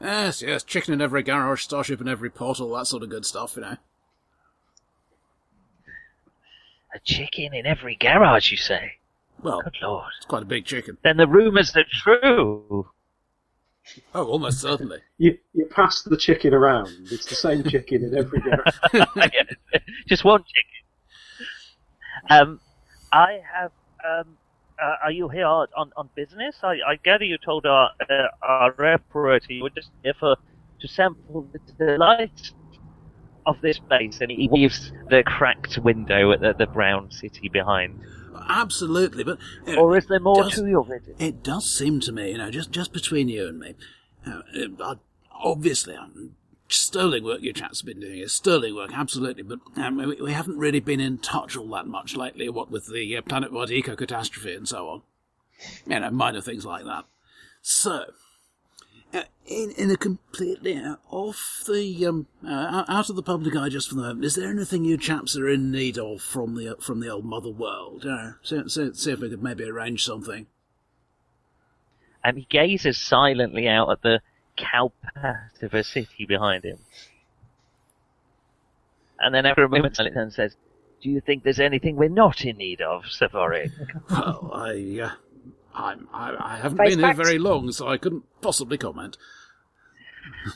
Yes, 0.00 0.42
yes, 0.42 0.62
chicken 0.62 0.94
in 0.94 1.00
every 1.00 1.22
garage, 1.22 1.62
starship 1.62 2.00
in 2.00 2.08
every 2.08 2.30
port, 2.30 2.60
all 2.60 2.74
that 2.76 2.86
sort 2.86 3.02
of 3.02 3.08
good 3.08 3.26
stuff, 3.26 3.56
you 3.56 3.62
know. 3.62 3.76
A 6.94 6.98
chicken 7.00 7.54
in 7.54 7.66
every 7.66 7.96
garage, 7.96 8.50
you 8.50 8.56
say? 8.56 8.92
Well, 9.42 9.60
Good 9.62 9.76
lord. 9.82 10.06
it's 10.16 10.26
quite 10.26 10.42
a 10.42 10.46
big 10.46 10.64
chicken. 10.64 10.96
Then 11.02 11.16
the 11.16 11.26
rumours 11.26 11.76
are 11.76 11.84
true. 11.90 12.88
Oh, 14.14 14.24
almost 14.26 14.60
certainly. 14.60 14.98
You, 15.20 15.36
you 15.52 15.66
pass 15.66 16.02
the 16.02 16.16
chicken 16.16 16.54
around. 16.54 16.90
It's 17.10 17.26
the 17.26 17.34
same 17.34 17.64
chicken 17.64 18.04
in 18.04 18.16
every 18.16 18.40
garage. 18.40 18.72
Just 20.06 20.24
one 20.24 20.44
chicken. 20.44 20.78
Um, 22.30 22.60
I 23.12 23.40
have. 23.52 23.72
Um, 24.08 24.36
uh, 24.80 24.94
are 25.02 25.10
you 25.10 25.28
here 25.28 25.44
on, 25.46 25.66
on 25.96 26.08
business? 26.14 26.54
I, 26.62 26.74
I 26.86 26.96
gather 27.02 27.24
you 27.24 27.36
told 27.36 27.66
our 27.66 27.90
uh, 28.08 28.28
our 28.42 28.92
operator 28.94 29.52
you 29.52 29.64
were 29.64 29.70
just 29.70 29.90
here 30.04 30.14
for 30.20 30.36
to 30.80 30.86
sample 30.88 31.48
the 31.52 31.58
delight 31.84 32.52
of 33.48 33.60
this 33.60 33.78
place, 33.78 34.20
and 34.20 34.30
he 34.30 34.48
leaves 34.50 34.92
the 35.10 35.22
cracked 35.24 35.78
window 35.78 36.32
at 36.32 36.40
the, 36.40 36.52
the 36.52 36.66
brown 36.66 37.10
city 37.10 37.48
behind. 37.48 38.00
Absolutely, 38.48 39.24
but 39.24 39.38
you 39.66 39.74
know, 39.74 39.82
Or 39.82 39.96
is 39.96 40.06
there 40.06 40.20
more 40.20 40.44
does- 40.44 40.54
to 40.54 40.66
your 40.66 40.84
visit? 40.84 41.16
It 41.18 41.42
does 41.42 41.70
seem 41.72 42.00
to 42.00 42.12
me, 42.12 42.30
you 42.32 42.38
know, 42.38 42.50
just 42.50 42.70
just 42.70 42.92
between 42.92 43.28
you 43.28 43.48
and 43.48 43.58
me. 43.58 43.74
Uh, 44.26 44.40
uh, 44.80 44.94
obviously, 45.32 45.94
um, 45.94 46.36
sterling 46.68 47.24
work 47.24 47.40
your 47.42 47.52
chaps 47.52 47.80
have 47.80 47.86
been 47.86 48.00
doing 48.00 48.18
is 48.20 48.32
sterling 48.32 48.74
work, 48.74 48.90
absolutely. 48.94 49.42
But 49.42 49.58
um, 49.76 49.96
we, 49.96 50.20
we 50.20 50.32
haven't 50.32 50.58
really 50.58 50.80
been 50.80 51.00
in 51.00 51.18
touch 51.18 51.56
all 51.56 51.68
that 51.70 51.86
much 51.86 52.16
lately. 52.16 52.48
What 52.48 52.70
with 52.70 52.86
the 52.86 53.16
uh, 53.16 53.22
planet-wide 53.22 53.70
eco 53.70 53.96
catastrophe 53.96 54.54
and 54.54 54.68
so 54.68 54.88
on, 54.88 55.02
you 55.86 56.00
know, 56.00 56.10
minor 56.10 56.40
things 56.40 56.64
like 56.64 56.84
that. 56.84 57.04
So, 57.60 58.04
uh, 59.12 59.22
in 59.46 59.70
in 59.72 59.90
a 59.90 59.96
completely 59.96 60.76
uh, 60.76 60.96
off 61.10 61.64
the 61.66 62.06
um, 62.06 62.26
uh, 62.46 62.84
out 62.88 63.08
of 63.08 63.16
the 63.16 63.22
public 63.22 63.56
eye 63.56 63.68
just 63.68 63.88
for 63.88 63.94
the 63.94 64.02
moment, 64.02 64.24
is 64.24 64.34
there 64.34 64.50
anything 64.50 64.84
you 64.84 64.96
chaps 64.98 65.36
are 65.36 65.48
in 65.48 65.70
need 65.70 65.98
of 65.98 66.20
from 66.20 66.54
the 66.54 66.76
from 66.80 67.00
the 67.00 67.08
old 67.08 67.24
mother 67.24 67.50
world? 67.50 68.04
Know, 68.04 68.34
see, 68.42 68.68
see, 68.68 68.92
see 68.92 69.12
if 69.12 69.20
we 69.20 69.30
could 69.30 69.42
maybe 69.42 69.64
arrange 69.64 70.04
something. 70.04 70.46
And 72.22 72.36
he 72.36 72.46
gazes 72.50 72.98
silently 72.98 73.68
out 73.68 73.90
at 73.90 74.02
the 74.02 74.20
cowpat 74.58 75.62
of 75.62 75.72
a 75.72 75.84
city 75.84 76.26
behind 76.26 76.64
him. 76.64 76.78
And 79.20 79.34
then 79.34 79.46
after 79.46 79.64
a 79.64 79.68
moment, 79.68 79.96
silence 79.96 80.16
and 80.16 80.32
says, 80.32 80.56
"Do 81.00 81.08
you 81.08 81.20
think 81.20 81.42
there's 81.42 81.60
anything 81.60 81.96
we're 81.96 82.08
not 82.08 82.44
in 82.44 82.58
need 82.58 82.80
of, 82.80 83.06
Safari?" 83.06 83.70
Well, 84.10 84.50
I, 84.52 85.00
uh, 85.02 85.10
I'm, 85.78 86.08
I, 86.12 86.34
I 86.38 86.56
haven't 86.56 86.78
Face 86.78 86.96
been 86.96 87.04
here 87.04 87.14
very 87.14 87.38
long, 87.38 87.70
so 87.70 87.88
I 87.88 87.98
couldn't 87.98 88.24
possibly 88.40 88.76
comment. 88.76 89.16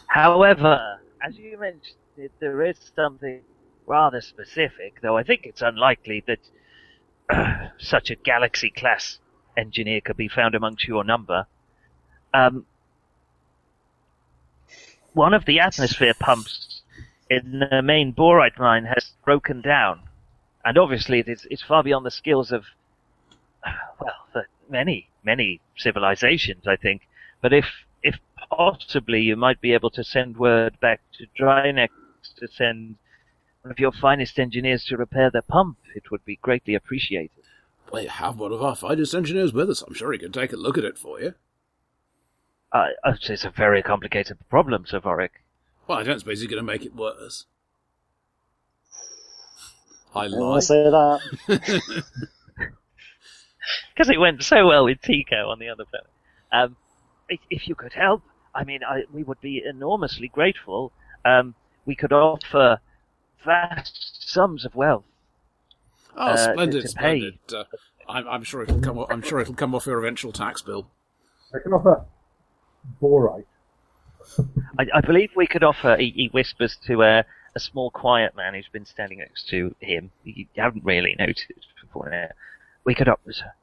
However, 0.09 0.99
as 1.23 1.39
you 1.39 1.57
mentioned, 1.59 1.97
it, 2.16 2.33
there 2.41 2.62
is 2.62 2.77
something 2.95 3.41
rather 3.87 4.20
specific, 4.20 5.01
though 5.01 5.16
I 5.16 5.23
think 5.23 5.43
it's 5.45 5.62
unlikely 5.62 6.25
that 6.27 7.70
such 7.79 8.11
a 8.11 8.16
galaxy 8.16 8.70
class 8.70 9.18
engineer 9.57 10.01
could 10.01 10.16
be 10.16 10.29
found 10.29 10.55
amongst 10.55 10.87
your 10.89 11.05
number. 11.05 11.47
Um, 12.35 12.66
one 15.12 15.35
of 15.35 15.45
the 15.45 15.61
atmosphere 15.61 16.14
pumps 16.18 16.83
in 17.31 17.61
the 17.70 17.83
main 17.83 18.12
borite 18.12 18.59
mine 18.59 18.87
has 18.87 19.12
broken 19.25 19.61
down, 19.61 20.01
and 20.64 20.77
obviously 20.77 21.20
it 21.20 21.29
is, 21.29 21.47
it's 21.51 21.62
far 21.62 21.83
beyond 21.83 22.05
the 22.05 22.11
skills 22.11 22.51
of, 22.51 22.64
well, 24.01 24.27
the 24.35 24.45
many, 24.73 25.11
many 25.23 25.61
civilizations, 25.77 26.66
I 26.66 26.77
think. 26.77 27.03
But 27.43 27.53
if, 27.53 27.66
if 28.03 28.16
possibly 28.51 29.20
you 29.23 29.37
might 29.37 29.61
be 29.61 29.75
able 29.75 29.91
to 29.91 30.05
send 30.05 30.39
word 30.39 30.81
back 30.81 31.01
to 31.18 31.27
Drinax 31.41 31.91
to 32.39 32.49
send 32.49 32.97
one 33.62 33.73
of 33.73 33.79
your 33.81 33.93
finest 33.93 34.39
engineers 34.41 34.85
to 34.87 34.97
repair 34.97 35.31
the 35.31 35.43
pump, 35.43 35.79
it 35.95 36.11
would 36.11 36.25
be 36.25 36.37
greatly 36.37 36.75
appreciated. 36.75 37.45
We 37.93 38.07
have 38.07 38.39
one 38.41 38.53
of 38.53 38.62
our 38.62 38.75
finest 38.75 39.14
engineers 39.14 39.53
with 39.53 39.70
us. 39.70 39.83
I'm 39.83 39.95
sure 39.95 40.12
he 40.12 40.18
can 40.18 40.33
take 40.33 40.53
a 40.53 40.57
look 40.57 40.79
at 40.79 40.85
it 40.85 40.99
for 40.99 41.20
you. 41.20 41.35
Uh, 42.73 42.89
it's 43.05 43.45
a 43.45 43.51
very 43.51 43.83
complicated 43.83 44.39
problem, 44.49 44.87
Sir 44.87 45.01
Vorik. 45.01 45.43
Well, 45.87 45.99
I 45.99 46.03
don't 46.03 46.18
suppose 46.18 46.41
he's 46.41 46.51
going 46.51 46.64
to 46.64 46.66
make 46.73 46.85
it 46.85 46.95
worse. 46.95 47.47
I 50.14 50.27
I 50.33 50.39
lie. 50.39 50.39
want 50.39 50.62
to 50.62 50.66
say 50.66 50.85
that. 50.85 51.20
Because 53.95 54.09
it 54.11 54.19
went 54.19 54.43
so 54.43 54.67
well 54.67 54.85
with 54.85 55.01
Tico 55.03 55.49
on 55.51 55.59
the 55.59 55.69
other 55.69 55.85
planet. 55.85 56.09
Um, 56.51 56.77
if, 57.29 57.41
if 57.51 57.69
you 57.69 57.75
could 57.75 57.93
help, 57.93 58.23
I 58.55 58.65
mean, 58.65 58.81
I, 58.87 59.03
we 59.13 59.23
would 59.23 59.41
be 59.41 59.63
enormously 59.65 60.29
grateful. 60.29 60.93
Um, 61.25 61.55
we 61.87 61.95
could 61.95 62.13
offer 62.13 62.81
vast 63.45 64.29
sums 64.31 64.65
of 64.65 64.75
wealth. 64.75 65.05
Oh, 66.17 66.29
Uh, 66.33 66.53
splendid, 66.53 66.83
to 66.83 66.89
splendid. 66.89 67.39
Uh, 67.53 67.65
I'm, 68.09 68.27
I'm 68.29 68.43
sure 68.43 68.63
it'll 68.63 68.81
come. 68.81 68.99
o- 68.99 69.07
I'm 69.09 69.23
sure 69.23 69.41
it'll 69.41 69.55
come 69.55 69.75
off 69.75 69.87
your 69.87 69.99
eventual 69.99 70.33
tax 70.33 70.61
bill. 70.63 70.89
I 71.55 71.59
can 71.63 71.73
offer 71.73 72.05
borite. 73.01 73.45
I, 74.79 74.87
I 74.95 75.01
believe 75.01 75.31
we 75.37 75.47
could 75.47 75.63
offer. 75.65 75.97
He, 75.97 76.11
he 76.11 76.31
whispers 76.33 76.77
to 76.87 77.03
a, 77.03 77.25
a 77.55 77.61
small, 77.61 77.91
quiet 77.91 78.37
man 78.37 78.55
who's 78.55 78.69
been 78.73 78.87
standing 78.87 79.19
next 79.19 79.49
to 79.49 79.75
him. 79.81 80.11
You 80.25 80.47
haven't 80.57 80.85
really 80.85 81.15
noticed 81.19 81.47
before 81.81 82.11
now. 82.11 82.29
We 82.85 82.95
could 82.95 83.09
offer. 83.09 83.55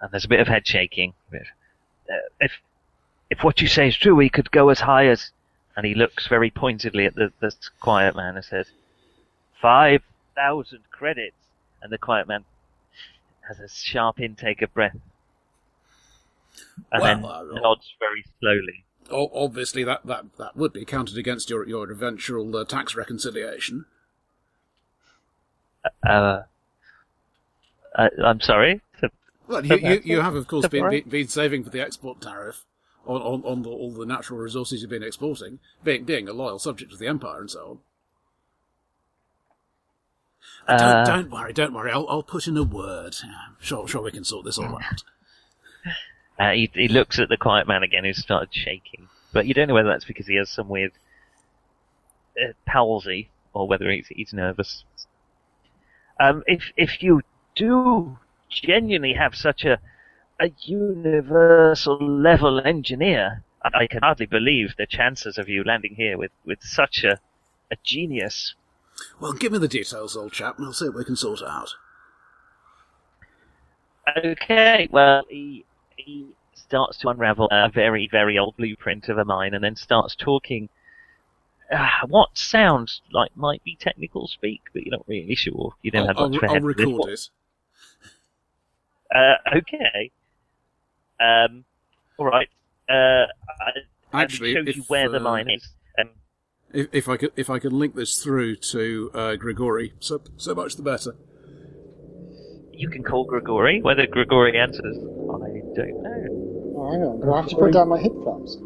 And 0.00 0.10
there's 0.10 0.24
a 0.24 0.28
bit 0.28 0.40
of 0.40 0.48
head 0.48 0.66
shaking. 0.66 1.14
Uh, 1.32 2.14
if 2.40 2.52
if 3.30 3.42
what 3.42 3.60
you 3.60 3.68
say 3.68 3.88
is 3.88 3.96
true, 3.96 4.14
we 4.14 4.28
could 4.28 4.50
go 4.50 4.68
as 4.68 4.80
high 4.80 5.06
as. 5.06 5.30
And 5.76 5.84
he 5.84 5.94
looks 5.94 6.28
very 6.28 6.50
pointedly 6.52 7.04
at 7.04 7.16
the, 7.16 7.32
the 7.40 7.52
quiet 7.80 8.14
man 8.14 8.36
and 8.36 8.44
says, 8.44 8.68
five 9.60 10.02
thousand 10.36 10.82
credits. 10.90 11.36
And 11.82 11.90
the 11.90 11.98
quiet 11.98 12.28
man 12.28 12.44
has 13.48 13.58
a 13.58 13.68
sharp 13.68 14.20
intake 14.20 14.62
of 14.62 14.72
breath. 14.72 14.96
And 16.92 17.02
Well, 17.02 17.02
then 17.02 17.24
uh, 17.24 17.60
nods 17.60 17.92
very 17.98 18.24
slowly. 18.38 18.84
Obviously, 19.10 19.84
that, 19.84 20.06
that, 20.06 20.24
that 20.38 20.56
would 20.56 20.72
be 20.72 20.84
counted 20.84 21.18
against 21.18 21.50
your 21.50 21.66
your 21.66 21.90
eventual 21.90 22.56
uh, 22.56 22.64
tax 22.64 22.94
reconciliation. 22.94 23.86
Uh, 26.06 26.42
uh, 27.94 28.08
I'm 28.24 28.40
sorry. 28.40 28.80
Well, 29.46 29.64
you, 29.64 29.76
you, 29.76 30.00
you 30.04 30.20
have, 30.22 30.34
of 30.34 30.46
course, 30.48 30.66
been, 30.68 30.88
been 30.88 31.08
been 31.08 31.28
saving 31.28 31.64
for 31.64 31.70
the 31.70 31.80
export 31.80 32.20
tariff 32.20 32.64
on 33.06 33.20
on, 33.20 33.42
on 33.44 33.62
the, 33.62 33.68
all 33.68 33.92
the 33.92 34.06
natural 34.06 34.38
resources 34.38 34.80
you've 34.80 34.90
been 34.90 35.02
exporting, 35.02 35.58
being 35.82 36.04
being 36.04 36.28
a 36.28 36.32
loyal 36.32 36.58
subject 36.58 36.92
of 36.92 36.98
the 36.98 37.06
empire 37.06 37.40
and 37.40 37.50
so 37.50 37.60
on. 37.60 37.78
Don't, 40.66 40.80
Uh, 40.80 41.04
don't 41.04 41.30
worry, 41.30 41.52
don't 41.52 41.74
worry. 41.74 41.90
I'll, 41.90 42.08
I'll 42.08 42.22
put 42.22 42.46
in 42.48 42.56
a 42.56 42.62
word. 42.62 43.16
Sure, 43.60 43.86
sure, 43.86 44.02
we 44.02 44.10
can 44.12 44.24
sort 44.24 44.44
this 44.44 44.58
all 44.58 44.76
out. 44.76 45.02
Uh, 46.36 46.50
he, 46.50 46.68
he 46.74 46.88
looks 46.88 47.20
at 47.20 47.28
the 47.28 47.36
quiet 47.36 47.68
man 47.68 47.84
again, 47.84 48.02
who's 48.02 48.18
started 48.18 48.48
shaking. 48.50 49.06
But 49.32 49.46
you 49.46 49.54
don't 49.54 49.68
know 49.68 49.74
whether 49.74 49.90
that's 49.90 50.04
because 50.04 50.26
he 50.26 50.34
has 50.34 50.50
some 50.50 50.68
weird 50.68 50.90
uh, 52.36 52.54
palsy 52.66 53.30
or 53.52 53.68
whether 53.68 53.88
he's, 53.88 54.08
he's 54.08 54.32
nervous. 54.32 54.82
Um, 56.18 56.42
if 56.48 56.72
if 56.76 57.04
you 57.04 57.20
do 57.56 58.18
genuinely 58.48 59.14
have 59.14 59.34
such 59.34 59.64
a 59.64 59.80
a 60.40 60.50
universal 60.62 61.98
level 62.02 62.60
engineer, 62.60 63.44
I, 63.64 63.82
I 63.82 63.86
can 63.86 64.00
hardly 64.02 64.26
believe 64.26 64.74
the 64.76 64.86
chances 64.86 65.38
of 65.38 65.48
you 65.48 65.62
landing 65.64 65.94
here 65.96 66.18
with, 66.18 66.32
with 66.44 66.62
such 66.62 67.04
a 67.04 67.20
a 67.70 67.76
genius. 67.82 68.54
Well, 69.20 69.32
give 69.32 69.52
me 69.52 69.58
the 69.58 69.68
details, 69.68 70.16
old 70.16 70.32
chap, 70.32 70.58
and 70.58 70.66
I'll 70.66 70.72
see 70.72 70.86
what 70.86 70.96
we 70.96 71.04
can 71.04 71.16
sort 71.16 71.42
out. 71.42 71.70
Okay, 74.16 74.88
well, 74.90 75.22
he 75.28 75.64
he 75.96 76.26
starts 76.54 76.98
to 76.98 77.08
unravel 77.08 77.48
a 77.50 77.70
very 77.70 78.08
very 78.10 78.38
old 78.38 78.56
blueprint 78.56 79.08
of 79.08 79.18
a 79.18 79.24
mine, 79.24 79.54
and 79.54 79.64
then 79.64 79.76
starts 79.76 80.14
talking. 80.14 80.68
Uh, 81.72 81.88
what 82.06 82.36
sounds 82.36 83.00
like 83.10 83.34
might 83.36 83.64
be 83.64 83.74
technical 83.74 84.28
speak, 84.28 84.60
but 84.72 84.84
you're 84.84 84.96
not 84.96 85.08
really 85.08 85.34
sure. 85.34 85.74
You 85.82 85.90
don't 85.90 86.02
I'll, 86.02 86.08
have 86.08 86.18
I'll, 86.18 86.28
much 86.28 86.42
I'll 86.42 86.54
this. 86.54 86.62
record 86.62 87.08
it. 87.08 87.30
Uh, 89.14 89.56
okay. 89.58 90.10
Um, 91.20 91.64
all 92.18 92.26
right. 92.26 92.48
Uh, 92.88 93.26
I, 94.12 94.22
Actually, 94.22 94.50
I 94.52 94.54
shows 94.54 94.68
if, 94.68 94.76
you 94.76 94.82
where 94.84 95.08
the 95.08 95.18
line 95.20 95.50
is. 95.50 95.68
Um, 95.98 96.10
If, 96.72 96.88
if 96.92 97.08
I 97.08 97.16
could, 97.16 97.32
if 97.36 97.50
I 97.50 97.58
can 97.58 97.76
link 97.78 97.94
this 97.94 98.22
through 98.22 98.56
to 98.56 99.10
uh, 99.14 99.34
Grigori, 99.36 99.92
so 100.00 100.20
so 100.36 100.54
much 100.54 100.76
the 100.76 100.82
better. 100.82 101.16
you 102.72 102.88
can 102.90 103.02
call 103.02 103.24
Grigori. 103.24 103.80
Whether 103.82 104.06
Grigori 104.06 104.58
answers, 104.58 104.96
I 104.96 105.00
don't 105.00 106.02
know. 106.02 106.74
Oh, 106.76 106.90
hang 106.92 107.02
on. 107.02 107.20
Do 107.20 107.32
I 107.32 107.40
have 107.40 107.48
to 107.50 107.56
put 107.56 107.72
down 107.72 107.88
my 107.88 107.98
hip 108.00 108.12
flaps? 108.22 108.56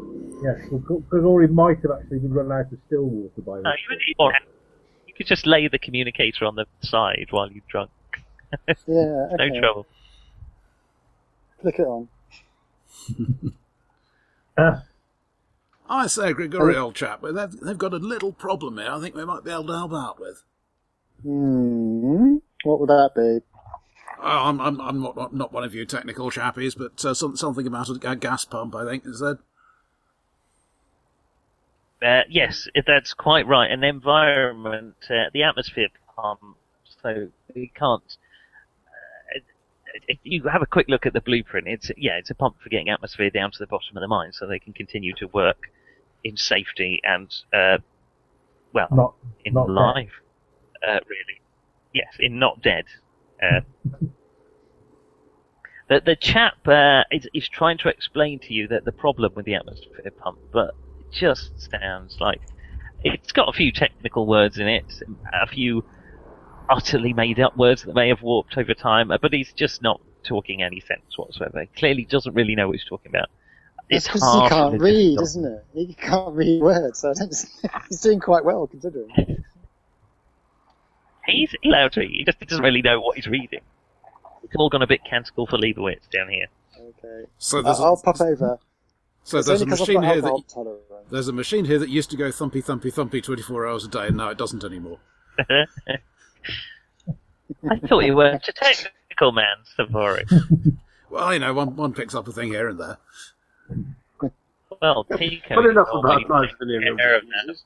Yes, 0.43 0.57
well, 0.71 0.99
Grigori 1.09 1.47
might 1.47 1.77
have 1.81 1.91
actually 1.99 2.19
been 2.19 2.33
run 2.33 2.51
out 2.51 2.71
of 2.71 2.79
still 2.87 3.03
water 3.03 3.41
by 3.41 3.55
No, 3.57 3.61
now. 3.61 3.73
you, 3.89 4.31
you 5.07 5.13
could 5.15 5.27
just 5.27 5.45
lay 5.45 5.67
the 5.67 5.79
communicator 5.79 6.45
on 6.45 6.55
the 6.55 6.65
side 6.81 7.27
while 7.31 7.51
you're 7.51 7.63
drunk. 7.69 7.91
Yeah, 8.87 9.27
no 9.37 9.59
trouble. 9.59 9.85
Flick 11.61 11.79
it 11.79 11.87
on. 11.87 12.07
Uh, 14.57 14.81
I 15.89 16.07
say, 16.07 16.33
Grigori, 16.33 16.75
old 16.77 16.95
chap, 16.95 17.19
but 17.21 17.33
they've, 17.33 17.59
they've 17.61 17.77
got 17.77 17.93
a 17.93 17.97
little 17.97 18.31
problem 18.31 18.77
here. 18.77 18.91
I 18.91 18.99
think 18.99 19.15
we 19.15 19.25
might 19.25 19.43
be 19.43 19.51
able 19.51 19.67
to 19.67 19.73
help 19.73 19.93
out 19.93 20.19
with. 20.19 20.43
Hmm. 21.23 22.37
What 22.63 22.79
would 22.79 22.89
that 22.89 23.11
be? 23.15 23.39
Oh, 24.21 24.49
I'm, 24.49 24.59
I'm, 24.59 24.79
I'm 24.81 25.01
not, 25.01 25.15
not 25.15 25.33
not 25.33 25.53
one 25.53 25.63
of 25.63 25.73
you 25.73 25.85
technical 25.85 26.29
chappies, 26.29 26.77
but 26.77 27.03
uh, 27.05 27.13
some, 27.13 27.35
something 27.37 27.65
about 27.65 27.89
a, 27.89 28.11
a 28.11 28.15
gas 28.15 28.45
pump, 28.45 28.75
I 28.75 28.85
think, 28.85 29.05
is 29.05 29.19
that? 29.19 29.39
Uh, 32.01 32.21
yes, 32.29 32.67
that's 32.85 33.13
quite 33.13 33.47
right. 33.47 33.71
An 33.71 33.83
environment, 33.83 34.95
uh, 35.09 35.29
the 35.33 35.43
atmosphere 35.43 35.87
pump, 36.15 36.39
so 37.01 37.29
we 37.55 37.71
can't. 37.73 38.17
If 40.07 40.19
you 40.23 40.43
have 40.43 40.61
a 40.61 40.65
quick 40.65 40.87
look 40.89 41.05
at 41.05 41.13
the 41.13 41.21
blueprint, 41.21 41.67
it's 41.67 41.91
yeah, 41.97 42.17
it's 42.17 42.29
a 42.29 42.35
pump 42.35 42.57
for 42.61 42.69
getting 42.69 42.89
atmosphere 42.89 43.29
down 43.29 43.51
to 43.51 43.59
the 43.59 43.67
bottom 43.67 43.95
of 43.95 44.01
the 44.01 44.07
mine, 44.07 44.31
so 44.33 44.47
they 44.47 44.59
can 44.59 44.73
continue 44.73 45.13
to 45.15 45.27
work 45.27 45.69
in 46.23 46.37
safety 46.37 47.01
and 47.03 47.33
uh, 47.53 47.77
well, 48.73 48.87
not 48.91 49.13
in 49.45 49.53
not 49.53 49.69
life. 49.69 50.11
Uh, 50.85 50.99
really, 51.07 51.41
yes, 51.93 52.13
in 52.19 52.39
not 52.39 52.61
dead. 52.61 52.85
Uh, 53.41 53.61
the 55.89 56.01
the 56.05 56.15
chap 56.15 56.67
uh, 56.67 57.03
is, 57.11 57.27
is 57.33 57.49
trying 57.49 57.77
to 57.79 57.89
explain 57.89 58.39
to 58.39 58.53
you 58.53 58.67
that 58.67 58.85
the 58.85 58.91
problem 58.91 59.33
with 59.35 59.45
the 59.45 59.55
atmosphere 59.55 60.11
pump, 60.17 60.39
but 60.51 60.75
it 60.99 61.11
just 61.11 61.69
sounds 61.71 62.17
like 62.19 62.41
it's 63.03 63.31
got 63.31 63.49
a 63.49 63.53
few 63.53 63.71
technical 63.71 64.25
words 64.25 64.57
in 64.57 64.67
it, 64.67 64.85
a 65.33 65.47
few 65.47 65.83
utterly 66.69 67.13
made 67.13 67.39
up 67.39 67.57
words 67.57 67.83
that 67.83 67.95
may 67.95 68.09
have 68.09 68.21
warped 68.21 68.57
over 68.57 68.73
time, 68.73 69.11
uh, 69.11 69.17
but 69.21 69.33
he's 69.33 69.51
just 69.53 69.81
not 69.81 69.99
talking 70.23 70.61
any 70.61 70.79
sense 70.79 71.17
whatsoever. 71.17 71.61
He 71.61 71.67
clearly 71.79 72.05
doesn't 72.05 72.33
really 72.33 72.55
know 72.55 72.67
what 72.67 72.77
he's 72.77 72.85
talking 72.87 73.09
about. 73.09 73.29
It's 73.89 74.05
It's 74.05 74.13
because 74.13 74.43
he 74.43 74.49
can't 74.49 74.81
read, 74.81 75.13
stop. 75.13 75.23
isn't 75.23 75.45
it? 75.45 75.65
He 75.73 75.93
can't 75.95 76.35
read 76.35 76.61
words, 76.61 76.99
so 76.99 77.09
I 77.09 77.13
don't, 77.13 77.33
he's 77.89 78.01
doing 78.01 78.19
quite 78.19 78.45
well 78.45 78.67
considering. 78.67 79.09
He's 81.25 81.53
allowed 81.65 81.93
to. 81.93 82.01
He 82.01 82.23
just 82.25 82.39
doesn't 82.39 82.63
really 82.63 82.81
know 82.81 82.99
what 83.01 83.15
he's 83.15 83.27
reading. 83.27 83.61
It's 84.43 84.55
all 84.55 84.69
gone 84.69 84.81
a 84.81 84.87
bit 84.87 85.01
canticle 85.09 85.45
for 85.47 85.57
Leibowitz 85.57 86.09
down 86.11 86.29
here. 86.29 86.47
Okay. 86.79 87.29
So 87.37 87.59
I- 87.59 87.61
there's, 87.63 87.79
I'll 87.79 87.97
pop 88.01 88.19
over. 88.21 88.59
so 89.23 89.37
there's 89.41 89.47
a 89.61 89.63
only 89.63 89.65
'cause 89.65 89.81
I've 89.81 89.87
machine 89.87 90.03
here 90.03 90.21
that 90.21 90.43
tolerance. 90.47 90.81
there's 91.11 91.27
a 91.27 91.33
machine 91.33 91.65
here 91.65 91.77
that 91.79 91.89
used 91.89 92.09
to 92.11 92.17
go 92.17 92.29
thumpy 92.29 92.63
thumpy 92.63 92.91
thumpy 92.93 93.21
24 93.23 93.67
hours 93.67 93.85
a 93.85 93.87
day, 93.89 94.07
and 94.07 94.17
now 94.17 94.29
it 94.29 94.37
doesn't 94.37 94.63
anymore. 94.63 94.99
I 97.69 97.79
thought 97.87 98.05
you 98.05 98.15
were 98.15 98.27
a 98.27 98.39
technical 98.39 99.31
man, 99.31 99.57
Savory. 99.75 100.25
Well, 101.09 101.33
you 101.33 101.39
know, 101.39 101.53
one 101.53 101.75
one 101.75 101.93
picks 101.93 102.13
up 102.13 102.27
a 102.27 102.31
thing 102.31 102.49
here 102.49 102.69
and 102.69 102.79
there. 102.79 102.97
Well, 104.79 105.03
Pico. 105.05 105.55
But 105.55 105.65
enough 105.65 105.87
about 105.91 106.19
me 106.19 106.25
my 106.29 106.45
to 106.45 106.53
opinion 106.53 106.81
take 106.81 106.91
of 106.91 106.97
care 106.97 107.15
of 107.15 107.23
diseases. 107.23 107.63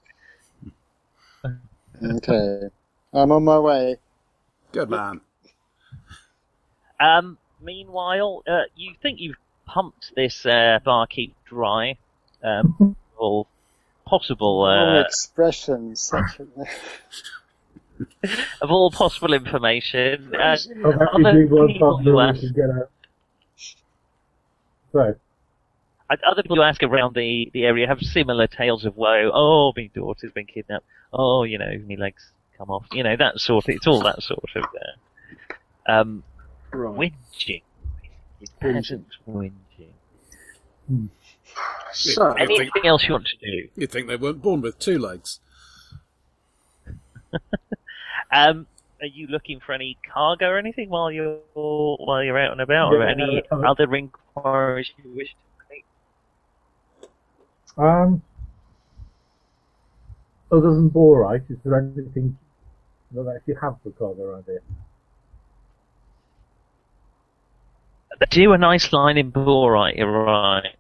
Okay. 2.04 2.70
I'm 3.14 3.32
on 3.32 3.44
my 3.44 3.60
way. 3.60 3.98
Good 4.72 4.90
man. 4.90 5.22
Um, 7.00 7.38
meanwhile, 7.62 8.44
uh, 8.48 8.64
you 8.76 8.94
think 9.02 9.20
you've 9.20 9.36
pumped 9.66 10.14
this 10.16 10.46
uh, 10.46 10.80
barkeep 10.84 11.36
dry 11.46 11.98
um, 12.44 12.96
all 13.18 13.48
possible 14.06 14.64
All 14.64 14.98
uh, 14.98 15.02
expressions. 15.02 16.12
Such 18.24 18.40
a... 18.40 18.64
of 18.64 18.72
all 18.72 18.92
possible 18.92 19.34
information. 19.34 20.34
Uh, 20.36 20.40
I've 20.86 21.02
actually 21.02 21.26
other 21.26 21.44
people 21.44 21.68
pub 21.80 22.04
who 22.04 22.18
that 22.18 22.36
ask, 22.36 22.56
get 22.56 22.70
out. 22.70 22.90
So, 24.92 25.16
other 26.10 26.44
people 26.44 26.58
who 26.58 26.62
ask 26.62 26.84
around 26.84 27.16
the, 27.16 27.50
the 27.54 27.66
area 27.66 27.88
have 27.88 28.00
similar 28.02 28.48
tales 28.48 28.86
of 28.86 28.96
woe. 28.96 29.32
Oh, 29.34 29.74
my 29.76 29.90
daughter's 29.94 30.32
been 30.32 30.46
kidnapped. 30.46 30.86
Oh, 31.12 31.44
you 31.44 31.58
know, 31.58 31.72
my 31.88 31.96
legs 31.96 32.32
come 32.58 32.70
off. 32.70 32.86
You 32.92 33.04
know, 33.04 33.16
that 33.16 33.40
sort 33.40 33.66
of, 33.66 33.70
it's 33.76 33.88
all 33.88 34.02
that 34.04 34.22
sort 34.22 34.50
of, 34.56 34.64
uh, 34.64 35.92
um, 35.92 36.24
Right. 36.72 37.14
whinging. 37.14 37.62
Peasant 38.60 39.08
whinging. 39.28 39.54
So, 41.94 42.32
I 42.32 42.46
think- 42.46 42.62
Anything 42.62 42.86
else 42.86 43.08
you 43.08 43.14
want 43.14 43.28
to 43.28 43.38
do? 43.38 43.70
You'd 43.76 43.92
think 43.92 44.08
they 44.08 44.16
weren't 44.16 44.42
born 44.42 44.62
with 44.62 44.80
two 44.80 44.98
legs. 45.00 45.40
Um, 48.34 48.68
are 49.02 49.08
you 49.08 49.28
looking 49.28 49.60
for 49.60 49.74
any 49.74 49.98
cargo 50.12 50.48
or 50.48 50.58
anything 50.58 50.90
while 50.90 51.12
you're 51.12 51.40
while 51.54 52.24
you're 52.24 52.40
out 52.40 52.54
and 52.54 52.62
about, 52.62 52.94
or 52.94 53.04
Yeah, 53.04 53.12
any 53.12 53.44
uh, 53.52 53.58
other 53.58 53.94
inquiries 53.94 54.90
you 55.04 55.12
wish 55.16 55.30
to 55.30 55.66
make? 55.70 55.86
Um, 57.78 58.22
other 60.52 60.74
than 60.74 60.90
borite, 60.90 61.50
is 61.52 61.58
there 61.64 61.78
anything 61.78 62.38
that 63.12 63.36
actually 63.36 63.56
have 63.62 63.76
for 63.84 63.92
cargo 63.92 64.24
around 64.24 64.46
here? 64.46 64.62
They 68.20 68.26
do 68.30 68.54
a 68.54 68.58
nice 68.58 68.94
line 68.94 69.18
in 69.18 69.32
borite, 69.32 69.98
you're 69.98 70.12
right. 70.12 70.76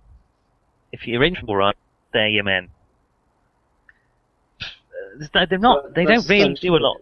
If 0.91 1.07
you're 1.07 1.23
in 1.23 1.35
borite, 1.35 1.73
they're 2.13 2.29
your 2.29 2.43
men. 2.43 2.69
They're 5.33 5.59
not. 5.59 5.93
They 5.93 6.05
don't 6.05 6.27
really 6.29 6.53
do 6.53 6.75
a 6.75 6.77
lot. 6.77 6.97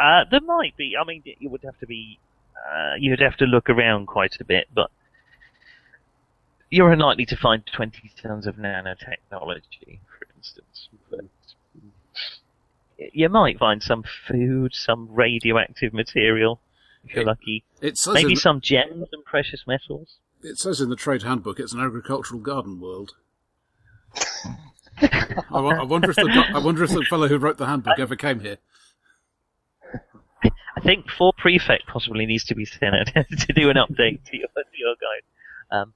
Uh, 0.00 0.24
there 0.30 0.40
might 0.40 0.76
be. 0.76 0.94
I 1.00 1.04
mean, 1.04 1.22
you 1.38 1.48
would 1.50 1.62
have 1.64 1.78
to 1.80 1.86
be. 1.86 2.18
Uh, 2.56 2.94
you'd 2.98 3.20
have 3.20 3.36
to 3.36 3.44
look 3.44 3.68
around 3.70 4.06
quite 4.06 4.36
a 4.40 4.44
bit, 4.44 4.66
but 4.74 4.90
you're 6.70 6.90
unlikely 6.92 7.26
to 7.26 7.36
find 7.36 7.62
20 7.66 8.10
tons 8.20 8.46
of 8.46 8.56
nanotechnology, 8.56 10.00
for 10.08 10.26
instance. 10.36 10.88
But 11.10 11.20
you 13.12 13.28
might 13.28 13.58
find 13.58 13.82
some 13.82 14.02
food, 14.26 14.74
some 14.74 15.08
radioactive 15.12 15.92
material, 15.92 16.60
if 17.04 17.12
you're 17.14 17.22
It- 17.22 17.26
lucky. 17.26 17.64
It 17.80 17.98
says, 17.98 18.14
Maybe 18.14 18.32
in, 18.32 18.36
some 18.36 18.60
gems 18.60 19.08
and 19.12 19.24
precious 19.24 19.66
metals. 19.66 20.16
it 20.42 20.58
says 20.58 20.80
in 20.80 20.88
the 20.88 20.96
trade 20.96 21.22
handbook 21.22 21.60
it's 21.60 21.72
an 21.72 21.80
agricultural 21.80 22.40
garden 22.40 22.80
world. 22.80 23.12
I, 24.98 25.36
I 25.50 25.82
wonder 25.84 26.10
if 26.10 26.16
the 26.16 26.44
I 26.54 26.58
wonder 26.58 26.82
if 26.82 26.90
the 26.90 27.04
fellow 27.04 27.28
who 27.28 27.36
wrote 27.38 27.58
the 27.58 27.66
handbook 27.66 27.98
ever 27.98 28.16
came 28.16 28.40
here. 28.40 28.56
I 30.76 30.80
think 30.80 31.10
Ford 31.10 31.34
Prefect 31.38 31.86
possibly 31.86 32.26
needs 32.26 32.44
to 32.44 32.54
be 32.54 32.64
sent 32.64 32.94
out 33.16 33.26
to 33.30 33.52
do 33.52 33.70
an 33.70 33.76
update 33.76 34.24
to 34.26 34.36
your, 34.36 34.48
to 34.48 34.76
your 34.76 34.94
guide. 35.00 35.76
Um, 35.76 35.94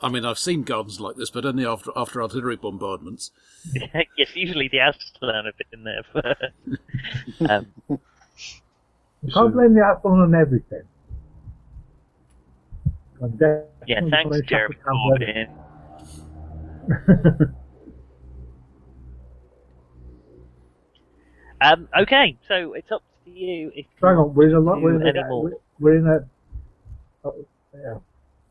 I 0.00 0.08
mean, 0.08 0.24
I've 0.24 0.38
seen 0.38 0.62
gardens 0.62 1.00
like 1.00 1.16
this, 1.16 1.30
but 1.30 1.44
only 1.44 1.66
after 1.66 1.90
after 1.96 2.22
artillery 2.22 2.56
bombardments. 2.56 3.30
yes, 4.16 4.34
usually 4.34 4.68
the 4.68 4.78
Aslan 4.78 5.44
have 5.44 5.54
been 5.70 5.84
there 5.84 6.02
for. 6.12 7.48
um, 7.50 7.66
You 7.88 9.32
can't 9.32 9.52
blame 9.52 9.74
the 9.74 9.96
Aslan 9.96 10.20
on 10.20 10.34
everything. 10.34 10.82
Yeah, 13.86 14.00
thanks, 14.10 14.30
gonna 14.30 14.42
Jeremy 14.42 14.76
have 14.86 15.18
to 15.18 15.26
have 15.26 15.48
Corbyn. 17.18 17.54
Um, 21.60 21.88
okay, 22.00 22.38
so 22.46 22.74
it's 22.74 22.90
up 22.92 23.02
to 23.34 23.38
you. 23.38 23.72
If 23.74 23.86
Hang 24.02 24.16
on, 24.16 24.34
we're 24.34 24.48
in 24.48 24.54
a 24.54 24.60
lot. 24.60 24.80
We're 24.82 24.96
in 25.00 25.06
any 25.06 25.18
a, 25.18 25.28
we're- 25.36 25.56
we're 25.80 25.96
in 25.96 26.06
a, 26.06 26.18
oh, 27.28 27.34
yeah, 27.74 27.94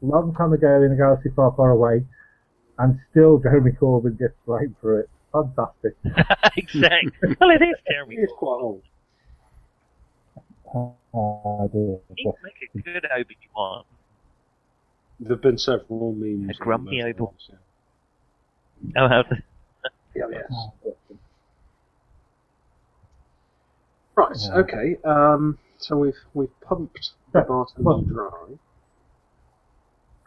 long 0.01 0.33
time 0.35 0.53
ago 0.53 0.81
in 0.83 0.91
a 0.91 0.95
galaxy 0.95 1.29
far, 1.35 1.53
far 1.57 1.71
away, 1.71 2.05
and 2.79 2.99
still 3.11 3.37
Jeremy 3.39 3.71
Corbyn 3.71 4.17
gets 4.17 4.33
blamed 4.45 4.75
for 4.81 4.99
it. 5.01 5.09
Fantastic. 5.33 5.95
exactly. 6.57 7.35
Well, 7.39 7.49
it 7.49 7.61
is 7.61 7.75
Jeremy. 7.89 8.15
He 8.15 8.21
is 8.21 8.31
quite 8.37 8.59
old. 8.61 8.81
Ah, 10.73 11.67
dear. 11.67 11.97
He'd 12.15 12.33
make 12.43 12.69
a 12.75 12.79
good 12.79 13.05
Obi 13.15 13.37
Wan. 13.55 13.83
There 15.19 15.35
have 15.35 15.41
been 15.41 15.57
several 15.57 16.13
memes. 16.13 16.55
A 16.59 16.63
grumpy 16.63 17.01
on 17.01 17.07
those 17.07 17.15
Obi- 17.15 17.23
ones, 17.23 17.49
Oh, 18.95 19.07
how 19.07 19.23
the, 19.29 19.37
Yeah, 20.15 20.23
yeah 20.31 20.37
yes. 20.85 20.93
Right. 24.17 24.37
Okay. 24.55 24.97
Um, 25.05 25.57
so 25.77 25.95
we've 25.97 26.17
we've 26.33 26.59
pumped 26.61 27.11
the 27.33 27.41
Bartons 27.41 27.77
Well- 27.85 28.01
dry. 28.01 28.29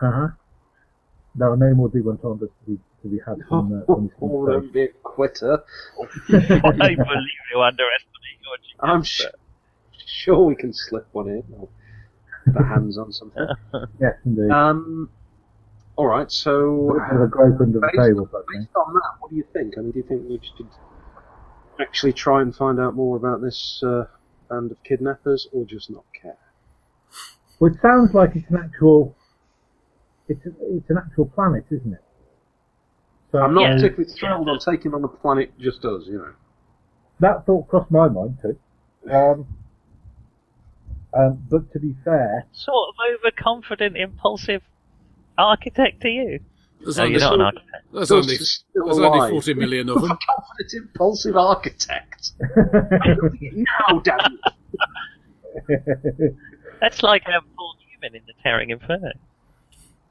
Uh 0.01 0.11
huh. 0.13 0.29
There 1.35 1.51
are 1.51 1.57
no 1.57 1.75
more 1.75 1.89
D100s 1.91 2.41
to 2.41 2.49
be 2.67 2.79
to 3.03 3.09
be 3.09 3.19
had 3.27 3.39
from 3.49 3.83
uh, 3.83 3.85
from 3.87 4.11
Oh, 4.23 4.47
space. 4.47 4.53
don't 4.63 4.73
be 4.73 4.83
a 4.85 4.89
quitter. 5.03 5.63
I 6.29 6.31
believe 6.31 6.99
you 7.53 7.61
underestimate 7.61 8.39
your 8.45 8.57
genius. 8.63 8.81
I'm 8.81 9.03
sh- 9.03 9.25
sure 10.07 10.45
we 10.45 10.55
can 10.57 10.73
slip 10.73 11.07
one 11.13 11.29
in. 11.29 11.45
Or 11.59 11.69
put 12.47 12.57
our 12.57 12.65
hands 12.65 12.97
on 12.99 13.13
something. 13.13 13.47
Yes, 14.01 14.15
indeed. 14.25 14.51
Um. 14.51 15.11
All 15.97 16.07
right. 16.07 16.31
So 16.33 16.97
a 16.97 17.15
bit 17.15 17.23
a 17.25 17.27
grope 17.29 17.61
under 17.61 17.81
the 17.81 17.87
based, 17.93 18.09
table, 18.09 18.27
based 18.27 18.69
on 18.77 18.95
that, 18.95 19.11
what 19.21 19.31
do 19.31 19.37
you 19.37 19.45
think? 19.53 19.75
I 19.77 19.83
mean, 19.83 19.91
do 19.93 19.99
you 19.99 20.05
think 20.05 20.23
we 20.29 20.41
should 20.57 20.67
actually 21.81 22.13
try 22.13 22.43
and 22.43 22.55
find 22.55 22.79
out 22.81 22.95
more 22.95 23.17
about 23.17 23.41
this 23.41 23.83
uh, 23.83 24.05
band 24.49 24.71
of 24.71 24.83
kidnappers, 24.85 25.49
or 25.53 25.65
just 25.65 25.91
not 25.91 26.05
care? 26.21 26.37
Well, 27.59 27.73
it 27.73 27.79
sounds 27.81 28.15
like 28.15 28.31
it's 28.35 28.49
an 28.51 28.57
actual. 28.57 29.15
It's 30.29 30.45
a, 30.47 30.51
it's 30.77 30.89
an 30.91 30.99
actual 30.99 31.27
planet, 31.27 31.65
isn't 31.71 31.93
it? 31.93 32.05
So 33.33 33.39
I'm 33.39 33.55
not 33.55 33.63
Yeah. 33.63 33.75
particularly 33.77 34.13
thrilled 34.13 34.49
on 34.49 34.59
taking 34.59 34.95
on 34.95 35.05
a 35.05 35.09
planet 35.09 35.53
just 35.59 35.85
us, 35.85 36.05
you 36.07 36.19
know. 36.19 36.33
that 37.21 37.47
thought 37.47 37.69
crossed 37.69 37.91
my 37.91 38.09
mind 38.09 38.39
too. 38.41 38.59
Um, 39.11 39.47
um, 41.13 41.43
but 41.51 41.73
to 41.73 41.79
be 41.81 41.95
fair, 42.05 42.47
Sort 42.53 42.89
of 42.91 42.95
overconfident, 43.15 43.97
impulsive 43.97 44.63
architect 45.37 46.03
to 46.03 46.09
you. 46.09 46.41
There's 46.83 46.97
No, 46.97 47.03
only, 47.05 47.13
you're 47.13 47.21
not 47.21 47.35
an 47.35 47.41
architect. 47.43 47.87
there's 47.93 48.11
only, 48.11 48.37
there's 48.37 48.65
only 48.99 49.31
40 49.31 49.55
million 49.55 49.89
of 49.91 50.01
them. 50.01 50.09
Confident, 50.27 50.73
impulsive 50.75 51.37
architect. 51.37 52.33
now, 52.41 54.01
damn 54.03 54.39
it. 55.69 56.37
That's 56.81 57.03
like 57.03 57.25
um, 57.29 57.45
Paul 57.57 57.75
Newman 58.03 58.17
in 58.17 58.23
the 58.27 58.33
Towering 58.43 58.71
Inferno. 58.71 59.11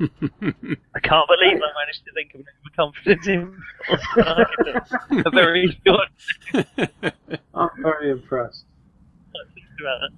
I 0.00 1.00
can't 1.00 1.28
believe 1.28 1.60
I 1.60 1.70
managed 1.78 2.04
to 2.06 2.12
think 2.14 2.34
of 2.34 2.40
an 2.40 2.46
overconfident 2.66 3.26
impulsive 3.26 4.26
architect. 4.26 5.26
A 5.26 5.30
very 5.30 5.80
short 5.86 6.08
I'm 7.54 7.68
very 7.82 8.10
impressed. 8.10 8.64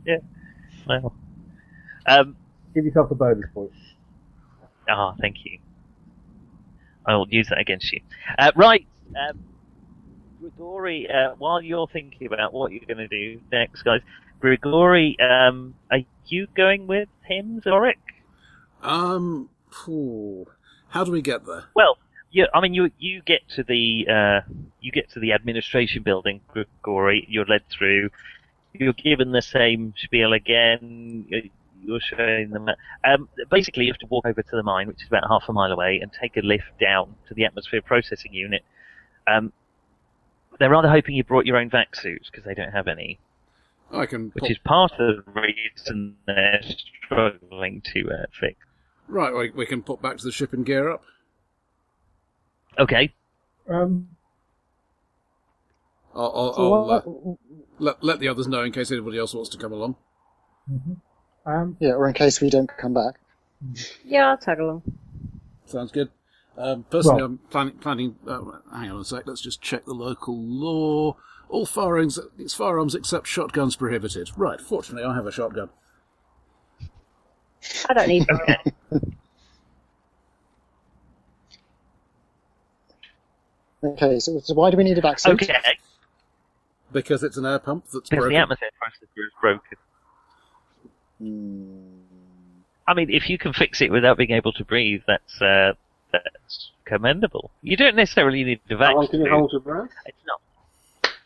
Yeah. 0.07 0.17
Well. 0.89 1.15
Um, 2.07 2.37
give 2.75 2.85
yourself 2.85 3.11
a 3.11 3.15
bonus 3.15 3.47
point. 3.53 3.73
Ah, 4.89 5.15
thank 5.21 5.37
you. 5.45 5.59
I'll 7.07 7.27
use 7.29 7.49
that 7.49 7.59
against 7.59 7.93
you. 7.93 8.01
Uh, 8.39 8.53
right, 8.57 8.87
um, 9.11 9.39
Grigori, 10.41 11.09
uh, 11.09 11.35
while 11.39 11.63
you're 11.63 11.87
thinking 11.87 12.27
about 12.27 12.53
what 12.53 12.73
you're 12.73 12.85
going 12.87 12.99
to 12.99 13.09
do 13.09 13.41
next, 13.51 13.83
guys, 13.83 14.01
Grigori, 14.41 15.17
um, 15.21 15.75
are 15.91 16.01
you 16.27 16.47
going 16.55 16.87
with 16.87 17.09
him, 17.23 17.63
Zoric? 17.65 17.95
Um, 18.83 19.49
phew. 19.73 20.47
how 20.89 21.05
do 21.05 21.13
we 21.13 21.23
get 21.23 21.47
there? 21.47 21.65
Well, 21.75 21.97
you, 22.31 22.47
I 22.53 22.61
mean, 22.61 22.75
you 22.75 22.91
you 22.99 23.23
get 23.23 23.49
to 23.57 23.63
the 23.63 24.07
uh, 24.09 24.51
you 24.81 24.93
get 24.93 25.11
to 25.13 25.21
the 25.21 25.33
administration 25.33 26.03
building, 26.03 26.41
Grigori. 26.49 27.27
You're 27.29 27.47
led 27.47 27.63
through. 27.71 28.11
You're 28.73 28.93
given 28.93 29.33
the 29.33 29.41
same 29.41 29.95
spiel 29.97 30.33
again. 30.33 31.51
You're, 31.85 31.99
you're 32.01 32.01
showing 32.19 32.51
them. 32.51 32.69
Um, 33.05 33.29
basically, 33.51 33.85
you 33.85 33.93
have 33.93 33.99
to 34.01 34.07
walk 34.07 34.27
over 34.27 34.43
to 34.43 34.51
the 34.57 34.63
mine, 34.63 34.89
which 34.89 35.03
is 35.03 35.09
about 35.09 35.25
half 35.29 35.45
a 35.49 35.53
mile 35.53 35.73
away, 35.73 35.99
and 36.03 36.11
take 36.21 36.37
a 36.37 36.41
lift 36.41 36.65
down 36.81 37.15
to 37.29 37.35
the 37.35 37.45
atmosphere 37.45 37.83
processing 37.83 38.33
unit. 38.33 38.63
Um, 39.27 39.53
they're 40.59 40.71
rather 40.71 40.91
hoping 40.91 41.15
you 41.15 41.25
brought 41.25 41.47
your 41.47 41.57
own 41.57 41.71
vac 41.71 41.97
suits 41.97 42.29
because 42.31 42.45
they 42.45 42.55
don't 42.55 42.71
have 42.73 42.87
any, 42.89 43.19
I 43.93 44.07
can 44.07 44.31
which 44.35 44.43
pop, 44.43 44.51
is 44.51 44.59
part 44.59 44.93
of 44.99 45.25
the 45.25 45.33
reason 45.33 46.17
they're 46.27 46.61
struggling 47.07 47.83
to 47.93 48.09
uh, 48.11 48.27
fix. 48.39 48.57
right. 49.09 49.35
We, 49.35 49.51
we 49.51 49.67
can 49.67 49.83
pop 49.83 50.01
back 50.01 50.19
to 50.19 50.25
the 50.25 50.31
ship 50.33 50.53
and 50.53 50.65
gear 50.65 50.91
up. 50.91 51.03
Okay, 52.79 53.15
Um, 53.69 54.09
I'll, 56.15 56.33
I'll, 56.35 56.55
so 56.55 56.75
I'll 56.75 56.87
what- 56.87 57.07
uh, 57.07 57.35
let 57.79 58.05
let 58.05 58.21
the 58.21 58.29
others 58.29 58.47
know 58.47 58.63
in 58.63 58.71
case 58.73 58.91
anybody 58.93 59.19
else 59.19 59.35
wants 59.35 59.51
to 59.51 59.59
come 59.59 59.73
along. 59.73 59.97
Um, 61.47 61.77
Yeah, 61.81 61.93
or 61.93 62.09
in 62.09 62.15
case 62.15 62.41
we 62.41 62.51
don't 62.51 62.71
come 62.79 62.95
back. 62.95 63.15
Yeah, 64.05 64.31
I'll 64.31 64.37
tag 64.39 64.59
along. 64.61 64.83
Sounds 65.67 65.93
good. 65.93 66.11
Um, 66.57 66.85
personally, 66.91 67.17
Well- 67.23 67.27
I'm 67.33 67.39
planning. 67.51 67.75
planning 67.79 68.17
uh, 68.27 68.41
hang 68.73 68.91
on 68.91 69.01
a 69.01 69.05
sec. 69.05 69.27
Let's 69.27 69.41
just 69.41 69.61
check 69.63 69.85
the 69.87 69.95
local 69.95 70.37
law. 70.39 71.17
All 71.49 71.67
firearms, 71.67 72.19
it's 72.39 72.55
firearms 72.55 72.95
except 72.95 73.27
shotguns 73.27 73.77
prohibited. 73.77 74.31
Right. 74.37 74.61
Fortunately, 74.61 75.05
I 75.05 75.15
have 75.15 75.27
a 75.27 75.33
shotgun. 75.33 75.71
I 77.89 77.95
don't 77.95 78.09
need 78.09 78.27
one. 78.91 79.03
Okay, 83.83 84.19
so, 84.19 84.41
so 84.41 84.55
why 84.55 84.71
do 84.71 84.77
we 84.77 84.85
need 84.85 84.97
a 84.97 85.01
vac 85.03 85.19
suit? 85.19 85.35
okay. 85.43 85.55
Because 86.93 87.23
it's 87.23 87.37
an 87.37 87.45
air 87.45 87.59
pump 87.59 87.85
that's 87.93 88.09
Because 88.09 88.29
the 88.29 88.37
atmosphere 88.37 88.71
processor 88.83 89.27
is 89.27 89.33
broken. 89.41 89.79
Hmm. 91.19 91.79
I 92.87 92.95
mean, 92.95 93.09
if 93.11 93.31
you 93.31 93.39
can 93.39 93.53
fix 93.53 93.81
it 93.81 93.91
without 93.91 94.19
being 94.19 94.33
able 94.33 94.53
to 94.53 94.65
breathe, 94.65 95.03
that's 95.07 95.41
uh, 95.41 95.73
that's 96.13 96.71
commendable. 96.85 97.51
You 97.63 97.77
don't 97.77 97.97
necessarily 97.97 98.45
need 98.45 98.61
a 98.71 98.77
How 98.77 98.95
long 98.95 99.09
can 99.09 99.21
you 99.21 99.31
hold 99.31 99.53
your 99.53 99.61
breath? 99.61 99.91
It's 100.07 100.19
not. 100.27 100.41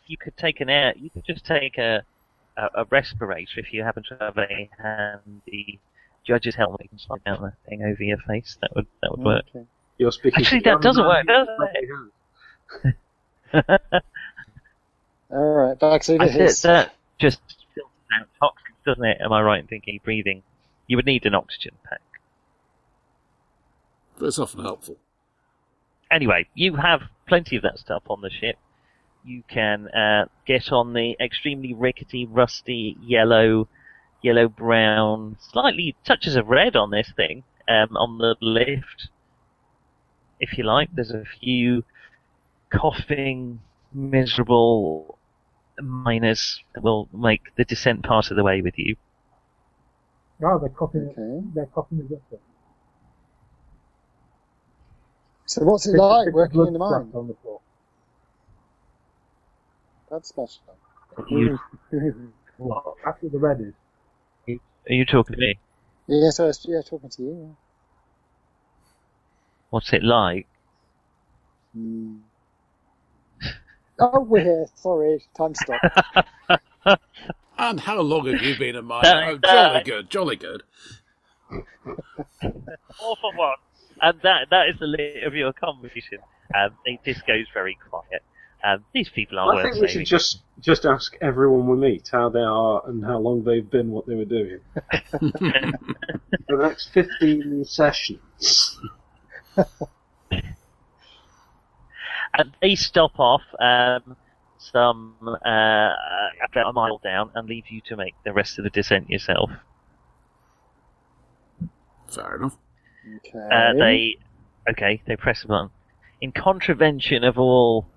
You 0.07 0.17
could 0.17 0.37
take 0.37 0.61
an 0.61 0.69
air. 0.69 0.93
You 0.95 1.09
could 1.09 1.25
just 1.25 1.45
take 1.45 1.77
a 1.77 2.03
a, 2.57 2.81
a 2.81 2.85
respirator 2.89 3.59
if 3.59 3.73
you 3.73 3.83
happen 3.83 4.03
to 4.09 4.17
have 4.19 4.37
a 4.37 4.69
handy 4.81 5.79
judge's 6.25 6.55
helmet. 6.55 6.81
You 6.83 6.89
can 6.89 6.99
slide 6.99 7.23
down 7.23 7.41
that 7.41 7.53
thing 7.67 7.83
over 7.83 8.03
your 8.03 8.17
face. 8.27 8.57
That 8.61 8.75
would 8.75 8.87
that 9.01 9.11
would 9.11 9.25
work. 9.25 9.45
You're 9.97 10.11
speaking. 10.11 10.39
Actually, 10.39 10.61
that 10.61 10.81
doesn't 10.81 11.05
work, 11.05 11.25
does 11.27 11.47
it? 12.83 12.93
All 15.31 15.39
right, 15.53 15.79
back 15.79 16.01
to 16.03 16.15
I 16.19 16.25
the 16.25 16.31
said 16.31 16.41
hiss. 16.41 16.61
that 16.61 16.93
just 17.19 17.39
filters 17.75 17.91
out 18.19 18.27
toxins, 18.39 18.68
doesn't 18.89 19.05
it? 19.05 19.17
Am 19.21 19.31
I 19.31 19.41
right 19.41 19.59
in 19.59 19.67
thinking 19.67 19.99
breathing? 20.03 20.41
You 20.87 20.97
would 20.97 21.05
need 21.05 21.25
an 21.25 21.35
oxygen 21.35 21.73
pack. 21.87 22.01
That's 24.19 24.39
often 24.39 24.63
helpful. 24.63 24.97
Anyway, 26.11 26.47
you 26.55 26.77
have 26.77 27.01
plenty 27.27 27.55
of 27.55 27.61
that 27.61 27.77
stuff 27.77 28.01
on 28.09 28.21
the 28.21 28.31
ship. 28.31 28.57
You 29.23 29.43
can 29.47 29.89
uh, 29.89 30.25
get 30.47 30.71
on 30.71 30.93
the 30.93 31.15
extremely 31.21 31.73
rickety, 31.73 32.25
rusty, 32.25 32.97
yellow, 32.99 33.67
yellow 34.23 34.47
brown, 34.47 35.37
slightly 35.39 35.95
touches 36.03 36.35
of 36.35 36.47
red 36.47 36.75
on 36.75 36.89
this 36.89 37.11
thing 37.15 37.43
um, 37.67 37.95
on 37.95 38.17
the 38.17 38.35
lift, 38.41 39.09
if 40.39 40.57
you 40.57 40.63
like. 40.63 40.89
There's 40.91 41.11
a 41.11 41.25
few 41.39 41.83
coughing, 42.71 43.59
miserable 43.93 45.18
miners 45.81 46.61
will 46.81 47.09
make 47.13 47.41
the 47.55 47.65
descent 47.65 48.03
part 48.03 48.31
of 48.31 48.37
the 48.37 48.43
way 48.43 48.61
with 48.61 48.77
you. 48.77 48.95
Oh, 50.43 50.57
they're 50.59 50.69
copying. 50.69 51.09
Okay. 51.09 51.47
They're 51.53 51.65
copying 51.67 52.01
the 52.03 52.15
gutter. 52.15 52.41
So 55.45 55.63
what's 55.63 55.87
it 55.87 55.95
like 55.97 56.25
bit 56.25 56.29
of 56.29 56.33
working 56.35 56.67
in 56.67 56.73
the 56.73 56.79
mine? 56.79 57.11
on 57.13 57.27
the 57.27 57.33
floor. 57.41 57.59
That's 60.09 60.29
special. 60.29 60.61
You, 61.29 61.59
What? 62.57 62.83
That's 63.03 63.21
what 63.21 63.31
the 63.31 63.37
red 63.37 63.61
is. 63.61 63.73
are 64.89 64.93
you 64.93 65.05
talking 65.05 65.35
to 65.35 65.39
me? 65.39 65.59
Yes, 66.07 66.39
I 66.39 66.45
was, 66.45 66.65
yeah, 66.67 66.81
talking 66.87 67.09
to 67.09 67.21
you. 67.21 67.55
What's 69.69 69.93
it 69.93 70.03
like? 70.03 70.47
Yeah. 71.73 72.28
Oh, 73.99 74.21
we're 74.21 74.43
here. 74.43 74.65
Sorry, 74.75 75.23
time 75.37 75.53
stop. 75.55 75.81
And 77.61 77.77
how 77.77 77.99
long 77.99 78.25
have 78.27 78.41
you 78.41 78.57
been 78.57 78.77
a 78.77 78.81
miner? 78.81 79.37
That- 79.37 79.43
Oh, 79.43 79.47
jolly 79.49 79.83
good, 79.83 80.09
jolly 80.09 80.35
good. 80.37 80.63
All 83.01 83.17
for 83.19 83.35
one. 83.35 83.55
And 84.01 84.17
that 84.23 84.47
that 84.49 84.69
is 84.69 84.79
the 84.79 84.85
limit 84.87 85.23
of 85.25 85.35
your 85.35 85.51
conversation. 85.51 86.19
Um, 86.55 86.69
it 86.85 87.01
just 87.03 87.27
goes 87.27 87.47
very 87.53 87.77
quiet. 87.89 88.23
Um, 88.63 88.85
these 88.93 89.09
people 89.09 89.39
aren't 89.39 89.51
I 89.59 89.63
worth 89.63 89.73
think 89.73 89.81
we 89.81 89.87
should 89.89 90.05
just 90.05 90.39
just 90.61 90.85
ask 90.85 91.17
everyone 91.21 91.67
we 91.67 91.75
meet 91.75 92.07
how 92.09 92.29
they 92.29 92.39
are 92.39 92.81
and 92.87 93.03
how 93.03 93.17
long 93.17 93.43
they've 93.43 93.69
been 93.69 93.91
what 93.91 94.05
they 94.07 94.15
were 94.15 94.23
doing. 94.25 94.59
For 95.11 95.19
the 95.19 96.57
next 96.57 96.93
15 96.93 97.65
sessions. 97.65 98.79
And 102.39 102.55
they 102.61 102.75
stop 102.75 103.19
off 103.19 103.41
um, 103.59 104.15
some 104.57 105.15
uh, 105.27 105.89
about 106.45 106.69
a 106.69 106.71
mile 106.71 106.97
down 107.03 107.31
and 107.35 107.49
leave 107.49 107.65
you 107.67 107.81
to 107.87 107.97
make 107.97 108.15
the 108.23 108.31
rest 108.31 108.57
of 108.57 108.63
the 108.63 108.69
descent 108.69 109.09
yourself. 109.09 109.49
Fair 112.09 112.37
enough. 112.37 112.57
Okay. 113.17 113.39
Uh, 113.51 113.73
they 113.77 114.15
okay, 114.69 115.01
they 115.05 115.17
press 115.17 115.43
a 115.43 115.47
button. 115.47 115.69
In 116.21 116.31
contravention 116.31 117.25
of 117.25 117.37
all 117.37 117.87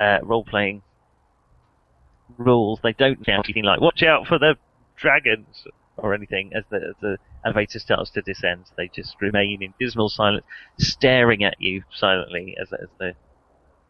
uh, 0.00 0.18
role 0.24 0.44
playing 0.44 0.82
rules, 2.36 2.80
they 2.82 2.94
don't 2.94 3.24
shout 3.24 3.44
anything 3.44 3.62
like 3.62 3.80
"Watch 3.80 4.02
out 4.02 4.26
for 4.26 4.40
the 4.40 4.56
dragons" 4.96 5.68
or 5.96 6.14
anything 6.14 6.50
as 6.52 6.64
the, 6.68 6.76
as 6.78 6.94
the 7.00 7.18
elevator 7.44 7.78
starts 7.78 8.10
to 8.10 8.22
descend. 8.22 8.64
They 8.76 8.88
just 8.88 9.20
remain 9.20 9.62
in 9.62 9.74
dismal 9.78 10.08
silence, 10.08 10.44
staring 10.78 11.44
at 11.44 11.60
you 11.60 11.84
silently 11.92 12.56
as 12.60 12.72
as 12.72 12.88
the 12.98 13.14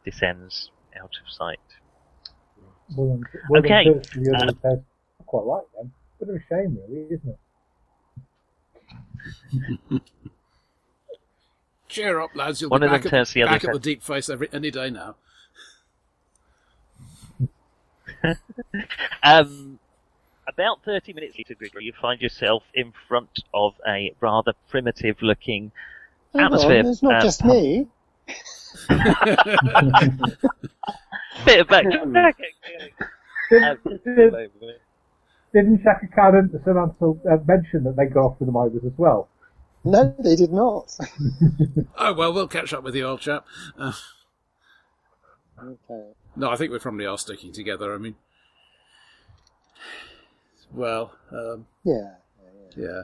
descends 0.05 0.71
out 1.01 1.13
of 1.25 1.31
sight. 1.33 1.59
Well, 2.97 3.09
then, 3.09 3.25
well, 3.49 3.61
Okay. 3.61 3.85
Curtis, 3.85 4.09
the 4.15 4.37
other 4.37 4.47
Uh, 4.49 4.53
says, 4.63 4.79
I 5.21 5.23
quite 5.25 5.45
like 5.47 5.65
them. 5.77 5.93
Bit 6.21 6.29
of 6.29 6.35
a 6.37 6.41
shame, 6.49 6.79
really, 6.89 7.07
isn't 7.11 7.29
it? 7.29 7.39
Cheer 11.89 12.21
up, 12.21 12.35
lads. 12.35 12.61
You'll 12.61 12.71
One 12.71 12.81
be 12.81 12.87
of 12.87 12.93
them 12.93 13.03
back, 13.03 13.11
turns 13.11 13.31
at, 13.31 13.35
the 13.35 13.43
other 13.43 13.53
back 13.53 13.65
at 13.65 13.71
and 13.71 13.75
the 13.77 13.81
deep 13.81 14.03
face 14.03 14.29
every 14.29 14.49
any 14.53 14.71
day 14.71 14.91
now. 14.91 15.17
Um, 19.23 19.79
about 20.47 20.85
30 20.85 21.13
minutes 21.13 21.37
later, 21.39 21.55
Grigori, 21.55 21.85
you 21.85 21.93
find 22.01 22.21
yourself 22.21 22.63
in 22.75 22.93
front 23.09 23.41
of 23.53 23.75
a 23.87 24.15
rather 24.21 24.53
primitive 24.69 25.23
looking 25.23 25.73
Hang 26.35 26.47
atmosphere. 26.47 26.81
on, 26.81 26.87
it's 26.87 27.03
not 27.03 27.15
uh, 27.17 27.21
just 27.23 27.45
me. 27.45 27.87
Bit 31.45 31.61
of 31.61 31.69
back. 31.69 31.85
back 32.13 32.37
Did, 33.51 33.79
did, 34.05 34.35
didn't 35.53 35.83
Shaka 35.83 36.09
Khan 36.15 36.35
and 36.35 36.51
Samantha 36.65 37.15
uh, 37.31 37.37
mention 37.47 37.85
that 37.85 37.97
they 37.97 38.07
got 38.07 38.21
off 38.21 38.41
with 38.41 38.49
the 38.49 38.53
miners 38.53 38.85
as 38.85 38.93
well? 38.97 39.29
No, 39.85 40.15
they 40.19 40.37
did 40.37 40.53
not. 40.53 40.97
Oh 41.97 42.13
well, 42.13 42.33
we'll 42.33 42.49
catch 42.49 42.73
up 42.73 42.83
with 42.83 42.97
you, 42.97 43.07
old 43.07 43.21
chap. 43.21 43.47
Uh, 43.79 43.93
okay. 45.63 46.09
no, 46.37 46.51
I 46.51 46.57
think 46.57 46.73
we 46.73 46.79
probably 46.79 47.07
are 47.07 47.17
sticking 47.17 47.53
together. 47.53 47.95
I 47.95 47.99
mean, 47.99 48.17
well, 50.75 51.12
um, 51.33 51.66
Yeah. 51.85 52.14
yeah. 52.77 53.03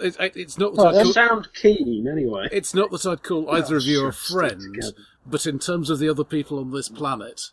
It, 0.00 0.16
it, 0.20 0.36
it's 0.36 0.58
not 0.58 0.74
that 0.74 0.82
Well, 0.82 0.98
I'd 0.98 1.02
call, 1.04 1.12
Sound 1.12 1.48
keen, 1.54 2.06
anyway. 2.10 2.48
it's 2.52 2.74
not 2.74 2.90
that 2.90 3.06
I'd 3.06 3.22
call 3.22 3.50
either 3.50 3.76
of 3.76 3.84
you 3.84 4.06
a 4.06 4.12
friend, 4.12 4.82
but 5.26 5.46
in 5.46 5.58
terms 5.58 5.90
of 5.90 5.98
the 5.98 6.08
other 6.08 6.24
people 6.24 6.58
on 6.58 6.70
this 6.72 6.88
planet, 6.88 7.50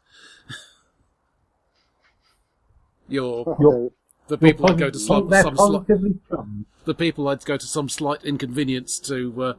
you're 3.07 3.55
You're- 3.59 3.89
the 4.27 4.39
people 4.39 4.65
I'd 4.67 4.79
go 4.79 4.89
to 4.89 4.97
some, 4.97 5.29
some 5.31 5.55
sli- 5.55 6.55
the 6.85 6.95
people 6.95 7.27
I'd 7.27 7.45
go 7.45 7.57
to 7.57 7.65
some 7.67 7.89
slight 7.89 8.23
inconvenience 8.25 8.97
to 9.01 9.43
uh, 9.43 9.53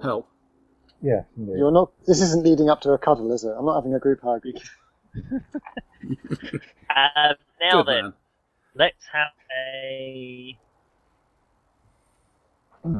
help. 0.00 0.28
Yeah, 1.02 1.22
indeed. 1.36 1.56
You're 1.58 1.72
not. 1.72 1.90
This 2.06 2.20
isn't 2.20 2.44
leading 2.44 2.70
up 2.70 2.80
to 2.82 2.92
a 2.92 2.98
cuddle, 2.98 3.32
is 3.32 3.42
it? 3.44 3.52
I'm 3.58 3.66
not 3.66 3.74
having 3.74 3.92
a 3.94 3.98
group 3.98 4.20
hug. 4.22 4.42
Uh, 6.90 7.34
now 7.60 7.82
Good 7.82 7.86
then, 7.86 8.02
man. 8.04 8.12
let's 8.74 9.04
have 9.12 9.32
a. 9.56 10.56
Hmm. 12.82 12.98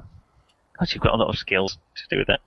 God, 0.79 0.93
you've 0.93 1.03
got 1.03 1.15
a 1.15 1.17
lot 1.17 1.29
of 1.29 1.37
skills 1.39 1.79
to 1.97 2.03
do 2.17 2.19
with 2.19 2.29
that. 2.29 2.41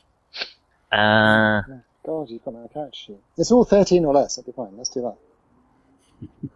Uh, 0.98 1.62
God, 2.06 2.30
you've 2.30 2.44
got 2.44 2.54
my 2.54 2.68
character 2.68 2.96
sheet. 2.98 3.18
It's 3.38 3.52
all 3.52 3.64
13 3.66 4.04
or 4.06 4.14
less. 4.14 4.36
That'd 4.36 4.54
be 4.54 4.56
fine. 4.56 4.76
Let's 4.78 4.90
do 4.90 5.02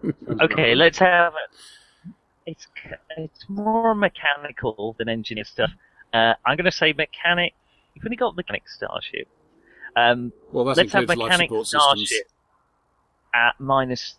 that. 0.04 0.42
okay, 0.42 0.76
let's 0.76 1.00
have. 1.00 1.34
It's 2.46 2.68
it's 3.18 3.46
more 3.48 3.94
mechanical 3.94 4.96
than 4.98 5.08
engineer 5.10 5.44
stuff. 5.46 5.70
Uh, 6.14 6.34
I'm 6.46 6.58
going 6.58 6.66
to 6.66 6.72
say 6.72 6.94
mechanic. 6.94 7.54
You've 7.94 8.06
only 8.06 8.18
got 8.18 8.36
mechanic 8.36 8.68
starship. 8.68 9.28
Um, 9.96 10.34
Well, 10.52 10.66
that 10.66 10.78
let's 10.78 10.94
have 10.94 11.04
includes 11.04 11.20
life 11.20 11.30
mechanic 11.30 11.50
support 11.50 11.68
systems. 11.68 12.10
starship 12.10 12.28
at 13.34 13.60
minus 13.60 14.16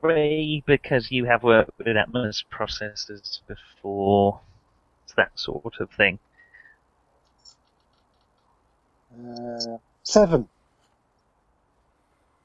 three 0.00 0.62
because 0.66 1.10
you 1.10 1.24
have 1.26 1.42
worked 1.42 1.70
with 1.78 1.86
Atmos 1.86 2.44
processors 2.52 3.40
before. 3.46 4.40
It's 5.04 5.14
that 5.14 5.38
sort 5.38 5.74
of 5.80 5.90
thing. 5.90 6.18
Uh, 9.14 9.78
seven. 10.02 10.48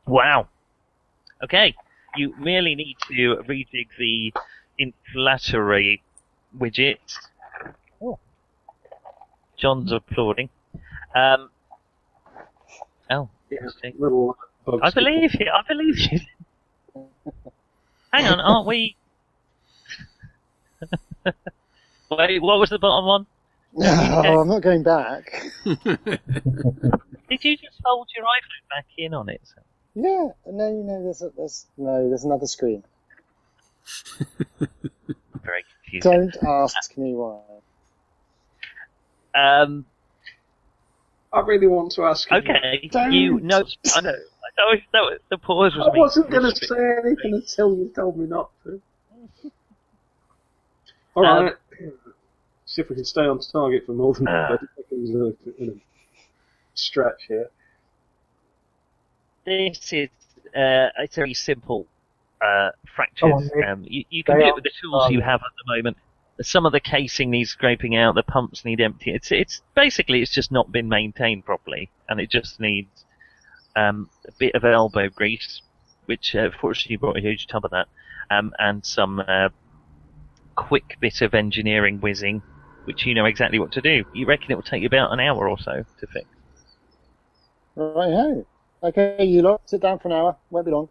Wow. 0.05 0.47
Okay. 1.43 1.75
You 2.15 2.33
merely 2.39 2.75
need 2.75 2.97
to 3.09 3.37
rejig 3.47 3.87
the 3.97 4.33
inflammatory 4.77 6.01
widget. 6.57 6.97
Oh. 8.01 8.19
John's 9.57 9.91
applauding. 9.91 10.49
Um, 11.15 11.49
oh, 13.09 13.29
Yeah, 13.49 13.57
interesting. 13.57 13.93
little 13.97 14.37
bugs. 14.67 14.81
I 14.83 14.91
believe 14.91 15.33
you. 15.39 15.47
I 15.51 15.61
believe 15.67 15.97
you. 15.97 16.19
Hang 18.11 18.25
on, 18.25 18.39
aren't 18.39 18.67
we? 18.67 18.95
Wait, 22.11 22.41
what 22.41 22.59
was 22.59 22.69
the 22.69 22.79
bottom 22.79 23.05
one? 23.05 23.25
Oh, 23.79 24.39
I'm 24.41 24.47
not 24.47 24.61
going 24.63 24.81
back. 24.81 25.43
Did 25.63 27.43
you 27.43 27.57
just 27.57 27.79
hold 27.83 28.07
your 28.15 28.25
iPhone 28.25 28.69
back 28.69 28.85
in 28.97 29.13
on 29.13 29.29
it? 29.29 29.41
Yeah. 29.93 30.29
No, 30.47 30.71
no. 30.81 31.03
There's 31.03 31.21
a, 31.21 31.29
there's 31.37 31.65
no. 31.77 32.07
There's 32.09 32.23
another 32.23 32.47
screen. 32.47 32.83
Very 34.59 35.63
confused. 35.83 36.03
Don't 36.03 36.35
ask 36.43 36.97
me 36.97 37.13
why. 37.13 37.39
Um, 39.35 39.85
I 41.31 41.41
really 41.41 41.67
want 41.67 41.91
to 41.93 42.05
ask 42.05 42.31
you. 42.31 42.37
okay, 42.37 42.89
Don't. 42.91 43.11
you 43.11 43.39
know, 43.41 43.63
I 43.95 44.01
know. 44.01 44.15
That 44.57 44.63
was, 44.69 44.79
that 44.91 45.01
was, 45.01 45.19
the 45.29 45.37
pause 45.37 45.73
was 45.75 45.87
I 45.87 45.93
me. 45.93 45.99
wasn't 45.99 46.29
going 46.31 46.43
to 46.43 46.55
say 46.55 46.75
anything 47.05 47.33
until 47.35 47.75
you 47.77 47.91
told 47.95 48.17
me 48.17 48.25
not 48.27 48.49
to. 48.63 48.81
All 51.15 51.25
Um, 51.25 51.45
right. 51.45 51.53
See 52.65 52.81
if 52.81 52.89
we 52.89 52.95
can 52.95 53.05
stay 53.05 53.21
on 53.21 53.39
target 53.39 53.83
for 53.85 53.93
more 53.93 54.13
than 54.13 54.27
Ah. 54.27 54.49
30 54.49 54.65
seconds 54.75 55.09
in 55.11 55.21
a, 55.21 55.63
in 55.63 55.69
a 55.69 55.81
stretch 56.73 57.21
here. 57.27 57.49
This 59.45 59.93
is 59.93 60.09
uh, 60.55 60.89
it's 60.99 61.15
a 61.17 61.21
very 61.21 61.33
simple 61.33 61.85
uh, 62.43 62.71
fractures. 62.95 63.31
Come 63.53 63.63
on, 63.63 63.63
um, 63.69 63.85
you, 63.87 64.03
you 64.09 64.23
can 64.23 64.37
They 64.37 64.43
do 64.45 64.49
it 64.49 64.55
with 64.55 64.63
the 64.65 64.71
tools 64.81 65.09
you 65.11 65.21
have 65.21 65.39
at 65.41 65.51
the 65.65 65.75
moment. 65.75 65.97
Some 66.41 66.65
of 66.65 66.71
the 66.71 66.79
casing 66.79 67.31
needs 67.31 67.51
scraping 67.51 67.95
out. 67.95 68.15
The 68.15 68.23
pumps 68.23 68.65
need 68.65 68.81
emptying. 68.81 69.15
It's 69.15 69.31
it's 69.31 69.61
basically 69.75 70.21
it's 70.21 70.33
just 70.33 70.51
not 70.51 70.71
been 70.71 70.89
maintained 70.89 71.45
properly, 71.45 71.89
and 72.09 72.19
it 72.19 72.29
just 72.29 72.59
needs 72.59 73.05
um, 73.77 74.09
a 74.27 74.31
bit 74.37 74.55
of 74.55 74.65
elbow 74.65 75.09
grease, 75.09 75.61
which 76.05 76.35
uh, 76.35 76.49
fortunately 76.59 76.93
you 76.93 76.99
brought 76.99 77.17
a 77.17 77.21
huge 77.21 77.47
tub 77.47 77.63
of 77.65 77.71
that, 77.71 77.87
um, 78.29 78.51
and 78.59 78.85
some 78.85 79.19
uh, 79.19 79.49
quick 80.55 80.97
bit 80.99 81.21
of 81.21 81.33
engineering 81.33 81.99
whizzing, 82.01 82.41
which 82.85 83.05
you 83.05 83.13
know 83.13 83.25
exactly 83.25 83.59
what 83.59 83.71
to 83.73 83.81
do. 83.81 84.03
You 84.13 84.25
reckon 84.25 84.51
it 84.51 84.55
will 84.55 84.63
take 84.63 84.81
you 84.81 84.87
about 84.87 85.13
an 85.13 85.19
hour 85.19 85.47
or 85.47 85.59
so 85.59 85.83
to 85.99 86.07
fix? 86.07 86.25
Right, 87.75 88.09
hey. 88.11 88.45
Okay, 88.83 89.25
you 89.25 89.41
lot, 89.41 89.61
sit 89.65 89.81
down 89.81 89.99
for 89.99 90.07
an 90.09 90.13
hour. 90.13 90.37
Won't 90.49 90.65
be 90.65 90.71
long. 90.71 90.89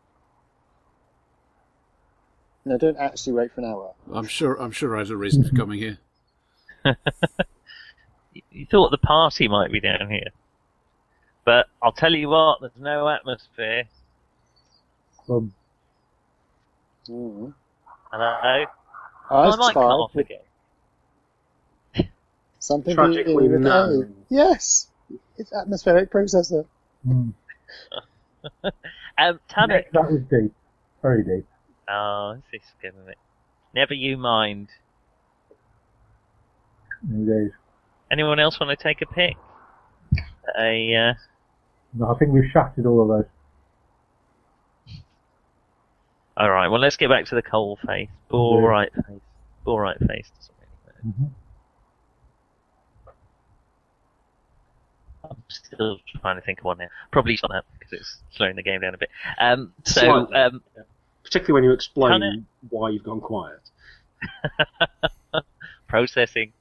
No, 2.64 2.76
don't 2.78 2.96
actually 2.96 3.32
wait 3.34 3.52
for 3.52 3.60
an 3.60 3.66
hour. 3.66 3.94
I'm 4.12 4.26
sure. 4.26 4.60
I'm 4.60 4.72
sure 4.72 4.96
I 4.96 5.00
had 5.00 5.10
a 5.10 5.16
reason 5.16 5.44
for 5.44 5.54
coming 5.54 5.78
here. 5.78 5.98
You- 6.84 6.94
You 8.50 8.66
thought 8.66 8.90
the 8.90 8.98
party 8.98 9.48
might 9.48 9.72
be 9.72 9.80
down 9.80 10.10
here. 10.10 10.28
But 11.46 11.68
I'll 11.80 11.92
tell 11.92 12.12
you 12.12 12.28
what, 12.28 12.60
there's 12.60 12.72
no 12.78 13.08
atmosphere. 13.08 13.84
Um, 15.30 15.54
Mm. 17.08 17.54
Hello? 18.10 18.66
Eyes 19.30 19.54
I 19.54 19.56
might 19.56 19.74
come 19.74 19.84
off 19.84 20.16
again. 20.16 20.40
Something 22.58 22.96
Tragically 22.96 23.46
to 23.46 23.60
no. 23.60 24.04
Yes, 24.28 24.88
it's 25.38 25.52
atmospheric 25.52 26.10
processor. 26.10 26.66
mm. 27.06 27.32
Um, 29.18 29.40
Tanner. 29.48 29.76
Nick, 29.76 29.92
that 29.92 30.10
was 30.10 30.20
deep. 30.30 30.52
Very 31.00 31.24
deep. 31.24 31.46
Oh, 31.88 32.36
this 32.52 32.60
is 32.60 32.68
giving 32.82 33.08
it. 33.08 33.16
Never 33.74 33.94
you 33.94 34.18
mind. 34.18 34.68
Indeed. 37.08 37.52
Anyone 38.10 38.38
else 38.40 38.60
want 38.60 38.76
to 38.78 38.82
take 38.82 39.00
a 39.00 39.06
pick? 39.06 39.36
A, 40.60 40.94
uh, 40.94 41.14
No, 41.94 42.10
I 42.14 42.18
think 42.18 42.32
we've 42.32 42.50
shattered 42.52 42.86
all 42.86 43.02
of 43.02 43.08
those. 43.08 43.26
alright, 46.38 46.70
well 46.70 46.80
let's 46.80 46.96
get 46.96 47.08
back 47.08 47.24
to 47.26 47.34
the 47.34 47.42
coal 47.42 47.78
face. 47.86 48.08
Borite 48.30 48.92
face. 48.94 49.20
Borite 49.66 50.06
face 50.06 50.30
doesn't 50.36 50.54
really 50.58 50.72
matter. 50.86 51.20
Mhm. 51.20 51.30
I'm 55.30 55.42
still 55.48 55.98
trying 56.20 56.36
to 56.36 56.42
think 56.42 56.60
of 56.60 56.64
one 56.66 56.78
now. 56.78 56.86
Probably 57.10 57.38
not 57.42 57.50
that 57.52 57.64
because 57.78 57.92
it's 57.92 58.18
slowing 58.30 58.54
the 58.56 58.62
game 58.62 58.80
down 58.80 58.94
a 58.94 58.98
bit. 58.98 59.10
Um, 59.40 59.72
so, 59.84 60.32
um, 60.34 60.62
Particularly 61.24 61.52
when 61.54 61.64
you 61.64 61.72
explain 61.72 62.12
Connor? 62.12 62.36
why 62.68 62.90
you've 62.90 63.02
gone 63.02 63.20
quiet. 63.20 63.58
processing. 65.88 66.52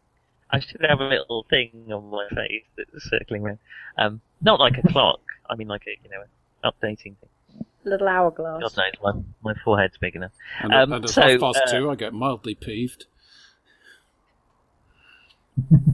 I 0.55 0.59
should 0.59 0.85
have 0.87 0.99
a 1.01 1.05
little 1.05 1.45
thing 1.49 1.89
on 1.91 2.09
my 2.09 2.27
face 2.29 2.63
that's 2.77 3.09
circling 3.09 3.43
around. 3.43 3.59
Um, 3.97 4.21
not 4.41 4.59
like 4.59 4.77
a 4.77 4.87
clock. 4.91 5.19
I 5.49 5.55
mean, 5.55 5.67
like 5.67 5.83
a 5.87 5.91
you 6.03 6.09
know, 6.09 6.21
an 6.21 6.71
updating 6.71 7.17
thing. 7.17 7.65
Little 7.83 8.07
hourglass. 8.07 8.61
God 8.61 8.77
knows, 8.77 9.23
my 9.43 9.53
my 9.53 9.59
forehead's 9.63 9.97
big 9.97 10.15
enough. 10.15 10.31
And, 10.61 10.73
Um, 10.73 10.93
and 10.93 11.03
at 11.05 11.09
so, 11.09 11.21
half 11.21 11.39
past 11.39 11.61
uh, 11.67 11.71
two, 11.71 11.89
I 11.89 11.95
get 11.95 12.13
mildly 12.13 12.55
peeved. 12.55 13.05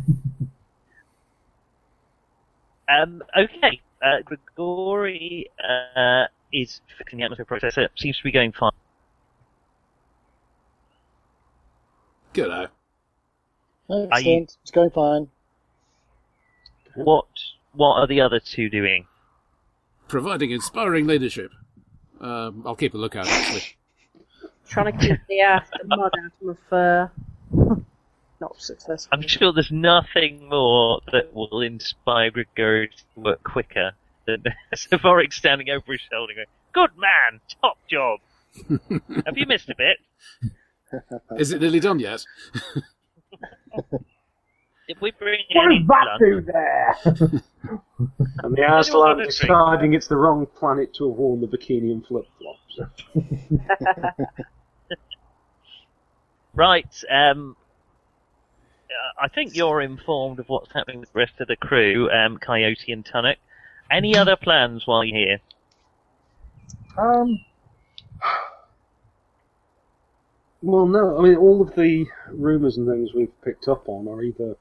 Um, 2.92 3.24
okay, 3.38 3.80
uh, 4.02 4.22
Grigori 4.26 5.50
uh, 5.64 6.26
is 6.52 6.82
fixing 6.98 7.20
the 7.20 7.26
atmosphere 7.26 7.46
processor. 7.46 7.88
Seems 7.96 8.18
to 8.18 8.24
be 8.24 8.32
going 8.32 8.52
fine. 8.52 8.72
G'day. 12.34 12.68
Excellent. 13.92 14.58
It's 14.62 14.72
going 14.72 14.92
fine. 14.92 15.28
What 16.96 17.26
what 17.74 17.96
are 17.96 18.08
the 18.08 18.22
other 18.22 18.40
two 18.40 18.70
doing? 18.70 19.08
Providing 20.08 20.52
inspiring 20.52 21.08
leadership. 21.08 21.52
Um, 22.20 22.64
I'll 22.66 22.76
keep 22.76 22.94
a 22.94 22.98
lookout. 22.98 23.28
Actually, 23.28 23.64
Trying 24.68 24.92
to 24.92 24.98
keep 24.98 25.20
the, 25.28 25.42
uh, 25.42 25.60
the 25.82 25.96
mud 25.96 26.12
out 26.18 26.26
of 26.26 26.32
my 26.42 26.54
fur. 26.70 27.12
Not 28.40 28.62
successful. 28.62 29.10
I'm 29.12 29.28
sure 29.28 29.52
there's 29.54 29.72
nothing 29.72 30.48
more 30.50 31.02
that 31.12 31.34
will 31.34 31.62
inspire 31.62 32.32
Grigori 32.32 32.88
to 32.88 33.20
work 33.20 33.44
quicker 33.44 33.92
than 34.26 34.44
Savoric 34.76 35.34
standing 35.34 35.70
over 35.70 35.92
his 35.92 36.02
shoulder 36.10 36.34
going, 36.34 36.48
Good 36.74 36.92
man, 36.98 37.42
top 37.62 37.78
job. 37.90 38.20
Have 39.26 39.38
you 39.38 39.46
missed 39.46 39.70
a 39.70 39.76
bit? 39.78 39.98
is 41.38 41.52
it 41.52 41.62
nearly 41.62 41.80
done 41.80 42.00
yet? 42.00 42.24
If 44.88 45.00
we 45.02 45.12
bring 45.12 45.40
What 45.54 45.66
any 45.66 45.80
does 45.80 45.88
that 45.88 46.06
blood- 46.06 46.20
do 46.20 46.42
there? 46.42 47.42
And 48.44 48.56
the 48.56 48.64
Aslan 48.80 49.12
Anyone 49.12 49.26
deciding 49.28 49.94
it's 49.94 50.08
the 50.08 50.18
wrong 50.18 50.48
planet 50.58 50.94
to 50.96 51.08
have 51.10 51.18
worn 51.18 51.40
the 51.40 51.48
bikini 51.48 51.92
and 51.92 52.06
flip 52.06 52.26
flops. 52.40 52.80
Right, 56.54 56.94
um, 57.10 57.56
uh, 58.90 59.24
I 59.24 59.30
think 59.30 59.56
you're 59.56 59.82
informed 59.82 60.40
of 60.40 60.50
what's 60.50 60.74
happening 60.74 61.00
with 61.00 61.14
the 61.14 61.20
rest 61.20 61.34
of 61.40 61.48
the 61.48 61.56
crew, 61.56 62.10
um, 62.12 62.38
Coyote 62.40 62.92
and 62.92 63.06
Tunnock. 63.06 63.38
Any 63.90 64.18
other 64.18 64.36
plans 64.36 64.86
while 64.86 65.04
you're 65.06 65.18
here? 65.18 65.40
Um, 66.98 67.40
Well, 70.62 70.86
no, 70.86 71.18
I 71.18 71.22
mean, 71.24 71.36
all 71.38 71.62
of 71.62 71.74
the 71.76 72.06
rumours 72.30 72.78
and 72.78 72.88
things 72.88 73.14
we've 73.14 73.42
picked 73.44 73.68
up 73.68 73.90
on 73.90 74.08
are 74.08 74.22
either 74.22 74.56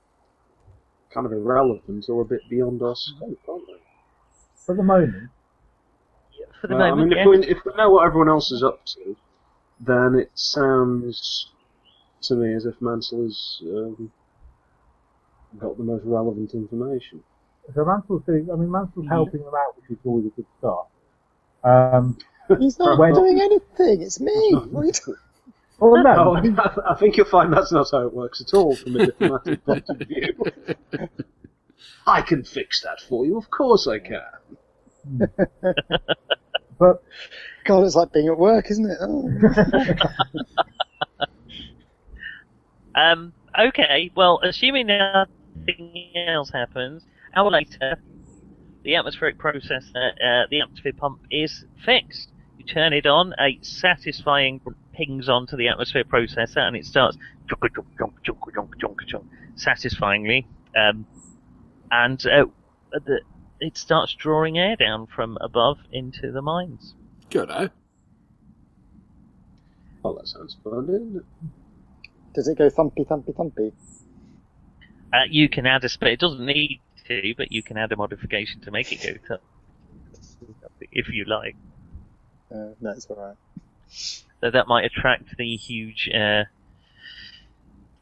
kind 1.12 1.26
of 1.26 1.32
irrelevant 1.32 2.07
or 2.09 2.22
a 2.22 2.24
bit 2.24 2.40
beyond 2.48 2.80
our 2.82 2.94
scope, 2.96 3.38
aren't 3.48 3.66
they? 3.66 3.74
for 4.64 4.74
the 4.76 4.82
moment, 4.82 5.30
For 6.61 6.68
the 6.68 6.74
Well, 6.74 6.82
I 6.82 6.90
moment, 6.90 7.11
mean, 7.11 7.18
if, 7.18 7.26
we, 7.26 7.46
if 7.46 7.64
we 7.64 7.72
know 7.76 7.90
what 7.90 8.07
everyone 8.07 8.28
else 8.28 8.51
is 8.51 8.62
up 8.62 8.84
to, 8.86 9.16
then 9.80 10.14
it 10.14 10.30
sounds 10.34 11.51
to 12.22 12.34
me 12.34 12.55
as 12.55 12.66
if 12.66 12.80
Mansell 12.80 13.22
has 13.24 13.59
um, 13.62 14.12
got 15.59 15.76
the 15.78 15.82
most 15.84 16.05
relevant 16.05 16.53
information. 16.55 17.22
so 17.74 17.84
Mansell's 17.84 18.22
doing, 18.26 18.48
I 18.53 18.57
mean, 18.57 18.70
Mansell's 18.70 19.09
helping 19.09 19.42
them 19.42 19.55
out, 19.55 19.76
which 19.76 19.90
is 19.90 19.98
always 20.05 20.26
a 20.26 20.30
good 20.30 20.46
start. 20.59 20.86
Um, 21.64 22.18
He's 22.59 22.78
not 22.78 22.96
doing 23.14 23.40
anything. 23.40 24.03
It's 24.03 24.20
me. 24.20 24.55
well, 25.81 26.03
no, 26.03 26.14
Oh, 26.16 26.37
I, 26.87 26.93
I 26.93 26.95
think 26.95 27.16
you'll 27.16 27.26
find 27.26 27.53
that's 27.53 27.72
not 27.72 27.89
how 27.91 28.07
it 28.07 28.12
works 28.14 28.41
at 28.41 28.55
all 28.55 28.76
from 28.76 28.97
a 28.97 29.07
diplomatic 29.07 29.64
point 29.64 29.85
of 29.89 29.99
view. 29.99 30.35
I 32.07 32.22
can 32.22 32.45
fix 32.45 32.83
that 32.83 33.01
for 33.09 33.24
you, 33.24 33.37
of 33.37 33.51
course 33.51 33.87
I 33.87 33.99
can. 33.99 34.20
but 36.78 37.03
God, 37.64 37.85
it's 37.85 37.95
like 37.95 38.12
being 38.12 38.28
at 38.28 38.39
work, 38.39 38.70
isn't 38.70 38.91
it? 38.91 38.99
Oh. 39.01 39.28
Um, 42.95 43.33
okay, 43.59 44.11
well, 44.16 44.41
assuming 44.43 44.89
nothing 44.89 46.12
else 46.28 46.51
happens, 46.51 47.05
hour 47.35 47.51
later, 47.51 48.01
the 48.83 48.97
atmospheric 48.97 49.39
processor, 49.39 50.12
uh, 50.12 50.47
the 50.51 50.61
atmosphere 50.61 50.93
pump 50.93 51.20
is 51.31 51.64
fixed. 51.85 52.31
You 52.59 52.64
turn 52.64 52.93
it 52.93 53.07
on, 53.07 53.35
a 53.39 53.59
satisfying 53.62 54.61
pings 55.01 55.28
onto 55.28 55.57
the 55.57 55.68
atmosphere 55.68 56.05
processor, 56.05 56.59
and 56.59 56.76
it 56.76 56.84
starts 56.84 57.16
chunk 57.48 57.74
chunk 57.74 57.86
chunk 57.98 58.22
chunk 58.22 58.55
chunk 58.55 58.78
chunk 58.78 59.01
chunk 59.07 59.24
satisfyingly, 59.57 60.46
um, 60.76 61.07
and 61.90 62.24
uh, 62.26 62.44
the, 62.92 63.20
it 63.61 63.76
starts 63.76 64.14
drawing 64.14 64.59
air 64.59 64.76
down 64.76 65.07
from 65.07 65.38
above 65.40 65.78
into 65.90 66.30
the 66.30 66.42
mines. 66.42 66.94
G'day. 67.30 67.70
Well, 70.03 70.14
that 70.14 70.28
sounds 70.28 70.57
fun, 70.62 70.86
doesn't 70.86 71.16
it? 71.16 71.24
Does 72.34 72.48
it 72.48 72.59
go 72.59 72.68
thumpy, 72.68 73.07
thumpy, 73.07 73.34
thumpy? 73.34 73.72
Uh, 75.12 75.24
you 75.28 75.48
can 75.48 75.66
add 75.66 75.84
a 75.84 75.88
sp- 75.88 76.14
it 76.14 76.20
doesn't 76.20 76.44
need 76.44 76.80
to, 77.07 77.34
but 77.36 77.51
you 77.53 77.62
can 77.62 77.76
add 77.76 77.90
a 77.92 77.96
modification 77.96 78.61
to 78.62 78.70
make 78.70 78.92
it 78.92 79.03
go 79.03 79.36
to 79.36 79.40
if 80.92 81.09
you 81.09 81.24
like. 81.24 81.57
Uh, 82.53 82.74
no, 82.80 82.90
it's 82.90 83.07
alright. 83.11 83.36
So 84.41 84.51
that 84.51 84.66
might 84.66 84.84
attract 84.84 85.36
the 85.36 85.57
huge 85.57 86.09
uh, 86.14 86.45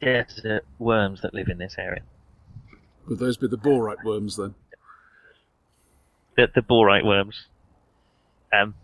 desert 0.01 0.65
worms 0.77 1.21
that 1.21 1.33
live 1.33 1.49
in 1.49 1.57
this 1.57 1.75
area. 1.77 2.01
Would 3.07 3.19
those 3.19 3.37
be 3.37 3.47
the 3.47 3.57
borite 3.57 4.03
worms 4.03 4.37
then? 4.37 4.55
The, 6.37 6.47
the 6.53 6.61
borite 6.61 7.05
worms. 7.05 7.47
Um, 8.53 8.75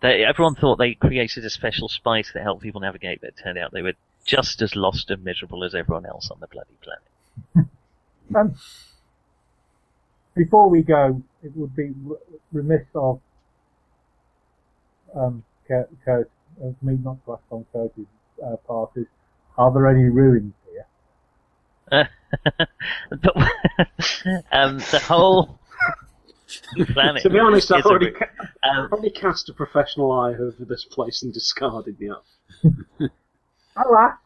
they, 0.00 0.24
everyone 0.24 0.54
thought 0.54 0.76
they 0.76 0.94
created 0.94 1.44
a 1.44 1.50
special 1.50 1.88
spice 1.88 2.30
that 2.34 2.42
helped 2.42 2.62
people 2.62 2.80
navigate, 2.80 3.20
but 3.20 3.30
it 3.30 3.40
turned 3.42 3.58
out 3.58 3.72
they 3.72 3.82
were 3.82 3.94
just 4.24 4.62
as 4.62 4.76
lost 4.76 5.10
and 5.10 5.24
miserable 5.24 5.64
as 5.64 5.74
everyone 5.74 6.06
else 6.06 6.30
on 6.30 6.38
the 6.40 6.46
bloody 6.46 6.76
planet. 6.82 7.68
Um, 8.34 8.54
before 10.34 10.70
we 10.70 10.82
go, 10.82 11.22
it 11.42 11.54
would 11.54 11.76
be 11.76 11.92
remiss 12.50 12.86
of 12.94 13.20
um, 15.14 15.44
Kurt, 15.68 15.90
Kurt, 16.02 16.30
of 16.60 16.74
me 16.82 16.98
not 17.02 17.24
to 17.24 17.32
ask 17.32 17.42
on 17.50 17.64
Kurt's 17.72 17.98
uh, 18.44 18.56
part 18.66 18.90
is, 18.96 19.06
are 19.58 19.72
there 19.72 19.86
any 19.86 20.08
ruins 20.08 20.54
here? 20.70 20.86
but 23.10 23.36
um, 24.52 24.78
the 24.78 25.00
whole 25.04 25.58
planet. 26.92 27.22
To 27.22 27.30
be 27.30 27.38
honest, 27.38 27.70
I've 27.72 27.84
already, 27.84 28.10
ca- 28.10 28.26
um, 28.62 28.88
already 28.92 29.10
cast 29.10 29.48
a 29.48 29.52
professional 29.52 30.12
eye 30.12 30.32
over 30.32 30.64
this 30.66 30.84
place 30.84 31.22
and 31.22 31.32
discarded 31.32 31.98
the 31.98 32.10
app. 32.10 33.10
I'll 33.76 33.96
ask. 33.96 34.18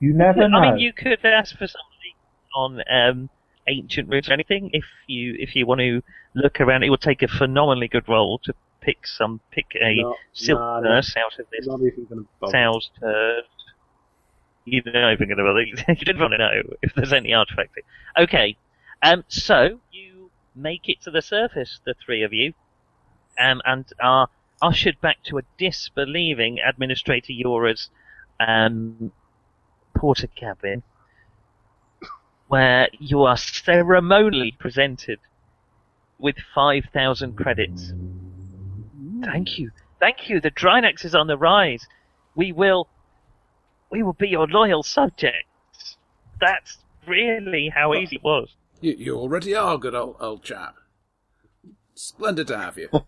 You 0.00 0.12
never 0.12 0.48
know. 0.48 0.58
I 0.58 0.70
mean, 0.72 0.78
you 0.78 0.92
could 0.92 1.24
ask 1.24 1.52
for 1.56 1.66
something 1.66 2.14
on 2.56 2.82
um, 2.90 3.30
ancient 3.68 4.08
ruins 4.08 4.28
or 4.28 4.32
anything 4.32 4.70
if 4.72 4.84
you 5.06 5.34
if 5.38 5.54
you 5.54 5.66
want 5.66 5.80
to 5.80 6.02
look 6.34 6.60
around. 6.60 6.82
It 6.82 6.90
would 6.90 7.00
take 7.00 7.22
a 7.22 7.28
phenomenally 7.28 7.88
good 7.88 8.08
roll 8.08 8.38
to 8.44 8.54
pick 8.84 9.06
some 9.06 9.40
pick 9.50 9.66
a 9.80 9.96
No, 10.02 10.16
silk 10.32 10.58
no. 10.60 10.80
nurse 10.80 11.14
out 11.16 11.38
of 11.38 11.46
this 11.50 11.66
Not 11.66 11.80
even 11.80 12.04
going 12.04 12.22
to 12.24 12.28
bother. 12.40 12.52
sow's 12.52 12.90
turd. 13.00 13.44
You're 14.66 14.82
not 14.86 15.12
even 15.12 15.28
going 15.28 15.38
to 15.38 15.44
bother. 15.44 15.62
you 15.62 16.04
didn't 16.04 16.20
want 16.20 16.32
to 16.32 16.38
know 16.38 16.50
if 16.82 16.94
there's 16.94 17.12
any 17.12 17.32
artifact. 17.34 17.78
Okay, 18.18 18.56
um, 19.02 19.24
so 19.28 19.80
you 19.92 20.30
make 20.54 20.88
it 20.88 21.00
to 21.02 21.10
the 21.10 21.20
surface, 21.22 21.80
the 21.84 21.94
three 22.04 22.22
of 22.22 22.32
you, 22.32 22.54
um, 23.38 23.60
and 23.64 23.84
are 24.02 24.28
ushered 24.62 25.00
back 25.00 25.22
to 25.24 25.38
a 25.38 25.42
disbelieving 25.58 26.58
Administrator 26.66 27.32
Yora's 27.32 27.90
um, 28.40 29.12
porter 29.96 30.28
cabin, 30.28 30.82
where 32.48 32.88
you 32.98 33.22
are 33.22 33.36
ceremonially 33.36 34.52
presented 34.58 35.18
with 36.18 36.36
5,000 36.54 37.36
credits. 37.36 37.92
Thank 39.24 39.58
you. 39.58 39.70
Thank 40.00 40.28
you. 40.28 40.40
The 40.40 40.50
Drinax 40.50 41.04
is 41.04 41.14
on 41.14 41.26
the 41.26 41.36
rise. 41.36 41.86
We 42.34 42.52
will, 42.52 42.88
we 43.90 44.02
will 44.02 44.12
be 44.12 44.28
your 44.28 44.46
loyal 44.46 44.82
subjects. 44.82 45.96
That's 46.40 46.78
really 47.06 47.70
how 47.74 47.94
easy 47.94 48.16
it 48.16 48.24
was. 48.24 48.54
You, 48.80 48.94
you 48.98 49.16
already 49.16 49.54
are, 49.54 49.78
good 49.78 49.94
old, 49.94 50.16
old 50.20 50.42
chap. 50.42 50.74
Splendid 51.94 52.48
to 52.48 52.58
have 52.58 52.78
you. 52.78 52.88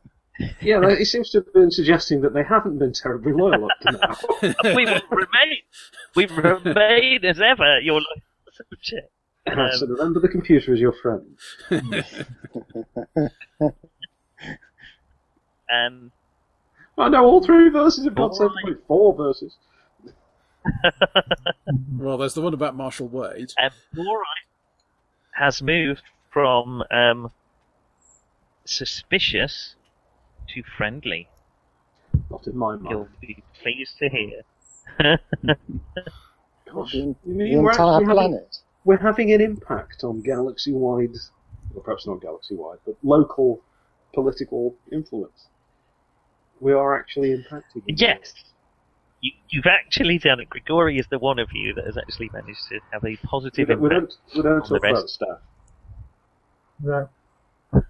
Yeah, 0.61 0.81
they, 0.81 0.93
it 0.93 1.07
seems 1.07 1.31
to 1.31 1.39
have 1.39 1.51
been 1.55 1.71
suggesting 1.71 2.21
that 2.21 2.35
they 2.35 2.43
haven't 2.43 2.79
been 2.79 2.93
terribly 2.93 3.33
loyal 3.33 3.65
up 3.65 3.71
to 3.81 3.93
now. 3.93 4.19
we 4.77 4.85
will 4.85 5.01
remain, 5.11 5.63
we 6.15 6.27
remain 6.27 7.25
as 7.25 7.41
ever 7.41 7.81
your 7.81 7.95
loyal 7.95 8.21
subject. 8.53 9.11
Um, 9.47 9.71
so 9.73 9.87
remember 9.87 10.21
the 10.21 10.29
computer 10.29 10.75
as 10.75 10.79
your 10.79 10.93
friend. 10.93 11.39
um, 15.73 16.13
I 16.99 17.09
know 17.09 17.25
all 17.25 17.43
three 17.45 17.69
verses 17.69 18.05
have 18.05 18.15
got 18.15 18.33
All 18.33 18.49
right. 18.67 18.77
7.4 18.89 19.17
verses. 19.17 19.57
well, 21.99 22.19
there's 22.19 22.35
the 22.35 22.41
one 22.43 22.55
about 22.55 22.77
Marshall 22.77 23.09
Wade. 23.09 23.53
um, 23.63 23.71
Borite 23.95 24.47
has 25.33 25.63
moved 25.63 26.03
from 26.33 26.83
um, 26.91 27.31
suspicious 28.65 29.75
to 30.49 30.63
friendly. 30.77 31.29
Not 32.31 32.47
in 32.47 32.57
my 32.57 32.77
You'll 32.89 33.01
mind. 33.01 33.09
be 33.21 33.43
pleased 33.63 33.99
to 33.99 34.09
hear. 34.09 34.43
Gosh, 36.73 36.93
The, 36.93 36.99
you 36.99 37.35
mean 37.35 37.63
we're 37.63 37.71
entire 37.71 38.01
actually 38.01 38.07
having, 38.07 38.41
we're 38.85 38.97
having 38.99 39.33
an 39.33 39.41
impact 39.41 40.05
on 40.05 40.21
galaxy-wide, 40.23 41.15
or 41.75 41.83
perhaps 41.83 42.07
not 42.07 42.21
galaxy-wide, 42.21 42.79
but 42.87 42.97
local 43.03 43.63
political 44.15 44.75
influence. 44.93 45.49
We 46.61 46.73
are 46.73 46.99
actually 46.99 47.31
impacting. 47.37 47.83
it. 47.87 48.01
Yes. 48.01 48.33
You, 49.21 49.33
you've 49.51 49.67
actually 49.67 50.19
done 50.19 50.41
it. 50.41 50.49
Grigori 50.51 50.99
is 50.99 51.07
the 51.11 51.19
one 51.19 51.39
of 51.39 51.49
you 51.53 51.75
that 51.75 51.85
has 51.87 51.97
actually 51.97 52.31
managed 52.33 52.61
to 52.71 52.79
have 52.93 53.05
a 53.05 53.17
positive 53.27 53.69
don't, 53.69 53.81
we 53.81 53.95
impact. 53.95 54.15
don't, 54.35 54.37
we 54.37 54.43
don't 54.43 54.53
on 54.53 54.59
the 54.61 54.79
talk 54.79 54.79
about 54.79 55.03
rest. 55.03 55.15
staff. 55.15 55.39
No. 56.83 57.09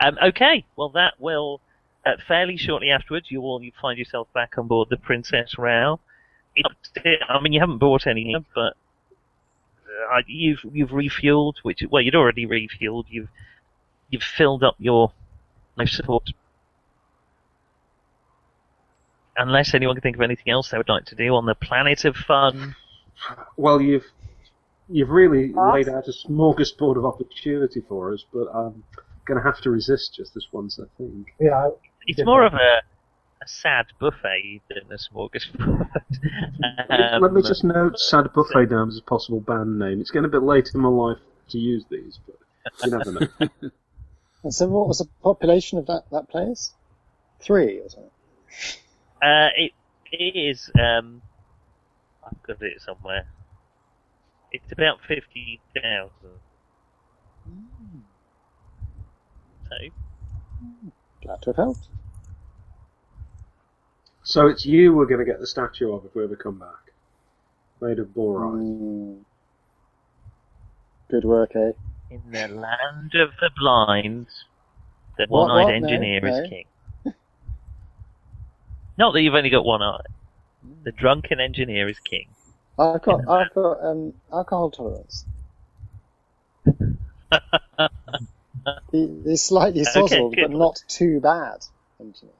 Um, 0.00 0.18
okay, 0.22 0.66
well 0.76 0.90
that 0.90 1.14
will 1.18 1.60
uh, 2.04 2.10
fairly 2.28 2.56
shortly 2.58 2.90
afterwards 2.90 3.30
you 3.30 3.40
will 3.40 3.62
you 3.62 3.72
find 3.80 3.96
yourself 3.98 4.26
back 4.34 4.58
on 4.58 4.66
board 4.66 4.88
the 4.90 4.96
Princess 4.98 5.56
Rao. 5.56 6.00
It- 6.56 6.66
I 7.28 7.40
mean, 7.40 7.52
you 7.52 7.60
haven't 7.60 7.78
bought 7.78 8.06
any, 8.06 8.36
but 8.54 8.74
uh, 10.12 10.20
you've 10.26 10.60
you've 10.72 10.90
refueled, 10.90 11.54
which 11.62 11.82
well 11.90 12.02
you'd 12.02 12.14
already 12.16 12.44
refueled. 12.46 13.04
You've 13.08 13.28
you've 14.10 14.22
filled 14.24 14.62
up 14.62 14.74
your 14.78 15.12
life 15.76 15.88
support. 15.88 16.28
Unless 19.36 19.74
anyone 19.74 19.96
can 19.96 20.02
think 20.02 20.16
of 20.16 20.22
anything 20.22 20.52
else 20.52 20.70
they 20.70 20.78
would 20.78 20.88
like 20.88 21.06
to 21.06 21.14
do 21.14 21.34
on 21.34 21.46
the 21.46 21.54
planet 21.54 22.04
of 22.04 22.16
fun. 22.16 22.76
Well, 23.56 23.80
you've 23.80 24.04
you've 24.88 25.08
really 25.10 25.52
laid 25.52 25.88
out 25.88 26.06
a 26.08 26.12
smorgasbord 26.12 26.96
of 26.96 27.04
opportunity 27.06 27.80
for 27.88 28.12
us, 28.12 28.24
but 28.32 28.46
I'm 28.54 28.84
going 29.26 29.38
to 29.40 29.44
have 29.44 29.60
to 29.62 29.70
resist 29.70 30.14
just 30.16 30.34
this 30.34 30.46
once, 30.52 30.78
I 30.78 30.84
think. 30.98 31.34
Yeah, 31.40 31.56
I- 31.56 31.70
It's 32.06 32.16
Different. 32.18 32.26
more 32.26 32.44
of 32.46 32.54
a 32.54 32.82
a 33.42 33.48
sad 33.48 33.86
buffet 33.98 34.60
than 34.68 34.90
a 34.90 34.96
smorgasbord. 34.96 35.88
Let 37.20 37.32
me 37.32 37.40
Um, 37.40 37.42
just 37.46 37.64
note 37.64 37.98
Sad 37.98 38.32
Buffet 38.32 38.66
down 38.66 38.88
as 38.88 38.96
a 38.96 39.02
possible 39.02 39.40
band 39.40 39.78
name. 39.78 40.00
It's 40.00 40.10
getting 40.10 40.24
a 40.26 40.28
bit 40.30 40.42
late 40.42 40.70
in 40.74 40.80
my 40.80 40.88
life 40.88 41.18
to 41.50 41.58
use 41.58 41.84
these, 41.90 42.18
but 42.26 42.36
you 42.84 42.90
never 42.96 43.12
know. 43.12 43.48
And 44.44 44.54
so 44.54 44.66
what 44.68 44.88
was 44.88 44.98
the 44.98 45.08
population 45.22 45.78
of 45.78 45.86
that, 45.86 46.04
that 46.12 46.28
place? 46.28 46.72
Three 47.40 47.80
or 47.80 47.88
something. 47.88 48.10
Uh, 49.22 49.48
it, 49.56 49.72
it 50.12 50.36
is, 50.38 50.70
um, 50.78 51.22
I've 52.24 52.42
got 52.42 52.62
it 52.62 52.80
somewhere. 52.80 53.26
It's 54.52 54.70
about 54.72 54.98
50,000. 55.06 56.10
So, 59.68 59.76
Glad 61.22 61.42
to 61.42 61.50
have 61.50 61.56
helped. 61.56 61.88
so 64.22 64.46
it's 64.46 64.64
you 64.66 64.94
we're 64.94 65.06
going 65.06 65.18
to 65.18 65.24
get 65.26 65.40
the 65.40 65.46
statue 65.46 65.92
of 65.92 66.04
if 66.04 66.14
we 66.14 66.22
ever 66.22 66.36
come 66.36 66.58
back. 66.58 66.92
Made 67.80 67.98
of 67.98 68.08
borite. 68.08 68.54
Mm. 68.60 69.18
Good 71.10 71.24
work, 71.24 71.50
eh? 71.56 71.72
in 72.10 72.22
the 72.30 72.46
land 72.48 73.14
of 73.14 73.30
the 73.40 73.50
blind, 73.58 74.26
the 75.18 75.26
What, 75.28 75.48
one-eyed 75.48 75.64
what? 75.64 75.80
No, 75.80 75.88
engineer 75.88 76.20
no. 76.20 76.28
is 76.28 76.48
king. 76.48 76.64
Not 78.96 79.12
that 79.12 79.22
you've 79.22 79.34
only 79.34 79.50
got 79.50 79.64
one 79.64 79.82
eye. 79.82 80.00
The 80.84 80.92
drunken 80.92 81.40
engineer 81.40 81.88
is 81.88 81.98
king. 81.98 82.28
I've 82.78 83.02
got, 83.02 83.28
I've 83.28 83.52
got 83.54 83.84
um, 83.84 84.14
alcohol 84.32 84.70
tolerance. 84.70 85.24
He, 88.90 89.20
he's 89.24 89.42
slightly 89.42 89.82
Okay, 89.82 89.90
sozzled, 90.00 90.34
good. 90.36 90.50
but 90.50 90.56
not 90.56 90.82
too 90.88 91.20
bad. 91.20 91.58
Engineer. 92.00 92.32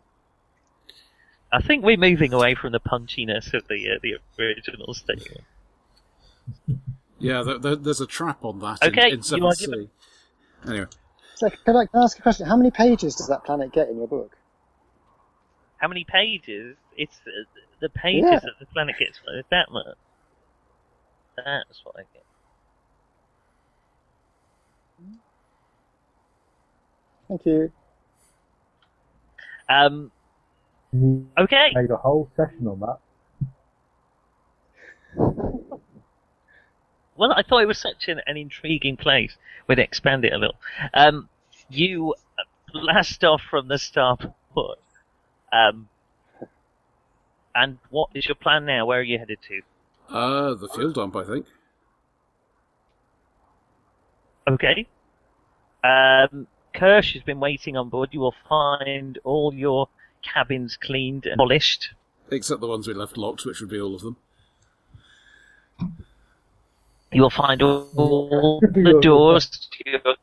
I 1.52 1.60
think 1.60 1.84
we're 1.84 1.98
moving 1.98 2.32
away 2.32 2.54
from 2.54 2.72
the 2.72 2.80
punchiness 2.80 3.52
of 3.52 3.68
the 3.68 3.90
uh, 3.90 3.98
the 4.02 4.14
original 4.42 4.94
statement. 4.94 5.42
Yeah, 7.18 7.42
there, 7.42 7.58
there, 7.58 7.76
there's 7.76 8.00
a 8.00 8.06
trap 8.06 8.42
on 8.42 8.58
that 8.60 8.82
Okay, 8.82 9.10
in, 9.10 9.18
in 9.18 9.38
you 9.38 9.46
are 9.46 9.52
7th 9.52 9.58
given- 9.60 9.90
Anyway, 10.66 10.86
So 11.34 11.50
can 11.50 11.76
I, 11.76 11.84
can 11.86 12.00
I 12.00 12.04
ask 12.04 12.18
a 12.18 12.22
question? 12.22 12.46
How 12.46 12.56
many 12.56 12.70
pages 12.70 13.16
does 13.16 13.28
that 13.28 13.44
planet 13.44 13.70
get 13.72 13.88
in 13.90 13.98
your 13.98 14.08
book? 14.08 14.34
How 15.84 15.88
many 15.88 16.06
pages? 16.10 16.78
It's 16.96 17.20
uh, 17.26 17.30
the 17.82 17.90
pages 17.90 18.22
Yeah. 18.24 18.40
that 18.40 18.52
the 18.58 18.64
planet 18.72 18.96
gets. 18.98 19.18
Is 19.18 19.44
that 19.50 19.70
much? 19.70 19.84
That's 21.36 21.82
what 21.84 21.96
I 21.98 22.04
get. 22.14 22.24
Thank 27.28 27.44
you. 27.44 27.70
Um. 29.68 30.10
you 30.94 31.26
Okay. 31.38 31.72
made 31.74 31.90
a 31.90 31.98
whole 31.98 32.30
session 32.34 32.66
on 32.66 32.80
that. 32.80 32.98
Well, 37.14 37.32
I 37.32 37.42
thought 37.42 37.58
it 37.58 37.66
was 37.66 37.78
such 37.78 38.08
an, 38.08 38.22
an 38.26 38.38
intriguing 38.38 38.96
place. 38.96 39.36
We'd 39.68 39.78
expand 39.78 40.24
it 40.24 40.32
a 40.32 40.38
little. 40.38 40.56
Um, 40.94 41.28
you 41.68 42.14
blast 42.72 43.22
off 43.22 43.42
from 43.42 43.68
the 43.68 43.74
starport. 43.74 44.76
Um, 45.54 45.88
and 47.54 47.78
what 47.90 48.10
is 48.14 48.26
your 48.26 48.34
plan 48.34 48.66
now? 48.66 48.86
Where 48.86 49.00
are 49.00 49.02
you 49.02 49.18
headed 49.18 49.38
to? 49.48 49.60
uh, 50.14 50.54
the 50.54 50.68
fuel 50.68 50.92
dump, 50.92 51.16
I 51.16 51.24
think. 51.24 51.46
Okay. 54.48 54.86
Um, 55.82 56.46
Kirsch 56.74 57.14
has 57.14 57.22
been 57.22 57.40
waiting 57.40 57.76
on 57.76 57.88
board. 57.88 58.10
You 58.12 58.20
will 58.20 58.34
find 58.48 59.18
all 59.24 59.54
your 59.54 59.88
cabins 60.22 60.76
cleaned 60.76 61.26
and 61.26 61.38
polished. 61.38 61.90
Except 62.30 62.60
the 62.60 62.66
ones 62.66 62.88
we 62.88 62.94
left 62.94 63.16
locked, 63.16 63.44
which 63.46 63.60
would 63.60 63.70
be 63.70 63.80
all 63.80 63.94
of 63.94 64.02
them. 64.02 64.16
You 67.12 67.22
will 67.22 67.30
find 67.30 67.62
all, 67.62 67.88
all 67.96 68.60
the 68.60 68.98
doors 69.00 69.48
to 69.48 69.90
your 69.90 70.16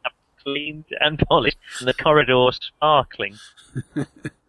cleaned 0.43 0.85
and 0.99 1.19
polished, 1.19 1.57
and 1.79 1.87
the 1.87 1.93
corridors 1.93 2.59
sparkling. 2.61 3.35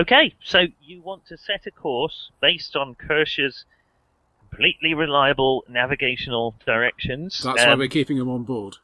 okay, 0.00 0.34
so 0.44 0.60
you 0.80 1.02
want 1.02 1.26
to 1.26 1.36
set 1.36 1.66
a 1.66 1.70
course 1.70 2.30
based 2.40 2.76
on 2.76 2.94
Kirsch's 2.94 3.64
completely 4.40 4.94
reliable 4.94 5.64
navigational 5.68 6.54
directions. 6.64 7.42
That's 7.44 7.64
why 7.66 7.72
um, 7.72 7.78
we're 7.78 7.88
keeping 7.88 8.16
him 8.16 8.28
on 8.28 8.44
board. 8.44 8.76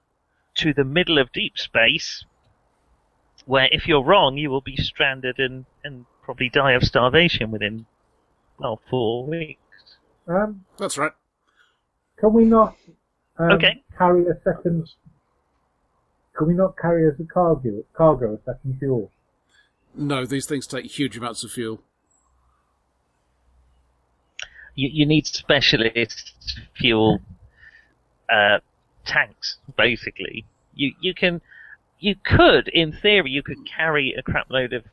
to 0.57 0.73
the 0.75 0.85
middle 0.85 1.19
of 1.19 1.33
deep 1.33 1.57
space, 1.59 2.25
where 3.47 3.69
if 3.73 3.87
you're 3.87 4.05
wrong, 4.05 4.37
you 4.37 4.51
will 4.51 4.61
be 4.61 4.77
stranded 4.77 5.39
and, 5.39 5.65
and 5.83 6.07
probably 6.23 6.49
die 6.49 6.73
of 6.73 6.83
starvation 6.83 7.51
within, 7.51 7.87
well, 8.59 8.81
four 8.91 9.27
weeks. 9.27 9.59
Um, 10.29 10.65
That's 10.79 10.97
right. 10.97 11.13
can 12.19 12.33
we 12.33 12.45
not 12.45 12.77
um, 13.39 13.53
Okay. 13.53 13.83
carry 13.99 14.25
a 14.27 14.35
second? 14.43 14.89
Can 16.37 16.49
we 16.49 16.55
not 16.55 16.77
carry 16.81 17.07
as 17.07 17.19
a 17.21 17.25
cargo 17.25 17.85
cargo 17.97 18.35
a 18.35 18.39
second 18.45 18.79
fuel? 18.79 19.11
No, 19.97 20.27
these 20.27 20.47
things 20.47 20.67
take 20.67 20.87
huge 20.87 21.17
amounts 21.17 21.45
of 21.45 21.53
fuel. 21.53 21.81
You, 24.75 24.91
you 24.93 25.07
need 25.07 25.27
specialist 25.27 26.33
fuel 26.77 27.21
uh, 28.29 28.59
tanks, 29.07 29.59
basically. 29.77 30.47
You 30.75 30.93
you 31.01 31.15
can 31.15 31.41
you 32.01 32.17
could, 32.17 32.69
in 32.69 32.93
theory, 32.93 33.31
you 33.31 33.43
could 33.43 33.67
carry 33.67 34.15
a 34.19 34.23
crap 34.23 34.51
load 34.51 34.73
of 34.73 34.85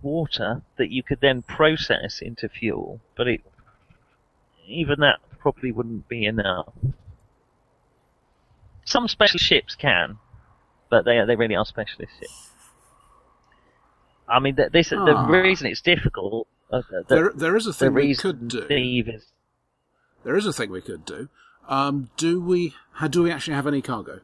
water 0.00 0.62
that 0.78 0.90
you 0.90 1.02
could 1.02 1.20
then 1.20 1.42
process 1.42 2.20
into 2.22 2.48
fuel, 2.48 3.00
but 3.16 3.28
it 3.28 3.42
even 4.66 5.00
that 5.00 5.18
probably 5.38 5.70
wouldn't 5.70 6.08
be 6.08 6.24
enough. 6.24 6.72
Some 8.84 9.06
special 9.06 9.38
ships 9.38 9.74
can, 9.74 10.16
but 10.88 11.04
they 11.04 11.22
they 11.26 11.36
really 11.36 11.56
are 11.56 11.66
specialist 11.66 12.12
ships. 12.18 12.50
I 14.28 14.38
mean, 14.40 14.56
th- 14.56 14.72
this 14.72 14.92
Ah. 14.92 15.04
the 15.04 15.14
reason 15.40 15.66
it's 15.68 15.80
difficult. 15.80 16.48
Uh, 16.70 16.82
the, 16.90 17.04
There, 17.08 17.32
there 17.34 17.56
is 17.56 17.66
a 17.66 17.70
the 17.70 17.74
thing 17.74 17.94
we 17.94 18.14
could 18.14 18.48
do. 18.48 18.64
Steve 18.66 19.08
is 19.08 19.32
There 20.24 20.36
is 20.36 20.44
a 20.46 20.52
thing 20.52 20.70
we 20.70 20.82
could 20.82 21.04
do. 21.04 21.28
Um, 21.68 22.10
do 22.16 22.40
we? 22.40 22.74
How 22.94 23.08
do 23.08 23.22
we 23.22 23.30
actually 23.30 23.54
have 23.54 23.66
any 23.66 23.80
cargo? 23.82 24.20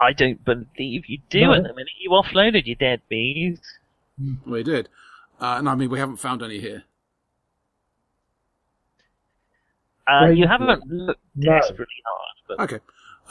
I 0.00 0.12
don't 0.12 0.42
believe 0.44 1.06
you 1.08 1.18
do 1.28 1.40
No. 1.42 1.52
at 1.54 1.62
the 1.62 1.68
minute. 1.74 1.88
You 2.00 2.10
offloaded 2.10 2.66
your 2.66 2.76
dead 2.76 3.02
bees. 3.08 3.60
We 4.46 4.62
did, 4.62 4.88
uh, 5.40 5.56
and 5.58 5.68
I 5.68 5.74
mean 5.74 5.88
we 5.90 5.98
haven't 5.98 6.16
found 6.18 6.42
any 6.42 6.60
here. 6.60 6.84
Uh, 10.06 10.26
you 10.26 10.46
haven't 10.46 10.86
looked 10.86 11.20
No. 11.34 11.52
desperately 11.58 12.02
hard, 12.04 12.36
but 12.48 12.60
Okay. 12.60 12.76
it 12.76 12.82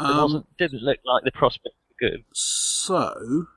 Um, 0.02 0.22
wasn't, 0.22 0.58
didn't 0.58 0.82
look 0.82 1.00
like 1.04 1.24
the 1.26 1.32
prospect 1.32 1.76
were 1.90 2.10
good. 2.10 2.24
So, 2.34 3.48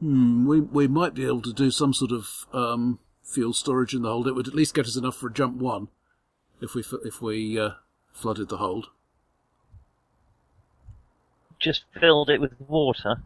hmm, 0.00 0.46
we 0.46 0.60
we 0.60 0.88
might 0.88 1.14
be 1.14 1.24
able 1.24 1.42
to 1.42 1.52
do 1.52 1.70
some 1.70 1.92
sort 1.92 2.12
of 2.12 2.46
um, 2.52 2.98
fuel 3.22 3.52
storage 3.52 3.94
in 3.94 4.02
the 4.02 4.08
hold. 4.08 4.26
It 4.26 4.34
would 4.34 4.48
at 4.48 4.54
least 4.54 4.74
get 4.74 4.86
us 4.86 4.96
enough 4.96 5.16
for 5.16 5.28
a 5.28 5.32
jump 5.32 5.56
one, 5.56 5.88
if 6.60 6.74
we 6.74 6.84
if 7.04 7.20
we 7.20 7.58
uh, 7.58 7.70
flooded 8.12 8.48
the 8.48 8.58
hold. 8.58 8.88
Just 11.58 11.84
filled 11.98 12.30
it 12.30 12.40
with 12.40 12.52
water. 12.60 13.22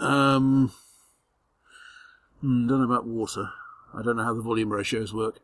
Um, 0.00 0.72
hmm, 2.40 2.68
don't 2.68 2.78
know 2.78 2.84
about 2.84 3.06
water. 3.06 3.50
I 3.94 4.02
don't 4.02 4.16
know 4.16 4.24
how 4.24 4.34
the 4.34 4.42
volume 4.42 4.72
ratios 4.72 5.12
work. 5.14 5.40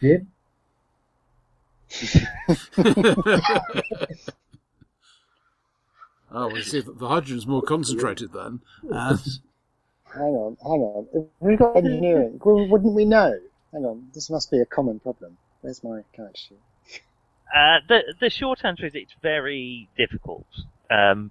Jim? 0.00 0.28
Oh, 6.30 6.48
we 6.48 6.62
see 6.62 6.80
that 6.80 6.98
the 6.98 7.08
hydrogen's 7.08 7.46
more 7.46 7.62
concentrated 7.66 8.32
then, 8.32 8.60
and 8.90 9.20
Hang 10.12 10.34
on, 10.34 10.56
hang 10.62 10.80
on. 10.80 11.06
If 11.12 11.24
we've 11.40 11.58
got 11.58 11.76
engineering, 11.76 12.40
well, 12.44 12.66
wouldn't 12.68 12.94
we 12.94 13.04
know? 13.04 13.38
Hang 13.72 13.84
on, 13.84 14.08
this 14.14 14.30
must 14.30 14.50
be 14.50 14.58
a 14.60 14.66
common 14.66 14.98
problem. 15.00 15.36
Where's 15.60 15.84
my 15.84 16.02
character 16.14 16.40
sheet? 16.48 16.58
Uh, 17.54 17.78
the 17.88 18.14
the 18.20 18.30
short 18.30 18.64
answer 18.64 18.86
is 18.86 18.92
it's 18.94 19.14
very 19.22 19.88
difficult. 19.96 20.46
Um, 20.90 21.30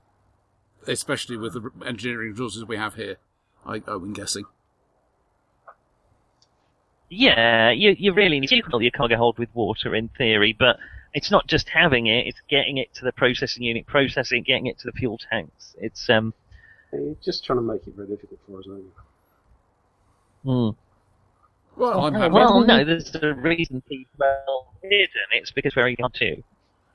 especially 0.88 1.38
with 1.38 1.54
the 1.54 1.72
engineering 1.86 2.32
resources 2.32 2.66
we 2.66 2.78
have 2.78 2.96
here, 2.96 3.18
I, 3.66 3.82
I'm 3.88 4.14
guessing. 4.14 4.46
yeah, 7.10 7.72
you 7.72 7.96
you 7.98 8.14
really 8.14 8.40
need 8.40 8.48
to 8.48 8.62
fill 8.70 8.82
your 8.82 8.92
cargo 8.92 9.18
hold 9.18 9.38
with 9.40 9.50
water 9.54 9.96
in 9.96 10.10
theory, 10.10 10.56
but 10.58 10.78
it's 11.16 11.32
not 11.32 11.48
just 11.48 11.70
having 11.70 12.08
it; 12.08 12.28
it's 12.28 12.42
getting 12.50 12.78
it 12.78 12.94
to 12.96 13.06
the 13.06 13.14
processing 13.14 13.64
unit, 13.64 13.88
processing, 13.88 14.44
it, 14.44 14.46
getting 14.46 14.68
it 14.68 14.80
to 14.80 14.86
the 14.88 14.94
fuel 14.94 15.20
tanks. 15.32 15.76
It's 15.80 16.10
um. 16.12 16.34
You're 16.94 17.16
just 17.24 17.46
trying 17.46 17.60
to 17.60 17.64
make 17.64 17.88
it 17.88 17.96
very 17.96 18.08
difficult 18.08 18.40
for 18.48 18.60
us, 18.60 18.68
aren't 18.70 18.84
you? 18.86 18.94
hmm. 20.44 20.70
Well, 21.76 22.06
I'm 22.06 22.16
Okay. 22.16 22.30
Well, 22.30 22.66
no, 22.66 22.84
there's 22.86 23.16
a 23.16 23.34
reason 23.34 23.84
he's 23.90 24.08
well 24.18 24.74
hidden. 24.82 25.28
It's 25.34 25.52
because 25.52 25.74
very 25.74 25.96
hard 26.00 26.14
to, 26.16 26.44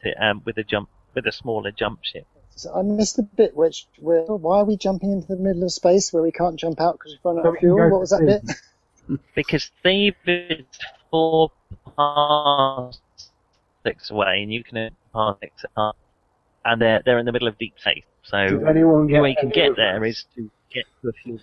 to 0.04 0.24
um, 0.24 0.42
with 0.44 0.58
a 0.58 0.64
jump 0.64 0.88
with 1.14 1.26
a 1.26 1.32
smaller 1.32 1.70
jump 1.72 2.00
ship. 2.04 2.26
So 2.56 2.74
I 2.74 2.82
missed 2.82 3.16
the 3.16 3.22
bit 3.24 3.56
which 3.56 3.88
where 3.98 4.22
why 4.24 4.58
are 4.60 4.64
we 4.64 4.76
jumping 4.76 5.12
into 5.12 5.26
the 5.28 5.36
middle 5.36 5.64
of 5.64 5.72
space 5.72 6.12
where 6.12 6.22
we 6.22 6.32
can't 6.32 6.58
jump 6.60 6.80
out 6.80 6.94
because 6.98 7.12
we've 7.14 7.24
run 7.24 7.38
out 7.40 7.46
of 7.48 7.58
fuel? 7.58 7.76
go 7.76 7.88
What 7.88 8.00
to 8.00 8.00
was 8.00 8.10
that 8.10 8.18
sea. 8.18 8.26
bit? 8.26 8.44
Because 9.34 9.70
Theev 9.84 10.14
is 10.26 10.66
four 11.10 11.50
parsecs 13.84 14.10
away, 14.10 14.42
and 14.42 14.52
you 14.52 14.62
can 14.64 14.90
parsecs 15.12 15.64
up, 15.76 15.96
and 16.64 16.80
they're 16.80 17.02
they're 17.04 17.18
in 17.18 17.26
the 17.26 17.32
middle 17.32 17.48
of 17.48 17.58
deep 17.58 17.74
space. 17.78 18.04
So 18.22 18.36
Did 18.46 18.60
the 18.62 18.68
anyone 18.68 18.94
only 18.94 19.12
get 19.12 19.22
way 19.22 19.30
you 19.30 19.36
can 19.40 19.48
get 19.50 19.70
of 19.70 19.76
there 19.76 20.00
that? 20.00 20.06
is 20.06 20.26
to 20.36 20.50
get 20.72 20.84
to 20.84 21.06
the 21.08 21.12
fuel. 21.12 21.38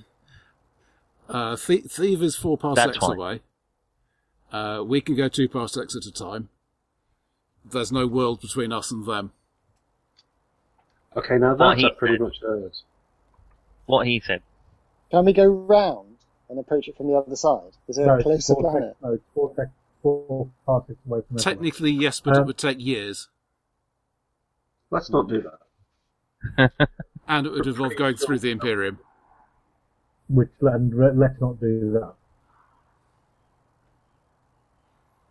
Uh, 1.28 1.56
Thie- 1.56 1.82
Theev 1.88 2.22
is 2.22 2.36
four 2.36 2.58
That's 2.58 2.76
parsecs 2.98 3.04
away. 3.08 3.42
Uh, 4.52 4.82
we 4.86 5.02
can 5.02 5.16
go 5.16 5.28
two 5.28 5.50
parsecs 5.50 5.96
at 5.96 6.06
a 6.06 6.12
time. 6.12 6.50
There's 7.66 7.92
no 7.92 8.08
world 8.08 8.40
between 8.40 8.72
us 8.72 8.92
and 8.92 9.06
them. 9.06 9.34
Okay, 11.18 11.38
now 11.38 11.56
Well, 11.56 11.70
that's 11.70 11.82
he 11.82 11.90
pretty 11.90 12.16
said- 12.16 12.22
much 12.22 12.38
ours. 12.48 12.84
What 13.88 14.06
he 14.08 14.20
said. 14.22 14.42
Can 15.12 15.26
we 15.26 15.34
go 15.34 15.46
round 15.46 16.18
and 16.50 16.60
approach 16.60 16.88
it 16.88 16.96
from 16.96 17.08
the 17.08 17.16
other 17.16 17.36
side? 17.36 17.72
Is 17.88 17.96
there 17.98 18.06
No, 18.06 18.20
a 18.20 18.24
closer 18.24 18.56
planet? 18.56 18.94
sec- 18.96 19.02
no, 19.02 19.14
it's 19.14 19.24
four, 20.02 20.50
sec- 20.88 20.98
away 21.06 21.20
from 21.28 21.38
everyone. 21.38 21.38
Technically, 21.38 21.92
yes, 21.92 22.20
but 22.20 22.36
it 22.36 22.40
Um, 22.40 22.48
would 22.48 22.58
take 22.58 22.80
years, 22.80 23.30
Let's 24.90 25.10
not 25.10 25.28
do 25.28 25.42
that. 25.44 25.60
and 27.28 27.46
it 27.46 27.52
would 27.52 27.68
involve 27.68 27.96
going 27.98 28.16
through 28.16 28.40
the 28.40 28.52
Imperium. 28.52 29.00
Which 30.30 30.50
and 30.62 30.94
re- 30.94 31.12
let's 31.14 31.40
not 31.42 31.60
do 31.60 31.92
that. 32.00 32.14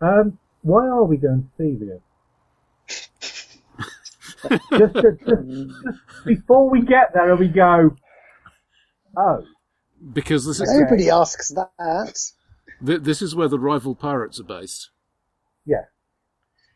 Um, 0.07 0.39
why 0.63 0.87
are 0.87 1.05
we 1.05 1.17
going 1.17 1.51
to 1.59 1.63
Thevia? 1.63 2.01
just, 4.49 4.95
just, 4.95 4.95
just, 4.95 5.49
just 5.49 6.25
before 6.27 6.71
we 6.71 6.83
get 6.83 7.13
there, 7.15 7.35
we 7.37 7.49
go. 7.49 7.97
Oh, 9.17 9.43
Because 10.13 10.45
this 10.47 10.61
is 10.61 10.73
Nobody 10.79 11.11
asks 11.11 11.49
that. 11.51 12.19
Th- 12.85 13.03
this 13.03 13.23
is 13.23 13.35
where 13.35 13.49
the 13.49 13.59
rival 13.59 13.95
pirates 13.95 14.41
are 14.41 14.45
based. 14.45 14.91
yeah. 15.65 15.85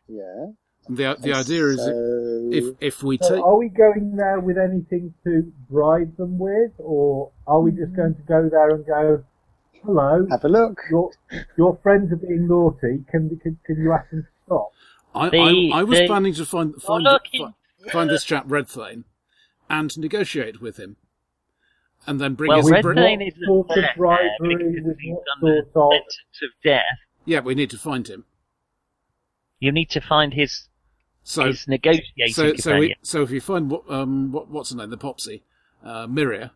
Yeah. 0.09 0.47
The 0.89 1.17
the 1.21 1.33
idea 1.35 1.67
is 1.67 1.77
so... 1.85 2.49
if 2.53 2.75
if 2.81 3.03
we 3.03 3.19
So 3.23 3.37
take 3.37 3.45
are 3.45 3.57
we 3.57 3.69
going 3.69 4.17
there 4.17 4.41
with 4.41 4.59
anything 4.59 5.15
to 5.25 5.53
bribe 5.69 6.17
them 6.17 6.39
with, 6.39 6.73
or 6.79 7.31
are 7.47 7.61
we 7.61 7.71
just 7.71 7.95
going 7.95 8.15
to 8.17 8.23
go 8.23 8.49
there 8.49 8.71
and 8.71 8.85
go, 8.85 9.23
"Hello, 9.85 10.27
have 10.31 10.43
a 10.45 10.49
look. 10.49 10.81
your 10.91 11.13
your 11.57 11.77
friends 11.83 12.11
are 12.13 12.17
being 12.17 12.49
naughty. 12.49 13.05
Can 13.11 13.39
can, 13.43 13.59
can 13.65 13.77
you 13.79 13.93
ask 13.93 14.11
them 14.11 14.23
to 14.23 14.29
stop?" 14.47 14.73
I, 15.15 15.29
The- 15.29 15.71
I, 15.75 15.81
I 15.81 15.83
was 15.85 15.99
the- 16.01 16.07
planning 16.09 16.35
to 16.35 16.45
find 16.47 16.75
find, 16.83 17.05
looking- 17.05 17.53
fi- 17.85 17.91
find 17.91 18.11
this 18.11 18.25
chap 18.25 18.47
Redthane 18.49 19.05
and 19.69 19.97
negotiate 19.99 20.61
with 20.61 20.77
him, 20.79 20.97
and 22.07 22.21
then 22.21 22.35
bring 22.35 22.49
well, 22.49 22.59
his 22.63 22.71
Red 22.71 22.83
bring- 22.83 22.97
Thane 22.97 23.23
isn't 23.23 23.45
sort 23.47 23.69
of 23.71 23.75
there 23.77 23.95
bribery 23.97 24.57
because 24.57 24.85
with 24.87 24.99
he's 25.01 25.15
what 25.15 25.25
under 25.43 25.63
sort 25.73 25.95
of- 25.95 25.99
sentence 26.01 26.43
of 26.43 26.51
death. 26.65 26.85
Yeah, 27.25 27.41
we 27.41 27.55
need 27.55 27.71
to 27.71 27.79
find 27.79 28.09
him. 28.09 28.25
You 29.61 29.73
need 29.73 29.91
to 29.91 30.01
find 30.01 30.33
his 30.35 30.69
So 31.23 31.47
his 31.47 31.69
negotiating 31.69 32.33
so 32.33 32.55
so 32.57 32.79
we, 32.79 32.95
so 33.03 33.23
if 33.23 33.31
you 33.31 33.41
find 33.41 33.71
what 33.71 33.89
um 33.91 34.33
what 34.33 34.49
what's 34.49 34.71
her 34.71 34.77
name 34.77 34.89
the 34.91 34.97
Popsy, 34.97 35.43
uh, 35.85 36.07
Miria, 36.07 36.53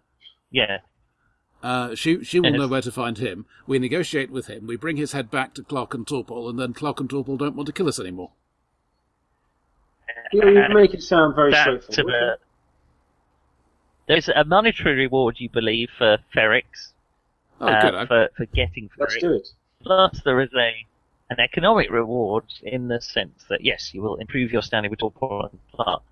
Yeah. 0.50 0.78
uh, 1.62 1.94
she 1.94 2.24
she 2.24 2.40
will 2.40 2.50
Yes. 2.50 2.58
know 2.58 2.68
where 2.68 2.80
to 2.80 2.90
find 2.90 3.18
him. 3.18 3.44
We 3.66 3.78
negotiate 3.78 4.30
with 4.30 4.46
him. 4.46 4.66
We 4.66 4.76
bring 4.76 4.96
his 4.96 5.12
head 5.12 5.30
back 5.30 5.52
to 5.54 5.62
Clark 5.62 5.92
and 5.92 6.06
Torpol, 6.06 6.48
and 6.48 6.58
then 6.58 6.72
Clark 6.72 6.98
and 7.00 7.08
Torpol 7.10 7.36
don't 7.38 7.54
want 7.54 7.66
to 7.66 7.72
kill 7.72 7.88
us 7.88 8.00
anymore. 8.00 8.32
You, 10.32 10.48
you 10.48 10.62
make 10.74 10.94
it 10.94 11.02
sound 11.02 11.34
very 11.36 11.50
That's 11.52 11.84
straightforward. 11.84 12.38
There's 14.06 14.28
a 14.28 14.44
monetary 14.44 14.96
reward, 14.96 15.36
you 15.38 15.48
believe, 15.48 15.90
for 15.96 16.18
Ferrix, 16.34 16.92
Oh, 17.60 17.66
uh, 17.66 17.90
good. 17.90 18.08
For, 18.08 18.28
for 18.36 18.46
getting 18.46 18.90
Let's 18.98 19.16
do 19.18 19.32
it. 19.32 19.48
Plus, 19.82 20.20
there 20.24 20.40
is 20.40 20.50
a 20.58 20.86
an 21.30 21.40
economic 21.40 21.90
reward 21.90 22.44
in 22.62 22.88
the 22.88 23.00
sense 23.00 23.44
that 23.48 23.64
yes, 23.64 23.94
you 23.94 24.02
will 24.02 24.16
improve 24.16 24.52
your 24.52 24.60
standing 24.62 24.90
with 24.90 24.98
Torpor 25.00 25.48
and 25.50 25.58
Clark. 25.72 26.02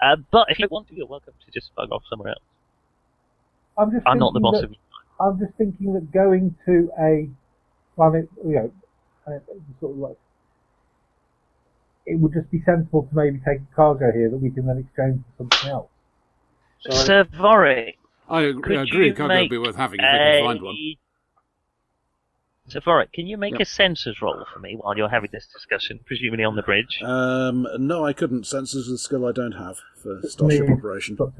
Uh, 0.00 0.16
but 0.30 0.50
if 0.50 0.58
you 0.58 0.66
want 0.70 0.88
to, 0.88 0.94
you're 0.94 1.06
welcome 1.06 1.34
to 1.44 1.50
just 1.52 1.74
bug 1.74 1.90
off 1.92 2.02
somewhere 2.08 2.30
else. 2.30 2.42
I'm 3.76 3.90
just 3.90 4.06
I'm 4.06 4.18
not 4.18 4.32
the 4.32 4.40
thinking 4.40 4.52
boss 4.52 4.60
that- 4.60 4.64
of 4.64 4.70
you. 4.70 4.76
I'm 5.20 5.38
just 5.38 5.52
thinking 5.56 5.94
that 5.94 6.10
going 6.12 6.56
to 6.66 6.90
a 6.98 7.28
planet, 7.94 8.28
you 8.44 8.54
know, 8.54 8.72
sort 9.78 9.92
of 9.92 9.98
like, 9.98 10.16
it 12.04 12.18
would 12.18 12.32
just 12.32 12.50
be 12.50 12.60
sensible 12.64 13.02
to 13.02 13.14
maybe 13.14 13.38
take 13.38 13.58
a 13.60 13.74
cargo 13.76 14.10
here 14.12 14.28
that 14.28 14.36
we 14.38 14.50
can 14.50 14.66
then 14.66 14.78
exchange 14.78 15.20
for 15.36 15.44
something 15.44 15.70
else. 15.70 15.88
So 16.84 16.92
I- 16.92 17.04
Sir 17.04 17.24
Voric, 17.24 17.96
I 18.28 18.42
agree. 18.42 18.62
Could 18.62 18.76
I 18.78 18.82
agree. 18.82 19.06
you 19.08 19.14
Cargo 19.14 19.34
would 19.34 19.40
make 19.40 19.50
be 19.50 19.58
worth 19.58 19.76
having 19.76 20.00
if 20.00 20.04
we 20.04 20.18
can 20.18 20.44
find 20.44 20.62
one. 20.62 20.74
a... 20.76 20.98
Sir 22.68 22.80
Voric, 22.80 23.12
can 23.12 23.26
you 23.26 23.36
make 23.36 23.52
Yep. 23.52 23.60
a 23.60 23.64
census 23.66 24.22
roll 24.22 24.44
for 24.52 24.58
me 24.58 24.74
while 24.76 24.96
you're 24.96 25.08
having 25.10 25.28
this 25.32 25.46
discussion, 25.46 26.00
presumably 26.06 26.44
on 26.44 26.56
the 26.56 26.62
bridge? 26.62 27.00
Um, 27.02 27.66
no, 27.78 28.04
I 28.06 28.12
couldn't. 28.14 28.44
Sensors 28.44 28.86
is 28.86 28.88
a 28.90 28.98
skill 28.98 29.26
I 29.26 29.32
don't 29.32 29.52
have 29.52 29.76
for 29.96 30.20
starship 30.24 30.68
Me, 30.68 30.74
operation. 30.74 31.16
got. 31.16 31.32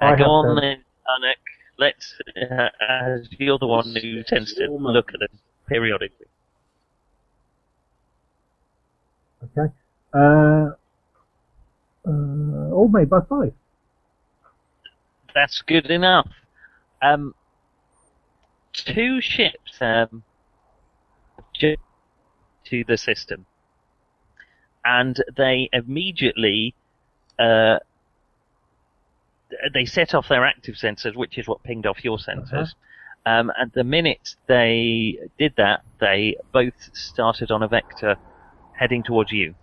Uh, 0.00 0.16
go 0.16 0.24
on 0.24 0.56
done. 0.56 0.64
then, 0.64 0.84
Anik. 1.08 1.36
Let's, 1.78 2.14
uh, 2.36 2.68
as 2.86 3.28
you're 3.38 3.58
the 3.58 3.66
one 3.66 3.94
who 3.94 4.22
tends 4.24 4.52
to 4.54 4.66
look 4.70 5.12
at 5.14 5.20
them 5.20 5.38
periodically. 5.68 6.26
Okay. 9.44 9.72
Uh, 10.12 10.70
uh, 12.06 12.72
all 12.72 12.88
made 12.88 13.10
by 13.10 13.20
five. 13.28 13.52
That's 15.34 15.62
good 15.62 15.86
enough. 15.86 16.28
Um, 17.02 17.34
two 18.72 19.20
ships 19.20 19.80
um, 19.80 20.22
to 21.60 22.84
the 22.86 22.96
system, 22.96 23.46
and 24.84 25.22
they 25.36 25.68
immediately 25.72 26.74
uh, 27.38 27.78
they 29.74 29.84
set 29.84 30.14
off 30.14 30.28
their 30.28 30.44
active 30.44 30.76
sensors, 30.76 31.16
which 31.16 31.38
is 31.38 31.46
what 31.48 31.62
pinged 31.62 31.86
off 31.86 32.04
your 32.04 32.18
sensors. 32.18 32.74
Um, 33.26 33.52
and 33.58 33.70
the 33.72 33.84
minute 33.84 34.36
they 34.46 35.18
did 35.38 35.54
that, 35.56 35.82
they 36.00 36.36
both 36.52 36.74
started 36.94 37.50
on 37.50 37.62
a 37.62 37.68
vector 37.68 38.16
heading 38.78 39.02
towards 39.02 39.32
you. 39.32 39.54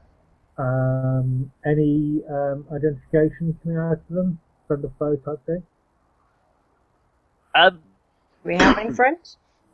Um, 0.58 1.52
any 1.66 2.22
um, 2.30 2.66
identification 2.74 3.58
coming 3.64 3.78
out 3.78 3.94
of 3.94 4.08
them? 4.10 4.40
Friend 4.68 4.84
of 4.84 4.92
foe 4.98 5.16
type 5.18 5.46
thing? 5.46 5.64
Um, 7.56 7.80
we 8.44 8.56
have 8.58 8.78
any 8.78 8.92
friends? 8.94 9.38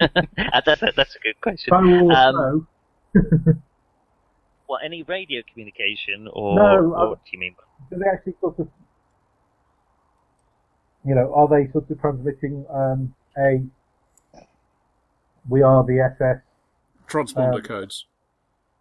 that's, 0.00 0.68
a, 0.82 0.92
that's 0.96 1.16
a 1.16 1.18
good 1.22 1.40
question. 1.40 1.70
Foe 1.70 2.06
or 2.06 2.12
Um, 2.12 2.66
foe? 3.14 3.52
What, 4.66 4.82
any 4.84 5.02
radio 5.02 5.42
communication, 5.52 6.28
or, 6.32 6.56
No, 6.56 6.62
or 6.62 6.96
I- 6.96 7.08
what 7.10 7.18
do 7.26 7.30
you 7.32 7.38
mean? 7.40 7.54
Do 7.90 7.98
they 7.98 8.06
actually 8.10 8.34
sort 8.40 8.58
of, 8.58 8.68
you 11.04 11.14
know, 11.14 11.30
are 11.34 11.46
they 11.46 11.70
sort 11.72 11.90
of 11.90 12.00
transmitting 12.00 12.64
um, 12.70 13.14
a 13.36 13.62
we 15.48 15.60
are 15.60 15.84
the 15.84 15.98
SS, 16.00 16.40
Transponder 17.06 17.56
Um, 17.56 17.62
codes. 17.62 18.06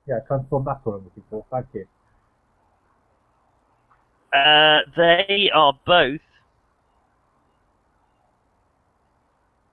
Yeah, 0.08 0.20
transform 0.28 0.66
that's 0.66 0.86
what 0.86 0.94
I'm 0.94 1.04
looking 1.04 1.24
for, 1.30 1.46
thank 1.52 1.68
you. 1.74 1.86
Uh, 4.34 4.80
they 4.96 5.50
are 5.54 5.74
both. 5.86 6.22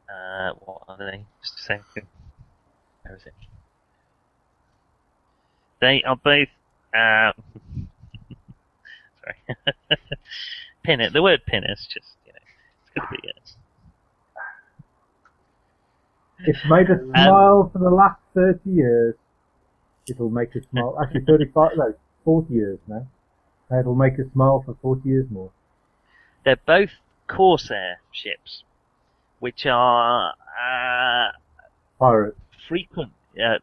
Uh, 0.08 0.52
what 0.64 0.82
are 0.88 0.98
they? 0.98 1.24
Just 1.42 1.58
a 1.58 1.62
second. 1.62 2.08
Where 3.02 3.16
is 3.16 3.22
it? 3.26 3.34
They 5.80 6.02
are 6.02 6.16
both. 6.16 6.48
Uh, 6.92 7.32
sorry. 9.22 9.56
pin 10.84 11.00
it. 11.00 11.12
The 11.12 11.22
word 11.22 11.42
pin 11.46 11.64
is 11.64 11.86
just, 11.92 12.16
you 12.26 12.32
know, 12.32 12.38
it's 12.82 12.90
going 12.94 13.08
to 13.08 13.22
be. 13.22 13.28
Uh, 13.28 13.32
It's 16.44 16.64
made 16.64 16.90
us 16.90 17.00
smile 17.12 17.70
for 17.72 17.78
the 17.78 17.90
last 17.90 18.20
30 18.34 18.70
years. 18.70 19.14
It'll 20.08 20.30
make 20.30 20.56
us 20.56 20.62
smile, 20.70 20.96
actually 21.02 21.24
35, 21.26 21.70
no, 21.76 21.94
40 22.24 22.52
years 22.54 22.78
now. 22.86 23.06
It'll 23.70 23.94
make 23.94 24.14
us 24.14 24.26
smile 24.32 24.62
for 24.64 24.76
40 24.80 25.08
years 25.08 25.26
more. 25.30 25.50
they're 26.44 26.56
both 26.66 26.90
Corsair 27.26 28.00
ships, 28.10 28.62
which 29.40 29.66
are 29.66 30.30
uh, 30.32 31.32
Pirates. 31.98 32.38
frequent 32.68 33.12
uh, 33.38 33.42
uh, 33.56 33.58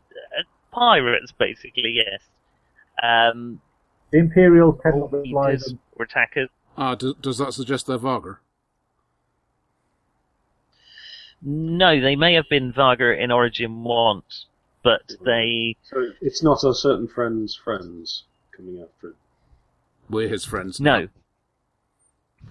pirates, 0.72 1.32
basically. 1.38 1.96
Yes. 2.06 2.22
Um, 3.02 3.62
The 4.12 4.20
Imperials 4.20 4.80
tend 4.84 5.00
not 5.00 5.12
to 5.12 5.24
fly 5.32 5.56
them. 5.56 5.80
or 5.96 6.06
attackers. 6.06 6.50
Ah, 6.78 6.94
do, 6.96 7.16
does 7.20 7.38
that 7.40 7.54
suggest 7.54 7.88
they're 7.88 7.98
Vargr? 7.98 8.38
No, 11.42 12.00
they 12.02 12.16
may 12.16 12.34
have 12.36 12.50
been 12.50 12.74
Vargr 12.74 13.18
in 13.18 13.32
Origin 13.32 13.84
once, 13.84 14.46
but 14.86 15.02
they. 15.26 15.76
So 15.82 16.12
it's 16.22 16.44
not 16.44 16.64
our 16.64 16.76
certain 16.76 17.08
friend's 17.08 17.56
friends 17.56 18.24
coming 18.56 18.80
after 18.82 19.10
it. 19.10 19.16
We're 20.10 20.30
his 20.30 20.46
friends. 20.46 20.80
No. 20.80 21.08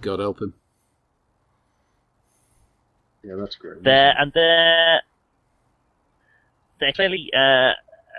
God 0.01 0.19
help 0.19 0.41
him. 0.41 0.53
Yeah, 3.23 3.35
that's 3.37 3.55
great. 3.55 3.81
They're, 3.81 4.13
and 4.19 4.33
they're. 4.33 5.01
They're 6.81 6.93
fairly. 6.93 7.31
Uh, 7.33 7.39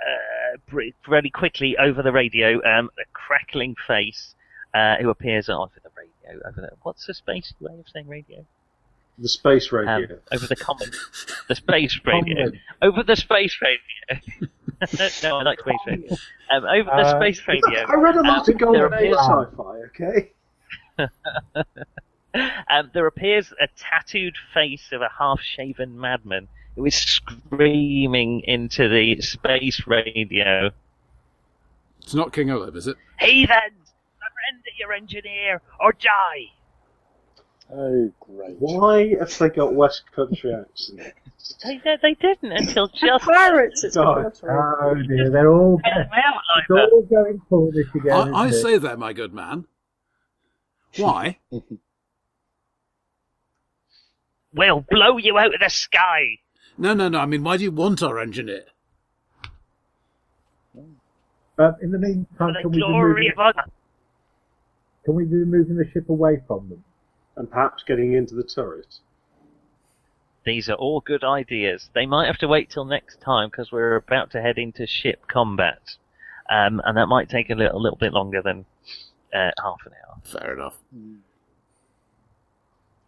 uh, 0.06 0.56
pretty- 0.66 0.94
fairly 1.06 1.30
quickly 1.30 1.76
over 1.78 2.02
the 2.02 2.12
radio, 2.12 2.56
um, 2.64 2.90
a 2.98 3.05
crackling 3.12 3.74
face 3.86 4.34
uh, 4.72 4.97
who 4.97 5.10
appears 5.10 5.48
over 5.51 5.72
the 5.82 5.90
radio. 5.97 6.40
Over 6.48 6.60
the, 6.62 6.70
what's 6.82 7.06
the 7.06 7.14
space 7.14 7.52
way 7.60 7.78
of 7.78 7.86
saying 7.93 8.09
radio? 8.09 8.47
The 9.18 9.28
space 9.28 9.72
Um, 9.72 9.78
radio. 9.78 10.18
over 10.32 10.47
the 10.47 10.56
common, 10.56 10.90
the 11.48 11.55
space 11.55 11.98
radio, 12.05 12.36
Common. 12.44 12.60
over 12.82 13.02
the 13.02 13.16
space 13.16 13.59
radio. 13.62 14.20
no, 15.22 15.38
I 15.38 15.43
like 15.43 15.60
space 15.60 15.78
radio. 15.86 16.16
Um, 16.51 16.64
over 16.64 16.84
the 16.90 16.90
Uh, 16.93 17.18
space 17.18 17.48
radio. 17.48 17.80
I 17.88 17.94
read 17.94 18.16
a 18.16 18.20
lot 18.22 18.47
um, 18.48 18.55
of 18.55 18.59
Golden 18.60 18.94
Age 18.94 19.14
sci-fi. 19.14 19.80
Okay. 19.86 20.32
um, 22.68 22.90
there 22.93 23.06
appears 23.06 23.52
a 23.60 23.68
tattooed 23.76 24.36
face 24.52 24.88
of 24.93 25.01
a 25.01 25.09
half-shaven 25.18 25.98
madman 25.98 26.48
who 26.74 26.84
is 26.84 26.94
screaming 26.94 28.43
into 28.44 28.88
the 28.88 29.20
space 29.22 29.86
radio. 29.86 30.70
It's 32.02 32.14
not 32.14 32.32
King 32.34 32.51
Oleb, 32.51 32.76
is 32.76 32.86
it? 32.86 32.97
Heathens! 33.18 33.93
Surrender 34.20 34.70
your 34.78 34.93
engineer 34.93 35.62
or 35.80 35.93
die! 35.93 36.52
Oh, 37.72 38.12
great. 38.20 38.56
Why 38.59 39.14
have 39.18 39.36
they 39.38 39.48
got 39.48 39.74
West 39.74 40.02
Country 40.14 40.55
accents? 40.55 41.59
They, 41.64 41.80
they, 41.84 41.97
they 42.01 42.14
didn't 42.14 42.52
until 42.52 42.88
just 42.94 43.24
Pirates, 43.24 43.82
it's 43.84 43.97
Oh. 43.97 44.30
Oh 44.48 44.94
dear, 44.94 45.30
they're 45.30 45.52
all, 45.52 45.78
get 45.78 45.94
them 45.94 46.09
out 46.12 46.34
like 46.55 46.64
it's 46.64 46.68
that. 46.68 46.90
all 46.93 47.02
going 47.02 47.40
Cornish 47.48 47.94
again. 47.94 48.34
I, 48.34 48.44
I 48.44 48.51
say 48.51 48.78
that, 48.78 48.98
my 48.98 49.12
good 49.12 49.34
man. 49.34 49.66
Why? 50.97 51.38
We'll 54.55 54.86
blow 54.88 55.18
you 55.18 55.36
out 55.36 55.55
of 55.55 55.60
the 55.60 55.68
sky! 55.68 56.38
no, 56.78 56.94
no, 56.94 57.10
no. 57.10 57.18
I 57.18 57.26
mean, 57.26 57.44
why 57.44 57.59
do 57.59 57.64
you 57.64 57.70
want 57.70 58.02
our 58.02 58.18
engineer? 58.18 58.62
Um, 61.59 61.74
in 61.82 61.90
the 61.90 61.98
meantime, 61.98 62.55
the 62.55 62.60
can 62.62 62.70
we, 62.70 62.78
be 62.78 62.86
moving, 62.86 63.32
can 65.05 65.14
we 65.14 65.24
be 65.24 65.44
moving 65.44 65.76
the 65.76 65.84
ship 65.93 66.09
away 66.09 66.40
from 66.47 66.70
them? 66.70 66.84
And 67.36 67.50
perhaps 67.50 67.82
getting 67.86 68.14
into 68.14 68.34
the 68.34 68.42
turret. 68.42 68.96
These 70.44 70.68
are 70.68 70.74
all 70.74 71.00
good 71.00 71.24
ideas. 71.24 71.90
They 71.92 72.06
might 72.06 72.26
have 72.26 72.38
to 72.38 72.48
wait 72.48 72.70
till 72.70 72.84
next 72.84 73.20
time 73.20 73.50
because 73.50 73.72
we're 73.72 73.96
about 73.96 74.30
to 74.30 74.40
head 74.40 74.58
into 74.58 74.86
ship 74.86 75.26
combat, 75.26 75.96
um, 76.48 76.80
and 76.84 76.96
that 76.96 77.06
might 77.08 77.28
take 77.28 77.50
a 77.50 77.54
little, 77.54 77.82
little 77.82 77.98
bit 77.98 78.12
longer 78.12 78.40
than 78.42 78.64
uh, 79.34 79.50
half 79.62 79.78
an 79.84 79.92
hour. 79.92 80.20
Fair 80.24 80.54
enough. 80.54 80.76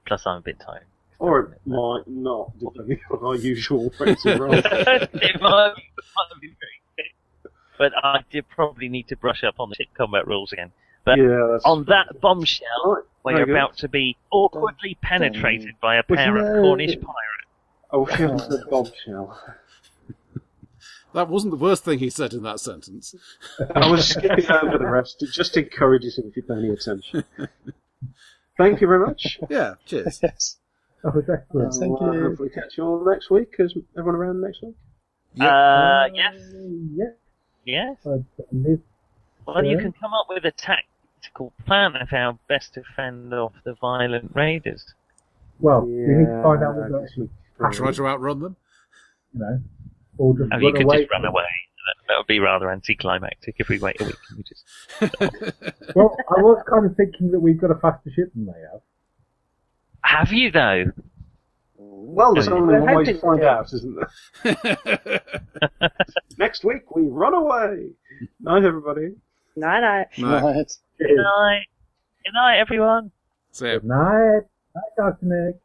Plus, 0.05 0.27
I'm 0.27 0.39
a 0.39 0.41
bit 0.41 0.59
tired. 0.59 0.85
Or 1.21 1.41
it 1.41 1.61
might 1.65 2.07
not, 2.07 2.59
depending 2.59 3.01
on 3.11 3.25
our 3.25 3.37
usual 3.37 3.93
rates 4.01 4.25
of 4.27 4.39
roll. 4.41 4.55
it 4.55 5.41
might, 5.41 5.75
might 5.75 6.41
be 6.41 6.49
very 6.49 6.81
quick. 6.95 7.53
But 7.77 7.93
I 8.03 8.21
did 8.31 8.49
probably 8.49 8.89
need 8.89 9.09
to 9.09 9.17
brush 9.17 9.45
up 9.45 9.55
on 9.59 9.71
the 9.71 9.77
ship 9.77 9.89
combat 9.97 10.27
rules 10.27 10.53
again. 10.53 10.73
But 11.09 11.19
yeah, 11.19 11.49
that's 11.53 11.65
on 11.65 11.85
that 11.85 12.21
bombshell, 12.21 13.03
we're 13.25 13.33
very 13.33 13.47
good. 13.47 13.55
about 13.55 13.77
to 13.79 13.89
be 13.89 14.17
awkwardly 14.31 14.99
penetrated 15.03 15.75
by 15.81 15.97
a 15.97 16.03
pair 16.03 16.35
no, 16.35 16.41
of 16.45 16.63
Cornish 16.63 16.97
pirates. 17.01 17.49
Oh, 17.91 18.03
we 18.05 18.13
haven't 18.13 18.71
bombshell. 18.71 19.41
That 21.15 21.31
wasn't 21.31 21.53
the 21.53 21.59
worst 21.59 21.85
thing 21.85 22.01
he 22.01 22.11
said 22.11 22.35
in 22.35 22.43
that 22.43 22.61
sentence. 22.61 23.15
I 23.75 23.91
was 23.91 24.09
skipping 24.09 24.51
over 24.51 24.77
the 24.77 24.87
rest. 24.87 25.23
It 25.23 25.31
just 25.33 25.57
encourages 25.57 26.19
him 26.19 26.27
if 26.29 26.37
you 26.37 26.43
pay 26.43 26.55
any 26.55 26.69
attention. 26.69 27.25
Thank 28.59 28.83
you 28.83 28.87
very 28.87 29.07
much. 29.07 29.39
Yeah, 29.51 29.75
cheers. 29.87 30.21
Yes. 30.23 30.57
That 31.03 31.15
was 31.15 31.25
excellent. 31.31 31.75
Thank 31.75 32.01
We'll, 32.01 32.11
uh, 32.11 32.13
you. 32.13 32.23
hopefully 32.25 32.51
catch 32.51 32.77
you 32.77 32.85
all 32.85 33.05
next 33.11 33.31
week. 33.31 33.55
Is 33.59 33.75
everyone 33.97 34.17
around 34.17 34.43
next 34.43 34.63
week? 34.63 34.75
Uh, 35.41 36.09
yes, 36.13 36.35
Yes. 36.95 37.15
yes. 37.65 37.97
Well, 39.47 39.65
you 39.65 39.79
can 39.79 39.93
come 39.93 40.13
up 40.13 40.27
with 40.29 40.45
a 40.45 40.51
tactical 41.21 41.53
plan 41.67 41.97
of 41.97 42.09
how 42.11 42.39
best 42.49 42.75
to 42.75 42.83
fend 42.97 43.33
off 43.35 43.53
the 43.65 43.75
violent 43.75 44.33
raiders. 44.35 44.95
Well, 45.61 45.83
we 45.83 45.93
need 45.93 46.27
to 46.27 46.43
find 46.43 46.63
out 46.63 46.77
I 46.77 46.89
what 46.91 47.03
guess 47.03 47.15
the, 47.17 47.23
we- 47.23 47.29
Try 47.75 47.91
to 47.93 48.07
outrun 48.07 48.39
them. 48.41 48.57
you 49.35 49.41
know, 49.41 49.61
or 50.17 50.37
just 50.39 50.49
Oh, 50.53 50.57
run 50.57 50.63
you 50.63 50.73
could 50.73 50.83
away. 50.85 50.99
just 51.01 51.11
run 51.11 51.25
away. 51.25 51.43
That, 51.43 51.95
that 52.09 52.15
would 52.19 52.27
be 52.29 52.39
rather 52.39 52.71
anticlimactic 52.71 53.57
if 53.59 53.69
we 53.69 53.81
wait 53.81 54.01
a 54.01 54.05
week 54.05 54.17
and 54.31 54.39
we 54.39 54.45
just. 54.45 54.65
Well, 55.97 56.15
I 56.37 56.41
was 56.43 56.63
kind 56.69 56.87
of 56.87 56.95
thinking 56.97 57.31
that 57.33 57.41
we've 57.41 57.61
got 57.61 57.71
a 57.73 57.75
faster 57.77 58.11
ship 58.15 58.31
than 58.35 58.47
they 58.47 58.53
have. 58.73 58.81
Have 60.05 60.33
you 60.33 60.51
though? 60.53 60.85
Well, 61.77 62.35
there's 62.35 62.47
only 62.49 62.79
one 62.79 62.95
way 62.95 63.05
to 63.05 63.19
find 63.19 63.43
out, 63.43 63.73
isn't 63.73 63.97
there? 64.45 65.21
Next 66.39 66.65
week 66.65 66.95
we 66.95 67.03
run 67.07 67.35
away. 67.35 67.89
Night, 68.41 68.65
everybody. 68.65 69.15
No, 69.57 69.81
no. 69.81 70.05
No. 70.19 70.65
Right. 71.01 71.09
Good 71.09 71.17
night. 71.17 71.67
Good 72.25 72.35
night, 72.35 72.59
everyone. 72.59 73.11
So, 73.53 73.79
Good 73.79 73.85
night. 73.85 74.41
Night, 74.75 74.93
Dr. 74.97 75.19
Nick. 75.23 75.57